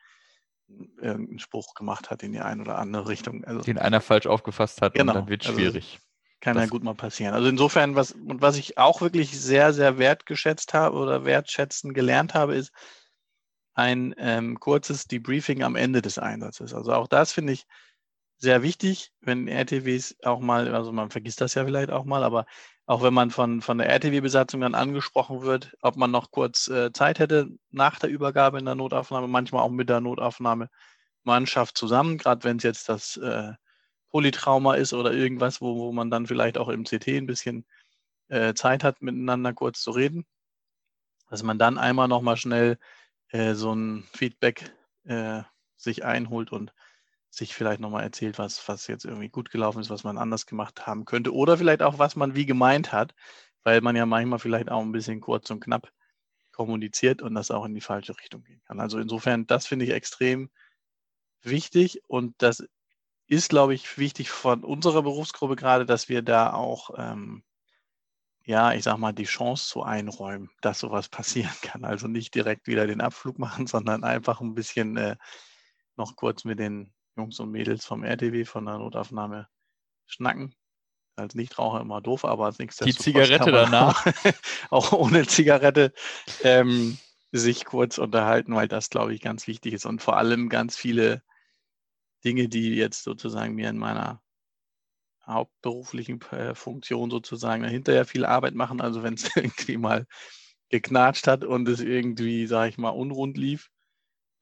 irgendeinen 0.68 1.38
Spruch 1.40 1.74
gemacht 1.74 2.10
hat 2.10 2.22
in 2.22 2.32
die 2.32 2.40
eine 2.40 2.62
oder 2.62 2.78
andere 2.78 3.08
Richtung. 3.08 3.44
Also, 3.44 3.62
Den 3.62 3.78
einer 3.78 4.00
falsch 4.00 4.26
aufgefasst 4.26 4.80
hat 4.82 4.94
genau, 4.94 5.12
und 5.12 5.16
dann 5.16 5.28
wird 5.28 5.42
es 5.42 5.48
also 5.48 5.58
schwierig. 5.58 5.94
Also, 5.94 6.07
kann 6.40 6.54
das 6.54 6.64
ja 6.64 6.70
gut 6.70 6.84
mal 6.84 6.94
passieren. 6.94 7.34
Also 7.34 7.48
insofern, 7.48 7.94
was, 7.94 8.12
und 8.12 8.40
was 8.40 8.56
ich 8.56 8.78
auch 8.78 9.00
wirklich 9.00 9.38
sehr, 9.38 9.72
sehr 9.72 9.98
wertgeschätzt 9.98 10.74
habe 10.74 10.96
oder 10.96 11.24
wertschätzen 11.24 11.94
gelernt 11.94 12.34
habe, 12.34 12.54
ist 12.54 12.72
ein 13.74 14.14
ähm, 14.18 14.58
kurzes 14.58 15.06
Debriefing 15.06 15.62
am 15.62 15.76
Ende 15.76 16.02
des 16.02 16.18
Einsatzes. 16.18 16.74
Also 16.74 16.92
auch 16.92 17.08
das 17.08 17.32
finde 17.32 17.52
ich 17.52 17.66
sehr 18.36 18.62
wichtig, 18.62 19.12
wenn 19.20 19.48
RTWs 19.48 20.16
auch 20.22 20.40
mal, 20.40 20.74
also 20.74 20.92
man 20.92 21.10
vergisst 21.10 21.40
das 21.40 21.54
ja 21.54 21.64
vielleicht 21.64 21.90
auch 21.90 22.04
mal, 22.04 22.22
aber 22.22 22.46
auch 22.86 23.02
wenn 23.02 23.12
man 23.12 23.30
von, 23.30 23.60
von 23.60 23.78
der 23.78 23.88
RTW-Besatzung 23.88 24.60
dann 24.60 24.74
angesprochen 24.74 25.42
wird, 25.42 25.76
ob 25.82 25.96
man 25.96 26.10
noch 26.10 26.30
kurz 26.30 26.68
äh, 26.68 26.92
Zeit 26.92 27.18
hätte 27.18 27.48
nach 27.70 27.98
der 27.98 28.10
Übergabe 28.10 28.58
in 28.58 28.64
der 28.64 28.76
Notaufnahme, 28.76 29.28
manchmal 29.28 29.62
auch 29.62 29.70
mit 29.70 29.88
der 29.88 30.00
Notaufnahmemannschaft 30.00 31.76
zusammen, 31.76 32.16
gerade 32.16 32.44
wenn 32.44 32.58
es 32.58 32.62
jetzt 32.62 32.88
das 32.88 33.16
äh, 33.16 33.52
Polytrauma 34.10 34.74
ist 34.74 34.92
oder 34.92 35.12
irgendwas, 35.12 35.60
wo, 35.60 35.76
wo 35.76 35.92
man 35.92 36.10
dann 36.10 36.26
vielleicht 36.26 36.58
auch 36.58 36.68
im 36.68 36.84
CT 36.84 37.08
ein 37.08 37.26
bisschen 37.26 37.66
äh, 38.28 38.54
Zeit 38.54 38.84
hat, 38.84 39.02
miteinander 39.02 39.52
kurz 39.52 39.80
zu 39.82 39.90
reden, 39.90 40.26
dass 41.30 41.42
man 41.42 41.58
dann 41.58 41.78
einmal 41.78 42.08
nochmal 42.08 42.36
schnell 42.36 42.78
äh, 43.30 43.54
so 43.54 43.74
ein 43.74 44.04
Feedback 44.14 44.72
äh, 45.04 45.42
sich 45.76 46.04
einholt 46.04 46.52
und 46.52 46.72
sich 47.30 47.54
vielleicht 47.54 47.80
nochmal 47.80 48.02
erzählt, 48.02 48.38
was, 48.38 48.66
was 48.68 48.86
jetzt 48.86 49.04
irgendwie 49.04 49.28
gut 49.28 49.50
gelaufen 49.50 49.80
ist, 49.80 49.90
was 49.90 50.04
man 50.04 50.18
anders 50.18 50.46
gemacht 50.46 50.86
haben 50.86 51.04
könnte 51.04 51.34
oder 51.34 51.58
vielleicht 51.58 51.82
auch, 51.82 51.98
was 51.98 52.16
man 52.16 52.34
wie 52.34 52.46
gemeint 52.46 52.92
hat, 52.92 53.14
weil 53.64 53.80
man 53.80 53.96
ja 53.96 54.06
manchmal 54.06 54.38
vielleicht 54.38 54.70
auch 54.70 54.80
ein 54.80 54.92
bisschen 54.92 55.20
kurz 55.20 55.50
und 55.50 55.60
knapp 55.60 55.92
kommuniziert 56.52 57.22
und 57.22 57.34
das 57.34 57.50
auch 57.50 57.64
in 57.64 57.74
die 57.74 57.80
falsche 57.80 58.18
Richtung 58.18 58.42
gehen 58.42 58.60
kann. 58.66 58.80
Also 58.80 58.98
insofern, 58.98 59.46
das 59.46 59.66
finde 59.66 59.84
ich 59.84 59.92
extrem 59.92 60.50
wichtig 61.42 62.02
und 62.08 62.34
das 62.38 62.66
ist, 63.28 63.50
glaube 63.50 63.74
ich, 63.74 63.98
wichtig 63.98 64.30
von 64.30 64.64
unserer 64.64 65.02
Berufsgruppe 65.02 65.54
gerade, 65.54 65.84
dass 65.86 66.08
wir 66.08 66.22
da 66.22 66.52
auch, 66.52 66.90
ähm, 66.96 67.44
ja, 68.44 68.72
ich 68.72 68.84
sag 68.84 68.96
mal, 68.96 69.12
die 69.12 69.24
Chance 69.24 69.68
zu 69.68 69.82
einräumen, 69.82 70.50
dass 70.62 70.80
sowas 70.80 71.08
passieren 71.10 71.54
kann. 71.62 71.84
Also 71.84 72.08
nicht 72.08 72.34
direkt 72.34 72.66
wieder 72.66 72.86
den 72.86 73.02
Abflug 73.02 73.38
machen, 73.38 73.66
sondern 73.66 74.02
einfach 74.02 74.40
ein 74.40 74.54
bisschen 74.54 74.96
äh, 74.96 75.16
noch 75.96 76.16
kurz 76.16 76.44
mit 76.44 76.58
den 76.58 76.92
Jungs 77.16 77.38
und 77.38 77.50
Mädels 77.50 77.84
vom 77.84 78.02
RTW, 78.02 78.44
von 78.44 78.64
der 78.64 78.78
Notaufnahme 78.78 79.48
schnacken. 80.06 80.54
Als 81.16 81.34
Nichtraucher 81.34 81.80
immer 81.80 82.00
doof, 82.00 82.24
aber 82.24 82.46
als 82.46 82.58
nächstes. 82.60 82.86
Die 82.86 82.94
Zigarette 82.94 83.50
danach. 83.50 84.06
auch 84.70 84.92
ohne 84.92 85.26
Zigarette 85.26 85.92
ähm, 86.44 86.96
sich 87.32 87.64
kurz 87.64 87.98
unterhalten, 87.98 88.54
weil 88.54 88.68
das, 88.68 88.88
glaube 88.88 89.12
ich, 89.12 89.20
ganz 89.20 89.48
wichtig 89.48 89.74
ist. 89.74 89.84
Und 89.84 90.00
vor 90.00 90.16
allem 90.16 90.48
ganz 90.48 90.76
viele 90.76 91.22
Dinge, 92.28 92.48
die 92.48 92.74
jetzt 92.74 93.04
sozusagen 93.04 93.54
mir 93.54 93.70
in 93.70 93.78
meiner 93.78 94.20
hauptberuflichen 95.26 96.20
äh, 96.30 96.54
Funktion 96.54 97.10
sozusagen 97.10 97.64
hinterher 97.64 98.04
viel 98.04 98.26
Arbeit 98.26 98.54
machen. 98.54 98.82
Also 98.82 99.02
wenn 99.02 99.14
es 99.14 99.24
irgendwie 99.36 99.78
mal 99.78 100.06
geknatscht 100.68 101.26
hat 101.26 101.42
und 101.42 101.66
es 101.68 101.80
irgendwie, 101.80 102.46
sage 102.46 102.68
ich 102.68 102.76
mal, 102.76 102.90
unrund 102.90 103.38
lief, 103.38 103.70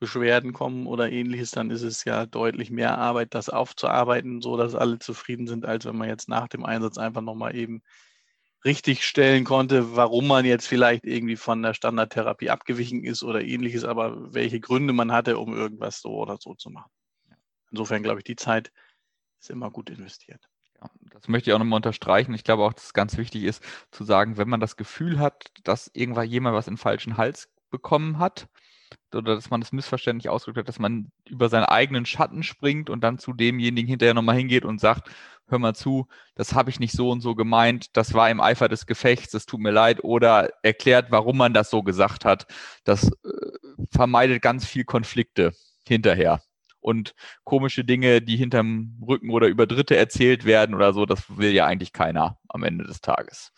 Beschwerden 0.01 0.53
kommen 0.53 0.88
oder 0.88 1.12
ähnliches, 1.12 1.53
dann 1.53 1.70
ist 1.70 1.83
es 1.83 2.05
ja 2.05 2.27
deutlich 2.27 2.72
mehr 2.72 2.99
Arbeit, 2.99 3.35
das 3.35 3.49
aufzuarbeiten, 3.49 4.42
so 4.42 4.57
dass 4.57 4.75
alle 4.75 4.99
zufrieden 4.99 5.46
sind, 5.46 5.64
als 5.64 5.85
wenn 5.85 5.96
man 5.96 6.09
jetzt 6.09 6.29
nach 6.29 6.49
dem 6.49 6.64
Einsatz 6.64 6.99
einfach 6.99 7.22
nochmal 7.22 7.55
eben 7.55 7.83
richtig 8.64 9.05
stellen 9.05 9.44
konnte, 9.44 9.94
warum 9.96 10.27
man 10.27 10.44
jetzt 10.44 10.66
vielleicht 10.66 11.05
irgendwie 11.05 11.37
von 11.37 11.62
der 11.62 11.72
Standardtherapie 11.72 12.51
abgewichen 12.51 13.05
ist 13.05 13.22
oder 13.22 13.42
ähnliches, 13.42 13.85
aber 13.85 14.35
welche 14.35 14.61
Gründe 14.61 14.92
man 14.92 15.12
hatte, 15.12 15.38
um 15.38 15.55
irgendwas 15.55 16.01
so 16.01 16.11
oder 16.11 16.37
so 16.40 16.55
zu 16.55 16.70
machen. 16.70 16.90
Insofern 17.70 18.02
glaube 18.02 18.20
ich, 18.20 18.24
die 18.24 18.37
Zeit 18.37 18.72
ist 19.40 19.50
immer 19.50 19.70
gut 19.70 19.90
investiert. 19.90 20.48
Ja, 20.81 20.90
das 21.11 21.29
möchte 21.29 21.50
ich 21.50 21.55
auch 21.55 21.59
nochmal 21.59 21.79
unterstreichen. 21.79 22.35
Ich 22.35 22.44
glaube 22.44 22.64
auch, 22.64 22.72
dass 22.72 22.85
es 22.85 22.92
ganz 22.92 23.16
wichtig 23.16 23.44
ist, 23.44 23.62
zu 23.90 24.05
sagen, 24.05 24.37
wenn 24.37 24.48
man 24.48 24.61
das 24.61 24.76
Gefühl 24.76 25.18
hat, 25.18 25.50
dass 25.64 25.90
irgendwann 25.94 26.29
jemand 26.29 26.55
was 26.55 26.68
in 26.68 26.76
falschen 26.76 27.16
Hals 27.16 27.48
bekommen 27.70 28.18
hat, 28.18 28.48
oder 29.14 29.35
dass 29.35 29.50
man 29.50 29.61
das 29.61 29.72
missverständlich 29.72 30.29
ausgedrückt 30.29 30.59
hat, 30.59 30.68
dass 30.68 30.79
man 30.79 31.11
über 31.29 31.48
seinen 31.48 31.64
eigenen 31.64 32.07
Schatten 32.07 32.42
springt 32.42 32.90
und 32.90 33.02
dann 33.02 33.18
zu 33.18 33.33
demjenigen 33.33 33.88
hinterher 33.88 34.14
nochmal 34.14 34.37
hingeht 34.37 34.64
und 34.64 34.81
sagt, 34.81 35.11
hör 35.48 35.59
mal 35.59 35.74
zu, 35.74 36.07
das 36.35 36.55
habe 36.55 36.70
ich 36.70 36.81
nicht 36.81 36.92
so 36.92 37.11
und 37.11 37.20
so 37.20 37.35
gemeint, 37.35 37.96
das 37.96 38.14
war 38.14 38.31
im 38.31 38.40
Eifer 38.40 38.68
des 38.68 38.87
Gefechts, 38.87 39.33
das 39.33 39.46
tut 39.46 39.61
mir 39.61 39.70
leid, 39.70 40.02
oder 40.05 40.50
erklärt, 40.62 41.11
warum 41.11 41.37
man 41.37 41.55
das 41.55 41.70
so 41.70 41.83
gesagt 41.83 42.24
hat. 42.24 42.46
Das 42.85 43.09
äh, 43.09 43.79
vermeidet 43.90 44.42
ganz 44.42 44.66
viel 44.66 44.85
Konflikte 44.85 45.52
hinterher. 45.87 46.42
Und 46.87 47.16
komische 47.42 47.85
Dinge, 47.85 48.22
die 48.22 48.37
hinterm 48.37 48.96
Rücken 49.05 49.31
oder 49.31 49.49
über 49.49 49.66
Dritte 49.66 49.96
erzählt 49.96 50.44
werden 50.44 50.72
oder 50.72 50.92
so, 50.92 51.05
das 51.05 51.37
will 51.37 51.51
ja 51.51 51.66
eigentlich 51.66 51.92
keiner 51.92 52.38
am 52.46 52.62
Ende 52.62 52.85
des 52.85 53.01
Tages. 53.01 53.53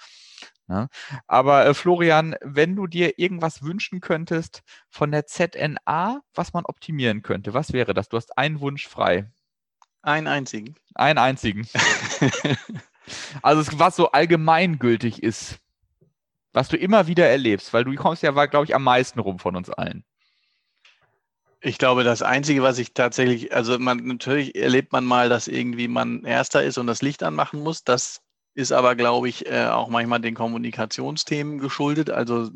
Ja. 0.66 0.80
Ne? 0.80 0.88
Aber 1.26 1.66
äh, 1.66 1.74
Florian, 1.74 2.36
wenn 2.40 2.74
du 2.74 2.86
dir 2.86 3.18
irgendwas 3.18 3.62
wünschen 3.62 4.00
könntest 4.00 4.62
von 4.88 5.10
der 5.10 5.26
ZNA, 5.26 6.22
was 6.34 6.54
man 6.54 6.64
optimieren 6.64 7.20
könnte, 7.20 7.52
was 7.52 7.74
wäre 7.74 7.92
das? 7.92 8.08
Du 8.08 8.16
hast 8.16 8.38
einen 8.38 8.60
Wunsch 8.60 8.88
frei. 8.88 9.30
Einen 10.00 10.26
einzigen. 10.26 10.74
Einen 10.94 11.18
einzigen. 11.18 11.68
also 13.42 13.78
was 13.78 13.94
so 13.94 14.10
allgemeingültig 14.10 15.22
ist, 15.22 15.58
was 16.54 16.68
du 16.68 16.78
immer 16.78 17.06
wieder 17.06 17.28
erlebst, 17.28 17.74
weil 17.74 17.84
du 17.84 17.94
kommst 17.94 18.22
ja, 18.22 18.30
glaube 18.46 18.64
ich, 18.64 18.74
am 18.74 18.84
meisten 18.84 19.20
rum 19.20 19.38
von 19.38 19.54
uns 19.54 19.68
allen. 19.68 20.06
Ich 21.60 21.78
glaube, 21.78 22.04
das 22.04 22.22
Einzige, 22.22 22.62
was 22.62 22.78
ich 22.78 22.94
tatsächlich, 22.94 23.52
also 23.52 23.78
man 23.78 23.98
natürlich 23.98 24.54
erlebt 24.54 24.92
man 24.92 25.04
mal, 25.04 25.28
dass 25.28 25.48
irgendwie 25.48 25.88
man 25.88 26.24
Erster 26.24 26.62
ist 26.62 26.78
und 26.78 26.86
das 26.86 27.02
Licht 27.02 27.22
anmachen 27.22 27.60
muss. 27.60 27.82
Das 27.82 28.20
ist 28.54 28.72
aber, 28.72 28.94
glaube 28.94 29.28
ich, 29.28 29.46
äh, 29.46 29.66
auch 29.66 29.88
manchmal 29.88 30.20
den 30.20 30.34
Kommunikationsthemen 30.34 31.58
geschuldet. 31.58 32.10
Also 32.10 32.50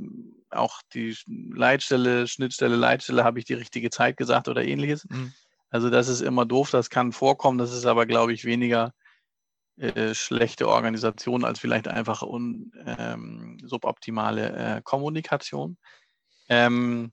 auch 0.50 0.82
die 0.94 1.16
Leitstelle, 1.26 2.28
Schnittstelle, 2.28 2.76
Leitstelle, 2.76 3.24
habe 3.24 3.40
ich 3.40 3.44
die 3.44 3.54
richtige 3.54 3.90
Zeit 3.90 4.16
gesagt 4.16 4.48
oder 4.48 4.64
ähnliches. 4.64 5.04
Mhm. 5.08 5.32
Also 5.70 5.90
das 5.90 6.08
ist 6.08 6.20
immer 6.20 6.44
doof, 6.44 6.70
das 6.70 6.90
kann 6.90 7.12
vorkommen. 7.12 7.58
Das 7.58 7.72
ist 7.72 7.86
aber, 7.86 8.06
glaube 8.06 8.32
ich, 8.32 8.44
weniger 8.44 8.92
äh, 9.78 10.14
schlechte 10.14 10.68
Organisation 10.68 11.44
als 11.44 11.58
vielleicht 11.58 11.88
einfach 11.88 12.22
un, 12.22 12.72
ähm, 12.84 13.58
suboptimale 13.64 14.76
äh, 14.76 14.82
Kommunikation. 14.82 15.76
Ähm, 16.48 17.12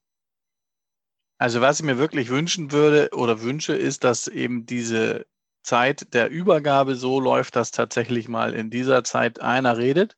also 1.39 1.61
was 1.61 1.79
ich 1.79 1.85
mir 1.85 1.97
wirklich 1.97 2.29
wünschen 2.29 2.71
würde 2.71 3.09
oder 3.13 3.41
wünsche, 3.41 3.73
ist, 3.73 4.03
dass 4.03 4.27
eben 4.27 4.65
diese 4.65 5.25
Zeit 5.63 6.13
der 6.13 6.29
Übergabe 6.29 6.95
so 6.95 7.19
läuft, 7.19 7.55
dass 7.55 7.71
tatsächlich 7.71 8.27
mal 8.27 8.53
in 8.53 8.69
dieser 8.69 9.05
Zeit 9.05 9.39
einer 9.39 9.77
redet 9.77 10.17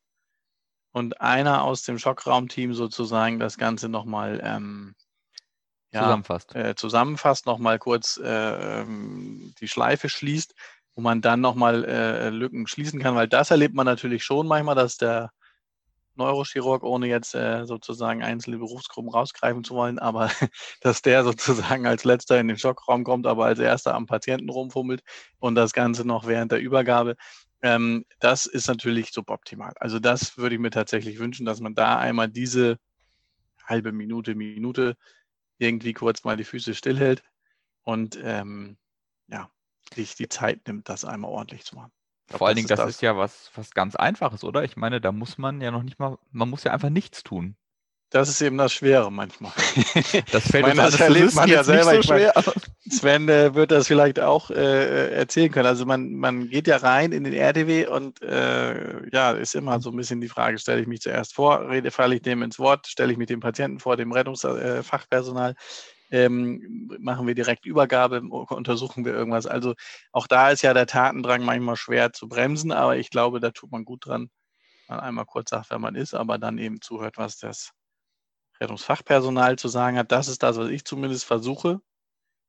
und 0.90 1.20
einer 1.20 1.62
aus 1.62 1.84
dem 1.84 1.98
Schockraumteam 1.98 2.74
sozusagen 2.74 3.38
das 3.38 3.56
Ganze 3.56 3.88
nochmal 3.88 4.40
ähm, 4.42 4.94
ja, 5.92 6.02
zusammenfasst. 6.02 6.54
Äh, 6.56 6.74
zusammenfasst, 6.74 7.46
nochmal 7.46 7.78
kurz 7.78 8.16
äh, 8.22 8.80
ähm, 8.80 9.54
die 9.60 9.68
Schleife 9.68 10.08
schließt, 10.08 10.54
wo 10.96 11.02
man 11.02 11.20
dann 11.20 11.40
nochmal 11.40 11.84
äh, 11.84 12.30
Lücken 12.30 12.66
schließen 12.66 13.00
kann, 13.00 13.14
weil 13.14 13.28
das 13.28 13.52
erlebt 13.52 13.74
man 13.74 13.86
natürlich 13.86 14.24
schon 14.24 14.48
manchmal, 14.48 14.74
dass 14.74 14.96
der 14.96 15.30
Neurochirurg, 16.14 16.82
ohne 16.82 17.06
jetzt 17.06 17.34
äh, 17.34 17.64
sozusagen 17.66 18.22
einzelne 18.22 18.58
Berufsgruppen 18.58 19.10
rausgreifen 19.10 19.64
zu 19.64 19.74
wollen, 19.74 19.98
aber 19.98 20.30
dass 20.80 21.02
der 21.02 21.24
sozusagen 21.24 21.86
als 21.86 22.04
letzter 22.04 22.38
in 22.38 22.48
den 22.48 22.58
Schockraum 22.58 23.04
kommt, 23.04 23.26
aber 23.26 23.46
als 23.46 23.58
erster 23.58 23.94
am 23.94 24.06
Patienten 24.06 24.50
rumfummelt 24.50 25.02
und 25.38 25.54
das 25.54 25.72
Ganze 25.72 26.06
noch 26.06 26.26
während 26.26 26.52
der 26.52 26.60
Übergabe. 26.60 27.16
Ähm, 27.62 28.04
das 28.20 28.46
ist 28.46 28.68
natürlich 28.68 29.12
suboptimal. 29.12 29.72
Also 29.78 29.98
das 29.98 30.36
würde 30.36 30.54
ich 30.56 30.60
mir 30.60 30.70
tatsächlich 30.70 31.18
wünschen, 31.18 31.46
dass 31.46 31.60
man 31.60 31.74
da 31.74 31.98
einmal 31.98 32.28
diese 32.28 32.78
halbe 33.64 33.92
Minute, 33.92 34.34
Minute 34.34 34.96
irgendwie 35.58 35.92
kurz 35.92 36.24
mal 36.24 36.36
die 36.36 36.44
Füße 36.44 36.74
stillhält 36.74 37.22
und 37.84 38.18
ähm, 38.22 38.76
ja, 39.28 39.48
sich 39.94 40.16
die 40.16 40.28
Zeit 40.28 40.66
nimmt, 40.66 40.88
das 40.88 41.04
einmal 41.04 41.30
ordentlich 41.30 41.64
zu 41.64 41.76
machen. 41.76 41.92
Glaub, 42.32 42.38
Vor 42.38 42.46
allen 42.48 42.56
Dingen, 42.56 42.68
das, 42.68 42.80
ist 42.88 43.02
ja 43.02 43.16
was, 43.16 43.50
was 43.54 43.72
ganz 43.72 43.94
Einfaches, 43.94 44.42
oder? 44.42 44.64
Ich 44.64 44.76
meine, 44.76 45.00
da 45.00 45.12
muss 45.12 45.38
man 45.38 45.60
ja 45.60 45.70
noch 45.70 45.82
nicht 45.82 45.98
mal, 45.98 46.18
man 46.30 46.48
muss 46.48 46.64
ja 46.64 46.72
einfach 46.72 46.90
nichts 46.90 47.22
tun. 47.22 47.56
Das 48.12 48.28
ist 48.28 48.42
eben 48.42 48.58
das 48.58 48.74
Schwere 48.74 49.10
manchmal. 49.10 49.52
Das 50.32 50.46
fällt 50.46 50.66
meine, 50.66 50.82
das 50.82 51.00
erlebt 51.00 51.34
man 51.34 51.48
ja 51.48 51.56
jetzt 51.56 51.68
nicht 51.68 51.82
selber. 51.82 51.92
so 51.92 52.00
Ich 52.00 52.06
schwer. 52.06 52.32
Sven 52.90 53.28
äh, 53.28 53.54
wird 53.54 53.70
das 53.70 53.86
vielleicht 53.86 54.20
auch 54.20 54.50
äh, 54.50 55.14
erzählen 55.14 55.50
können. 55.50 55.66
Also 55.66 55.86
man, 55.86 56.12
man 56.12 56.48
geht 56.48 56.66
ja 56.66 56.76
rein 56.76 57.12
in 57.12 57.24
den 57.24 57.32
RTW 57.32 57.86
und 57.86 58.20
äh, 58.22 59.08
ja, 59.10 59.32
ist 59.32 59.54
immer 59.54 59.80
so 59.80 59.90
ein 59.90 59.96
bisschen 59.96 60.20
die 60.20 60.28
Frage, 60.28 60.58
stelle 60.58 60.82
ich 60.82 60.86
mich 60.86 61.00
zuerst 61.00 61.34
vor, 61.34 61.68
rede, 61.70 61.90
falle 61.90 62.16
ich 62.16 62.22
dem 62.22 62.42
ins 62.42 62.58
Wort, 62.58 62.86
stelle 62.86 63.12
ich 63.12 63.18
mich 63.18 63.28
dem 63.28 63.40
Patienten 63.40 63.78
vor, 63.78 63.96
dem 63.96 64.12
Rettungsfachpersonal, 64.12 65.54
ähm, 66.12 66.90
machen 67.00 67.26
wir 67.26 67.34
direkt 67.34 67.64
Übergabe, 67.64 68.20
untersuchen 68.20 69.04
wir 69.04 69.14
irgendwas. 69.14 69.46
Also 69.46 69.74
auch 70.12 70.26
da 70.26 70.50
ist 70.50 70.62
ja 70.62 70.74
der 70.74 70.86
Tatendrang 70.86 71.42
manchmal 71.42 71.76
schwer 71.76 72.12
zu 72.12 72.28
bremsen, 72.28 72.70
aber 72.70 72.98
ich 72.98 73.10
glaube, 73.10 73.40
da 73.40 73.50
tut 73.50 73.72
man 73.72 73.84
gut 73.84 74.06
dran, 74.06 74.30
man 74.88 75.00
einmal 75.00 75.24
kurz 75.24 75.50
sagt, 75.50 75.70
wer 75.70 75.78
man 75.78 75.94
ist, 75.94 76.14
aber 76.14 76.38
dann 76.38 76.58
eben 76.58 76.82
zuhört, 76.82 77.16
was 77.16 77.38
das 77.38 77.72
Rettungsfachpersonal 78.60 79.58
zu 79.58 79.68
sagen 79.68 79.96
hat. 79.96 80.12
Das 80.12 80.28
ist 80.28 80.42
das, 80.42 80.58
was 80.58 80.68
ich 80.68 80.84
zumindest 80.84 81.24
versuche. 81.24 81.80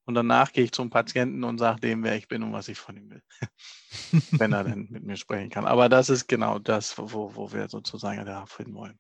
Und 0.06 0.16
danach 0.16 0.52
gehe 0.52 0.66
ich 0.66 0.74
zum 0.74 0.90
Patienten 0.90 1.46
und 1.46 1.60
sage 1.60 1.80
dem, 1.80 2.04
wer 2.04 2.18
ich 2.18 2.28
bin 2.28 2.44
und 2.44 2.52
was 2.52 2.68
ich 2.68 2.78
von 2.78 2.98
ihm 2.98 3.10
will. 3.10 3.24
Wenn 4.32 4.52
er 4.52 4.66
denn 4.66 4.90
mit 4.90 5.04
mir 5.04 5.16
sprechen 5.16 5.50
kann. 5.50 5.66
Aber 5.66 5.88
das 5.88 6.10
ist 6.10 6.28
genau 6.28 6.60
das, 6.60 6.98
wo, 6.98 7.34
wo 7.36 7.54
wir 7.54 7.70
sozusagen 7.70 8.26
da 8.26 8.46
finden 8.46 8.76
wollen. 8.76 9.00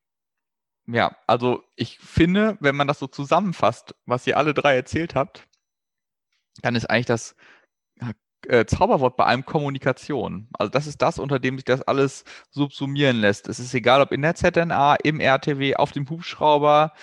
Ja, 0.87 1.15
also 1.27 1.63
ich 1.75 1.97
finde, 1.99 2.57
wenn 2.59 2.75
man 2.75 2.87
das 2.87 2.99
so 2.99 3.07
zusammenfasst, 3.07 3.95
was 4.05 4.27
ihr 4.27 4.37
alle 4.37 4.53
drei 4.53 4.75
erzählt 4.75 5.15
habt, 5.15 5.47
dann 6.61 6.75
ist 6.75 6.89
eigentlich 6.89 7.05
das 7.05 7.35
äh, 8.47 8.65
Zauberwort 8.65 9.17
bei 9.17 9.25
allem 9.25 9.45
Kommunikation. 9.45 10.47
Also 10.53 10.69
das 10.69 10.87
ist 10.87 11.01
das, 11.01 11.19
unter 11.19 11.39
dem 11.39 11.57
sich 11.57 11.65
das 11.65 11.81
alles 11.81 12.25
subsumieren 12.51 13.17
lässt. 13.17 13.47
Es 13.47 13.59
ist 13.59 13.73
egal, 13.73 14.01
ob 14.01 14.11
in 14.11 14.21
der 14.21 14.35
ZNA, 14.35 14.95
im 14.95 15.19
RTW, 15.19 15.75
auf 15.75 15.91
dem 15.91 16.09
Hubschrauber. 16.09 16.93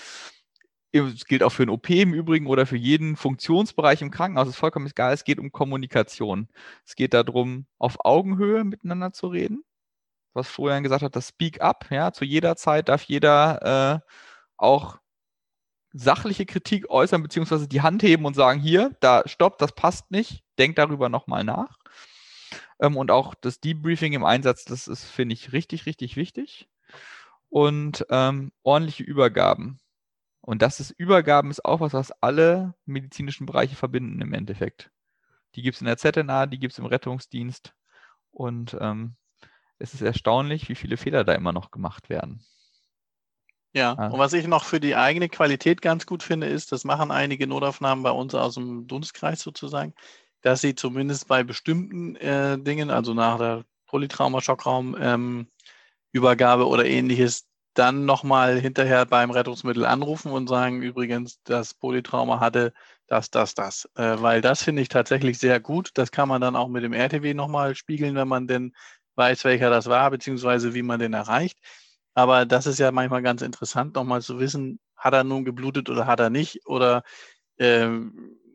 Es 0.93 1.25
gilt 1.25 1.43
auch 1.43 1.51
für 1.53 1.63
ein 1.63 1.71
OP 1.71 1.89
im 1.91 2.15
Übrigen 2.15 2.47
oder 2.47 2.67
für 2.67 2.77
jeden 2.77 3.17
Funktionsbereich 3.17 4.03
im 4.03 4.11
Krankenhaus. 4.11 4.49
Es 4.49 4.55
ist 4.55 4.61
vollkommen 4.61 4.87
egal. 4.87 5.13
Es 5.15 5.25
geht 5.25 5.39
um 5.39 5.53
Kommunikation. 5.53 6.49
Es 6.85 6.97
geht 6.97 7.15
darum, 7.15 7.67
auf 7.79 8.05
Augenhöhe 8.05 8.65
miteinander 8.65 9.13
zu 9.13 9.29
reden. 9.29 9.65
Was 10.33 10.49
Florian 10.49 10.83
gesagt 10.83 11.03
hat, 11.03 11.17
das 11.17 11.29
Speak 11.29 11.61
Up. 11.61 11.87
Ja, 11.91 12.13
zu 12.13 12.25
jeder 12.25 12.57
Zeit 12.57 12.89
darf 12.89 13.03
jeder 13.05 14.03
äh, 14.05 14.11
auch 14.57 14.99
sachliche 15.93 16.47
Kritik 16.47 16.89
äußern, 16.89 17.23
beziehungsweise 17.23 17.69
die 17.69 17.83
Hand 17.83 18.03
heben 18.03 18.25
und 18.25 18.35
sagen, 18.35 18.61
hier, 18.61 18.97
da 19.01 19.23
stopp, 19.27 19.59
das 19.59 19.73
passt 19.73 20.11
nicht, 20.11 20.45
denk 20.59 20.77
darüber 20.77 21.09
nochmal 21.09 21.45
nach. 21.45 21.79
Ähm, 22.81 22.97
und 22.97 23.11
auch 23.11 23.35
das 23.35 23.61
Debriefing 23.61 24.13
im 24.13 24.25
Einsatz, 24.25 24.65
das 24.65 24.89
ist, 24.89 25.05
finde 25.05 25.35
ich, 25.35 25.53
richtig, 25.53 25.87
richtig 25.87 26.17
wichtig. 26.17 26.69
Und 27.49 28.07
ähm, 28.11 28.53
ordentliche 28.63 29.03
Übergaben. 29.03 29.81
Und 30.41 30.63
das 30.63 30.81
ist, 30.81 30.91
Übergaben 30.93 31.51
ist 31.51 31.65
auch 31.65 31.81
was, 31.81 31.93
was 31.93 32.13
alle 32.23 32.75
medizinischen 32.87 33.47
Bereiche 33.47 33.77
verbinden 33.77 34.21
im 34.21 34.33
Endeffekt. 34.33 34.91
Die 35.55 35.63
gibt 35.63 35.77
es 35.77 35.81
in 35.83 35.87
der 35.87 35.99
ZNA, 35.99 36.47
die 36.47 36.59
gibt 36.59 36.73
es 36.73 36.79
im 36.79 36.87
Rettungsdienst. 36.87 37.75
Und 38.31 38.77
ähm, 38.81 39.17
es 39.81 39.95
ist 39.95 40.03
erstaunlich, 40.03 40.69
wie 40.69 40.75
viele 40.75 40.97
Fehler 40.97 41.25
da 41.25 41.35
immer 41.35 41.53
noch 41.53 41.71
gemacht 41.71 42.09
werden. 42.09 42.45
Ja, 43.73 43.97
Ah. 43.99 44.09
und 44.09 44.19
was 44.19 44.33
ich 44.33 44.47
noch 44.47 44.65
für 44.65 44.81
die 44.81 44.97
eigene 44.97 45.29
Qualität 45.29 45.81
ganz 45.81 46.05
gut 46.07 46.23
finde, 46.23 46.49
ist, 46.49 46.73
das 46.73 46.85
machen 46.85 47.11
einige 47.13 47.47
Notaufnahmen 47.47 48.03
bei 48.03 48.11
uns 48.11 48.35
aus 48.35 48.55
dem 48.55 48.87
Dunstkreis 48.87 49.41
sozusagen, 49.41 49.95
dass 50.43 50.61
sie 50.61 50.75
zumindest 50.75 51.29
bei 51.29 51.45
bestimmten 51.45 52.17
äh, 52.17 52.59
Dingen, 52.59 52.91
also 52.91 53.15
nach 53.15 53.39
der 53.39 53.65
Polytrauma-Schockraum, 53.87 54.97
ähm, 55.01 55.49
Übergabe 56.13 56.67
oder 56.67 56.85
ähnliches, 56.85 57.47
dann 57.75 58.05
nochmal 58.05 58.59
hinterher 58.61 59.07
beim 59.07 59.31
Rettungsmittel 59.31 59.87
anrufen 59.87 60.33
und 60.33 60.49
sagen, 60.49 60.83
übrigens, 60.83 61.41
das 61.45 61.75
Polytrauma 61.75 62.41
hatte 62.41 62.73
das, 63.07 63.31
das, 63.31 63.55
das. 63.55 63.89
Äh, 63.95 64.21
weil 64.21 64.41
das 64.41 64.63
finde 64.65 64.83
ich 64.83 64.89
tatsächlich 64.89 65.39
sehr 65.39 65.61
gut. 65.61 65.91
Das 65.95 66.11
kann 66.11 66.29
man 66.29 66.41
dann 66.41 66.57
auch 66.57 66.69
mit 66.69 66.83
dem 66.83 66.93
RTW 66.93 67.35
nochmal 67.35 67.77
spiegeln, 67.77 68.17
wenn 68.17 68.29
man 68.29 68.49
denn 68.49 68.75
weiß, 69.17 69.45
welcher 69.45 69.71
das 69.71 69.87
war, 69.87 70.11
beziehungsweise 70.11 70.75
wie 70.75 70.83
man 70.83 71.01
den 71.01 71.15
erreicht. 71.15 71.59
Aber 72.15 72.47
das 72.47 72.67
ist 72.67 72.79
ja 72.79 72.93
manchmal 72.93 73.23
ganz 73.23 73.43
interessant, 73.43 73.95
nochmal 73.97 74.23
zu 74.23 74.39
wissen, 74.41 74.81
hat 74.97 75.15
er 75.15 75.25
nun 75.25 75.45
geblutet 75.45 75.89
oder 75.91 76.07
hat 76.07 76.21
er 76.21 76.31
nicht? 76.31 76.67
Oder 76.67 77.03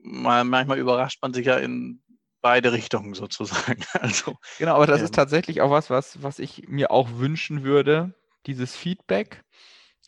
mal, 0.03 0.43
manchmal 0.43 0.79
überrascht 0.79 1.19
man 1.21 1.33
sich 1.33 1.45
ja 1.47 1.57
in 1.57 2.01
beide 2.41 2.71
Richtungen 2.73 3.13
sozusagen. 3.13 3.83
Also 3.93 4.35
Genau, 4.57 4.75
aber 4.75 4.87
das 4.87 5.01
Ähm. 5.01 5.05
ist 5.05 5.13
tatsächlich 5.15 5.61
auch 5.61 5.71
was, 5.71 5.89
was, 5.89 6.23
was 6.23 6.39
ich 6.39 6.67
mir 6.67 6.91
auch 6.91 7.09
wünschen 7.17 7.63
würde, 7.63 8.13
dieses 8.45 8.75
Feedback. 8.75 9.43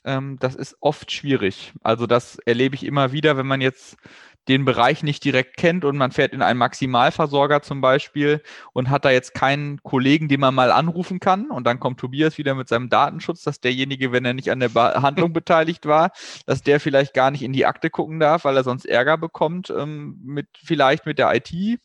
Ähm, 0.06 0.38
das 0.39 0.56
ist 0.56 0.78
oft 0.82 1.12
schwierig. 1.12 1.74
Also 1.82 2.08
das 2.08 2.39
erlebe 2.45 2.76
ich 2.76 2.86
immer 2.86 3.12
wieder, 3.14 3.38
wenn 3.38 3.48
man 3.48 3.62
jetzt 3.62 3.98
den 4.48 4.66
Bereich 4.66 5.04
nicht 5.04 5.24
direkt 5.24 5.58
kennt 5.58 5.84
und 5.84 5.98
man 5.98 6.12
fährt 6.12 6.34
in 6.34 6.41
einen 6.41 6.60
Maximalversorger 6.60 7.62
zum 7.62 7.82
Beispiel 7.82 8.41
und 8.74 8.89
hat 8.89 9.06
da 9.06 9.12
jetzt 9.12 9.34
keinen 9.34 9.82
Kollegen, 9.84 10.28
den 10.28 10.39
man 10.39 10.56
mal 10.56 10.72
anrufen 10.72 11.20
kann. 11.20 11.52
Und 11.52 11.66
dann 11.66 11.80
kommt 11.80 12.00
Tobias 12.00 12.38
wieder 12.38 12.56
mit 12.56 12.68
seinem 12.70 12.89
Datenschutz, 12.89 13.43
dass 13.43 13.60
derjenige, 13.60 14.12
wenn 14.12 14.26
er 14.26 14.34
nicht 14.34 14.52
an 14.52 14.60
der 14.60 14.70
Behandlung 14.70 15.34
beteiligt 15.34 15.86
war, 15.86 16.12
dass 16.45 16.62
der 16.62 16.80
vielleicht 16.80 17.14
gar 17.14 17.32
nicht 17.32 17.43
in 17.43 17.54
die 17.54 17.66
Akte 17.66 17.89
gucken 17.89 18.20
darf, 18.20 18.45
weil 18.45 18.56
er 18.56 18.64
sonst 18.64 18.86
Ärger 18.86 19.18
bekommt, 19.18 19.70
ähm, 19.70 20.20
mit, 20.24 20.48
vielleicht 20.64 21.06
mit 21.06 21.20
der 21.20 21.36
IT, 21.36 21.80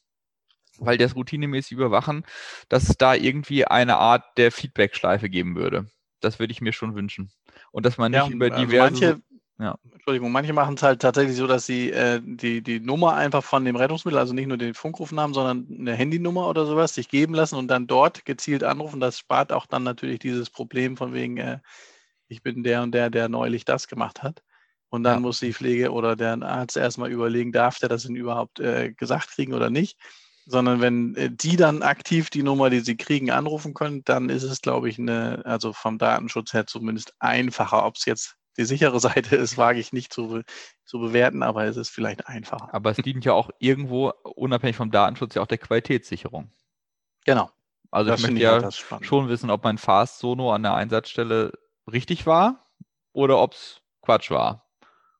weil 0.78 0.98
die 0.98 1.04
das 1.04 1.16
routinemäßig 1.16 1.72
überwachen, 1.72 2.24
dass 2.68 2.88
es 2.88 2.96
da 2.96 3.14
irgendwie 3.14 3.64
eine 3.64 3.96
Art 3.96 4.24
der 4.36 4.52
Feedback-Schleife 4.52 5.28
geben 5.28 5.56
würde. 5.56 5.86
Das 6.20 6.38
würde 6.38 6.52
ich 6.52 6.60
mir 6.60 6.72
schon 6.72 6.94
wünschen. 6.94 7.30
Und 7.72 7.84
dass 7.84 7.98
man 7.98 8.12
nicht 8.12 8.28
ja, 8.28 8.32
über 8.32 8.52
also 8.52 8.64
diverse. 8.64 8.92
manche, 8.92 9.22
ja. 9.62 9.76
Entschuldigung, 9.92 10.32
manche 10.32 10.52
machen 10.52 10.74
es 10.74 10.82
halt 10.82 11.00
tatsächlich 11.02 11.36
so, 11.36 11.46
dass 11.46 11.66
sie 11.66 11.90
äh, 11.90 12.20
die, 12.24 12.62
die 12.62 12.80
Nummer 12.80 13.14
einfach 13.14 13.44
von 13.44 13.64
dem 13.64 13.76
Rettungsmittel, 13.76 14.18
also 14.18 14.34
nicht 14.34 14.48
nur 14.48 14.58
den 14.58 14.74
Funkrufnamen, 14.74 15.34
sondern 15.34 15.66
eine 15.78 15.94
Handynummer 15.94 16.48
oder 16.48 16.66
sowas, 16.66 16.94
sich 16.94 17.08
geben 17.08 17.34
lassen 17.34 17.56
und 17.56 17.68
dann 17.68 17.86
dort 17.86 18.24
gezielt 18.24 18.64
anrufen. 18.64 19.00
Das 19.00 19.18
spart 19.18 19.52
auch 19.52 19.66
dann 19.66 19.84
natürlich 19.84 20.18
dieses 20.18 20.50
Problem 20.50 20.96
von 20.96 21.12
wegen, 21.14 21.36
äh, 21.38 21.58
ich 22.28 22.42
bin 22.42 22.62
der 22.64 22.82
und 22.82 22.92
der, 22.92 23.10
der 23.10 23.28
neulich 23.28 23.64
das 23.64 23.88
gemacht 23.88 24.22
hat. 24.22 24.42
Und 24.90 25.04
dann 25.04 25.14
Ja. 25.16 25.20
muss 25.20 25.40
die 25.40 25.52
Pflege 25.54 25.92
oder 25.92 26.16
der 26.16 26.42
Arzt 26.42 26.76
erstmal 26.76 27.10
überlegen, 27.10 27.52
darf 27.52 27.78
der 27.78 27.88
das 27.88 28.04
denn 28.04 28.16
überhaupt 28.16 28.60
äh, 28.60 28.92
gesagt 28.92 29.30
kriegen 29.30 29.54
oder 29.54 29.70
nicht. 29.70 29.98
Sondern 30.46 30.80
wenn 30.80 31.14
äh, 31.16 31.30
die 31.30 31.56
dann 31.56 31.82
aktiv 31.82 32.30
die 32.30 32.42
Nummer, 32.42 32.70
die 32.70 32.80
sie 32.80 32.96
kriegen, 32.96 33.30
anrufen 33.30 33.74
können, 33.74 34.02
dann 34.04 34.28
ist 34.28 34.42
es, 34.42 34.60
glaube 34.60 34.88
ich, 34.88 34.98
eine, 34.98 35.42
also 35.46 35.72
vom 35.72 35.98
Datenschutz 35.98 36.52
her 36.52 36.66
zumindest 36.66 37.14
einfacher. 37.20 37.84
Ob 37.86 37.96
es 37.96 38.04
jetzt 38.06 38.36
die 38.56 38.64
sichere 38.64 39.00
Seite 39.00 39.36
ist, 39.36 39.58
wage 39.58 39.80
ich 39.80 39.92
nicht 39.92 40.12
zu, 40.12 40.42
zu 40.84 40.98
bewerten, 40.98 41.42
aber 41.42 41.64
es 41.64 41.76
ist 41.76 41.90
vielleicht 41.90 42.26
einfacher. 42.26 42.72
Aber 42.72 42.90
es 42.90 42.96
dient 42.98 43.24
ja 43.24 43.32
auch 43.32 43.50
irgendwo, 43.58 44.12
unabhängig 44.24 44.76
vom 44.76 44.90
Datenschutz, 44.90 45.34
ja 45.34 45.42
auch 45.42 45.46
der 45.46 45.58
Qualitätssicherung. 45.58 46.52
Genau. 47.24 47.50
Also 47.90 48.10
das 48.10 48.20
ich 48.20 48.26
möchte 48.26 48.38
ich 48.38 48.42
ja 48.42 49.02
schon 49.02 49.28
wissen, 49.28 49.50
ob 49.50 49.64
mein 49.64 49.78
Fast 49.78 50.18
Sono 50.18 50.52
an 50.52 50.62
der 50.62 50.74
Einsatzstelle 50.74 51.52
richtig 51.90 52.26
war 52.26 52.66
oder 53.12 53.38
ob 53.38 53.52
es 53.52 53.80
Quatsch 54.00 54.30
war. 54.30 54.68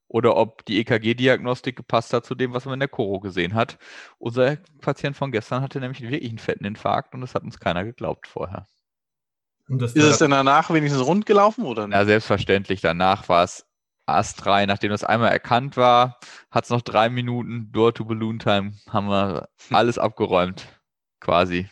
Oder 0.09 0.37
ob 0.37 0.67
die 0.67 0.79
EKG-Diagnostik 0.79 1.75
gepasst 1.75 2.13
hat 2.13 2.27
zu 2.27 2.35
dem, 2.35 2.53
was 2.53 2.67
man 2.67 2.75
in 2.75 2.81
der 2.81 2.89
Choro 2.89 3.19
gesehen 3.21 3.55
hat. 3.55 3.79
Unser 4.19 4.57
Patient 4.83 5.17
von 5.17 5.33
gestern 5.33 5.63
hatte 5.63 5.81
nämlich 5.81 6.03
wirklich 6.03 6.29
einen 6.29 6.39
fetten 6.39 6.67
Infarkt 6.67 7.15
und 7.15 7.23
das 7.23 7.35
hat 7.35 7.45
uns 7.45 7.59
keiner 7.59 7.83
geglaubt 7.85 8.27
vorher. 8.27 8.67
Und 9.73 9.81
das 9.81 9.95
Ist 9.95 10.05
es 10.05 10.19
denn 10.19 10.31
danach 10.31 10.69
wenigstens 10.71 11.05
rund 11.07 11.25
gelaufen 11.25 11.65
oder 11.65 11.87
nicht? 11.87 11.97
Na, 11.97 12.05
selbstverständlich. 12.05 12.83
Danach 12.83 13.31
war 13.31 13.43
es 13.43 13.67
astrein. 14.05 14.69
Nachdem 14.69 14.91
das 14.91 15.03
einmal 15.03 15.33
erkannt 15.33 15.79
war, 15.79 16.19
hat 16.51 16.65
es 16.65 16.71
noch 16.71 16.83
drei 16.83 17.09
Minuten 17.09 17.73
Door 17.73 17.95
to 17.95 18.05
Balloon 18.05 18.39
Time. 18.39 18.75
Haben 18.91 19.09
wir 19.09 19.49
alles 19.71 19.97
abgeräumt, 19.97 20.67
quasi. 21.21 21.71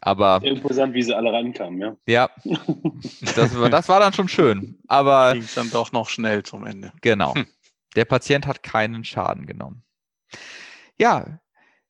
Aber 0.00 0.40
Imposant, 0.42 0.94
wie 0.94 1.02
sie 1.02 1.14
alle 1.14 1.30
rankamen, 1.30 1.78
ja. 1.78 1.96
ja, 2.06 2.30
das 3.36 3.56
war, 3.60 3.68
das 3.68 3.90
war 3.90 4.00
dann 4.00 4.14
schon 4.14 4.28
schön. 4.28 4.80
Aber 4.88 5.34
Ging 5.34 5.42
es 5.42 5.54
dann 5.54 5.70
doch 5.70 5.92
noch 5.92 6.08
schnell 6.08 6.42
zum 6.42 6.66
Ende. 6.66 6.92
genau, 7.02 7.34
der 7.94 8.06
Patient 8.06 8.46
hat 8.46 8.62
keinen 8.62 9.04
Schaden 9.04 9.44
genommen. 9.44 9.84
Ja, 10.98 11.40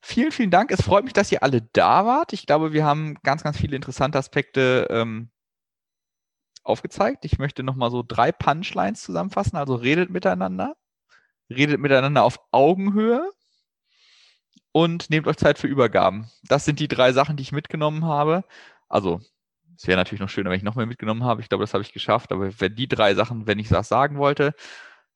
vielen, 0.03 0.33
vielen 0.33 0.51
Dank. 0.51 0.71
Es 0.71 0.83
freut 0.83 1.05
mich, 1.05 1.13
dass 1.15 1.33
ihr 1.33 1.43
alle 1.43 1.63
da 1.73 2.05
wart. 2.05 2.33
Ich 2.33 2.47
glaube, 2.47 2.73
wir 2.73 2.85
haben 2.85 3.15
ganz, 3.23 3.43
ganz 3.43 3.57
viele 3.57 3.77
interessante 3.77 4.19
Aspekte 4.19 4.89
ähm, 4.91 5.31
aufgezeigt. 6.65 7.25
Ich 7.25 7.39
möchte 7.39 7.63
nochmal 7.63 7.91
so 7.91 8.05
drei 8.07 8.33
Punchlines 8.33 9.03
zusammenfassen. 9.03 9.57
Also 9.57 9.75
redet 9.75 10.11
miteinander, 10.11 10.77
redet 11.51 11.81
miteinander 11.81 12.25
auf 12.25 12.41
Augenhöhe 12.51 13.31
und 14.73 15.11
nehmt 15.11 15.27
euch 15.27 15.37
Zeit 15.37 15.59
für 15.59 15.67
Übergaben. 15.69 16.31
Das 16.45 16.65
sind 16.65 16.81
die 16.81 16.89
drei 16.89 17.13
Sachen, 17.13 17.37
die 17.37 17.43
ich 17.43 17.53
mitgenommen 17.53 18.05
habe. 18.05 18.45
Also, 18.89 19.21
es 19.77 19.87
wäre 19.87 19.99
natürlich 19.99 20.21
noch 20.21 20.29
schöner, 20.29 20.51
wenn 20.51 20.59
ich 20.59 20.63
noch 20.63 20.77
mehr 20.77 20.87
mitgenommen 20.87 21.25
habe. 21.25 21.41
Ich 21.41 21.49
glaube, 21.49 21.65
das 21.65 21.75
habe 21.75 21.83
ich 21.83 21.93
geschafft. 21.93 22.33
Aber 22.33 22.61
wenn 22.61 22.75
die 22.75 22.89
drei 22.89 23.15
Sachen, 23.15 23.47
wenn 23.47 23.59
ich 23.59 23.69
das 23.69 23.89
sagen 23.89 24.19
wollte, 24.19 24.55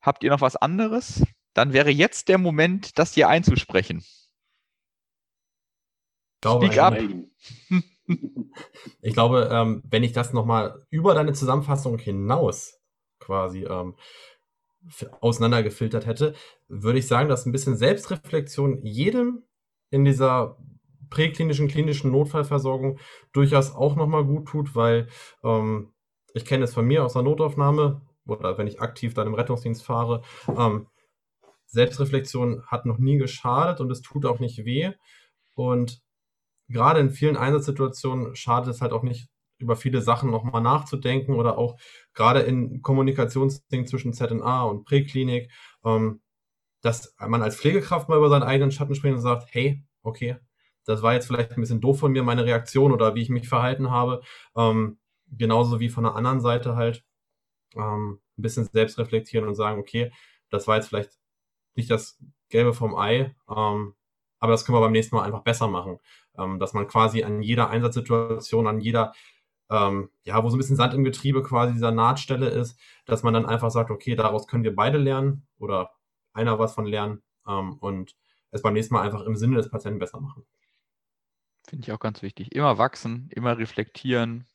habt 0.00 0.24
ihr 0.24 0.30
noch 0.30 0.40
was 0.40 0.56
anderes? 0.56 1.24
Dann 1.54 1.72
wäre 1.72 1.90
jetzt 1.90 2.28
der 2.28 2.38
Moment, 2.38 2.98
das 2.98 3.14
hier 3.14 3.28
einzusprechen. 3.28 4.04
Glaube, 6.40 6.66
Speak 6.66 6.78
up. 6.78 6.94
Ich 9.02 9.14
glaube, 9.14 9.48
ähm, 9.50 9.82
wenn 9.88 10.04
ich 10.04 10.12
das 10.12 10.32
nochmal 10.32 10.86
über 10.90 11.14
deine 11.14 11.32
Zusammenfassung 11.32 11.98
hinaus 11.98 12.80
quasi 13.18 13.64
ähm, 13.64 13.96
auseinandergefiltert 15.20 16.06
hätte, 16.06 16.34
würde 16.68 16.98
ich 16.98 17.08
sagen, 17.08 17.28
dass 17.28 17.46
ein 17.46 17.52
bisschen 17.52 17.76
Selbstreflexion 17.76 18.82
jedem 18.82 19.42
in 19.90 20.04
dieser 20.04 20.58
präklinischen, 21.10 21.68
klinischen 21.68 22.12
Notfallversorgung 22.12 22.98
durchaus 23.32 23.74
auch 23.74 23.96
nochmal 23.96 24.24
gut 24.24 24.48
tut, 24.48 24.74
weil 24.74 25.08
ähm, 25.42 25.92
ich 26.34 26.44
kenne 26.44 26.64
es 26.64 26.74
von 26.74 26.86
mir 26.86 27.04
aus 27.04 27.14
der 27.14 27.22
Notaufnahme 27.22 28.02
oder 28.26 28.58
wenn 28.58 28.66
ich 28.66 28.80
aktiv 28.80 29.14
dann 29.14 29.26
im 29.26 29.34
Rettungsdienst 29.34 29.84
fahre. 29.84 30.22
Ähm, 30.48 30.86
Selbstreflexion 31.66 32.64
hat 32.66 32.86
noch 32.86 32.98
nie 32.98 33.18
geschadet 33.18 33.80
und 33.80 33.90
es 33.90 34.02
tut 34.02 34.26
auch 34.26 34.38
nicht 34.38 34.64
weh. 34.64 34.92
Und 35.54 36.02
gerade 36.68 37.00
in 37.00 37.10
vielen 37.10 37.36
Einsatzsituationen 37.36 38.34
schadet 38.34 38.74
es 38.74 38.80
halt 38.80 38.92
auch 38.92 39.02
nicht, 39.02 39.28
über 39.58 39.76
viele 39.76 40.02
Sachen 40.02 40.30
nochmal 40.30 40.60
nachzudenken 40.60 41.34
oder 41.34 41.56
auch 41.56 41.78
gerade 42.12 42.40
in 42.40 42.82
Kommunikationsdingen 42.82 43.86
zwischen 43.86 44.12
ZNA 44.12 44.64
und 44.64 44.84
Präklinik, 44.84 45.50
ähm, 45.84 46.20
dass 46.82 47.14
man 47.18 47.42
als 47.42 47.56
Pflegekraft 47.56 48.08
mal 48.08 48.18
über 48.18 48.28
seinen 48.28 48.42
eigenen 48.42 48.70
Schatten 48.70 48.94
springt 48.94 49.16
und 49.16 49.22
sagt, 49.22 49.48
hey, 49.52 49.82
okay, 50.02 50.36
das 50.84 51.02
war 51.02 51.14
jetzt 51.14 51.26
vielleicht 51.26 51.52
ein 51.52 51.60
bisschen 51.60 51.80
doof 51.80 51.98
von 51.98 52.12
mir, 52.12 52.22
meine 52.22 52.44
Reaktion 52.44 52.92
oder 52.92 53.14
wie 53.14 53.22
ich 53.22 53.28
mich 53.28 53.48
verhalten 53.48 53.90
habe. 53.90 54.22
Ähm, 54.56 54.98
genauso 55.28 55.80
wie 55.80 55.88
von 55.88 56.04
der 56.04 56.14
anderen 56.14 56.40
Seite 56.40 56.76
halt 56.76 57.04
ähm, 57.74 58.20
ein 58.38 58.42
bisschen 58.42 58.68
selbst 58.72 58.98
reflektieren 58.98 59.48
und 59.48 59.54
sagen, 59.54 59.80
okay, 59.80 60.12
das 60.50 60.68
war 60.68 60.76
jetzt 60.76 60.88
vielleicht 60.88 61.10
nicht 61.74 61.90
das 61.90 62.18
Gelbe 62.48 62.72
vom 62.72 62.94
Ei, 62.94 63.34
ähm, 63.48 63.94
aber 64.46 64.52
das 64.52 64.64
können 64.64 64.76
wir 64.76 64.80
beim 64.80 64.92
nächsten 64.92 65.16
Mal 65.16 65.24
einfach 65.24 65.42
besser 65.42 65.66
machen. 65.66 65.98
Ähm, 66.38 66.58
dass 66.60 66.72
man 66.72 66.86
quasi 66.86 67.24
an 67.24 67.42
jeder 67.42 67.68
Einsatzsituation, 67.68 68.68
an 68.68 68.80
jeder, 68.80 69.12
ähm, 69.70 70.10
ja, 70.22 70.42
wo 70.42 70.48
so 70.48 70.56
ein 70.56 70.58
bisschen 70.58 70.76
Sand 70.76 70.94
im 70.94 71.02
Getriebe 71.02 71.42
quasi 71.42 71.72
dieser 71.72 71.90
Nahtstelle 71.90 72.48
ist, 72.48 72.78
dass 73.06 73.22
man 73.22 73.34
dann 73.34 73.46
einfach 73.46 73.70
sagt, 73.70 73.90
okay, 73.90 74.14
daraus 74.14 74.46
können 74.46 74.64
wir 74.64 74.74
beide 74.74 74.98
lernen 74.98 75.46
oder 75.58 75.90
einer 76.32 76.58
was 76.58 76.74
von 76.74 76.86
lernen 76.86 77.22
ähm, 77.48 77.74
und 77.78 78.14
es 78.52 78.62
beim 78.62 78.74
nächsten 78.74 78.94
Mal 78.94 79.02
einfach 79.02 79.22
im 79.22 79.34
Sinne 79.36 79.56
des 79.56 79.68
Patienten 79.68 79.98
besser 79.98 80.20
machen. 80.20 80.46
Finde 81.68 81.84
ich 81.84 81.92
auch 81.92 81.98
ganz 81.98 82.22
wichtig. 82.22 82.54
Immer 82.54 82.78
wachsen, 82.78 83.28
immer 83.32 83.58
reflektieren 83.58 84.46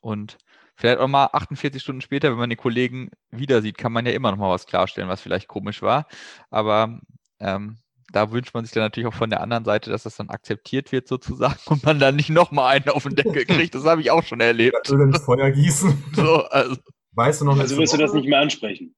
und 0.00 0.36
vielleicht 0.74 0.98
auch 0.98 1.08
mal 1.08 1.30
48 1.32 1.82
Stunden 1.82 2.02
später, 2.02 2.30
wenn 2.30 2.38
man 2.38 2.50
die 2.50 2.56
Kollegen 2.56 3.10
wieder 3.30 3.62
sieht, 3.62 3.78
kann 3.78 3.92
man 3.92 4.04
ja 4.04 4.12
immer 4.12 4.30
noch 4.30 4.38
mal 4.38 4.50
was 4.50 4.66
klarstellen, 4.66 5.08
was 5.08 5.22
vielleicht 5.22 5.48
komisch 5.48 5.80
war. 5.80 6.06
Aber 6.50 7.00
ähm, 7.40 7.78
da 8.12 8.30
wünscht 8.30 8.54
man 8.54 8.64
sich 8.64 8.72
dann 8.72 8.84
natürlich 8.84 9.08
auch 9.08 9.14
von 9.14 9.30
der 9.30 9.40
anderen 9.40 9.64
Seite, 9.64 9.90
dass 9.90 10.04
das 10.04 10.16
dann 10.16 10.30
akzeptiert 10.30 10.92
wird 10.92 11.08
sozusagen 11.08 11.58
und 11.66 11.84
man 11.84 11.98
dann 11.98 12.16
nicht 12.16 12.30
nochmal 12.30 12.76
einen 12.76 12.88
auf 12.88 13.02
den 13.02 13.16
Deckel 13.16 13.44
kriegt. 13.44 13.74
Das 13.74 13.84
habe 13.84 14.00
ich 14.00 14.10
auch 14.10 14.22
schon 14.22 14.40
erlebt. 14.40 14.88
Öl 14.90 15.00
ins 15.00 15.22
Feuer 15.24 15.50
gießen. 15.50 16.04
So, 16.14 16.44
also. 16.44 16.76
Weißt 17.12 17.40
du 17.40 17.46
noch 17.46 17.58
Also 17.58 17.76
wirst 17.78 17.94
du 17.94 17.98
das 17.98 18.12
nicht 18.12 18.28
mehr 18.28 18.40
ansprechen. 18.40 18.94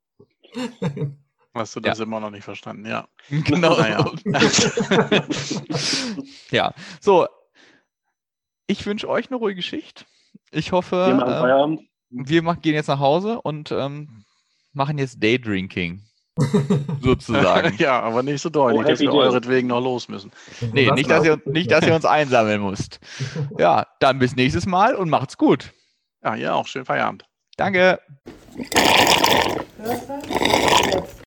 Hast 1.54 1.74
du 1.74 1.80
das 1.80 1.98
ja. 1.98 2.04
immer 2.04 2.20
noch 2.20 2.30
nicht 2.30 2.44
verstanden, 2.44 2.86
ja. 2.86 3.08
Genau. 3.30 3.76
Naja. 3.78 4.12
ja, 6.50 6.74
so. 7.00 7.26
Ich 8.66 8.84
wünsche 8.86 9.08
euch 9.08 9.28
eine 9.28 9.36
ruhige 9.36 9.62
Schicht. 9.62 10.06
Ich 10.50 10.72
hoffe, 10.72 11.06
Wir 11.08 11.14
machen 11.14 11.32
Feierabend. 11.32 11.80
wir 12.10 12.42
machen, 12.42 12.60
gehen 12.60 12.74
jetzt 12.74 12.88
nach 12.88 13.00
Hause 13.00 13.40
und 13.40 13.72
ähm, 13.72 14.24
machen 14.72 14.98
jetzt 14.98 15.22
Daydrinking. 15.22 16.02
sozusagen. 17.02 17.74
ja, 17.78 18.00
aber 18.00 18.22
nicht 18.22 18.40
so 18.40 18.48
doll, 18.48 18.72
Oh, 18.74 18.82
dass 18.82 19.00
wir 19.00 19.12
euretwegen 19.12 19.68
noch 19.68 19.80
los 19.80 20.08
müssen. 20.08 20.30
Nee, 20.72 20.90
nicht 20.92 21.10
dass, 21.10 21.24
ihr, 21.24 21.40
nicht, 21.46 21.70
dass 21.70 21.86
ihr 21.86 21.94
uns 21.94 22.04
einsammeln 22.04 22.62
müsst. 22.62 23.00
Ja, 23.58 23.86
dann 24.00 24.18
bis 24.18 24.36
nächstes 24.36 24.66
Mal 24.66 24.94
und 24.94 25.10
macht's 25.10 25.36
gut. 25.36 25.72
Ja, 26.22 26.34
ihr 26.36 26.54
auch. 26.54 26.66
Schönen 26.66 26.84
Feierabend. 26.84 27.24
Danke. 27.56 27.98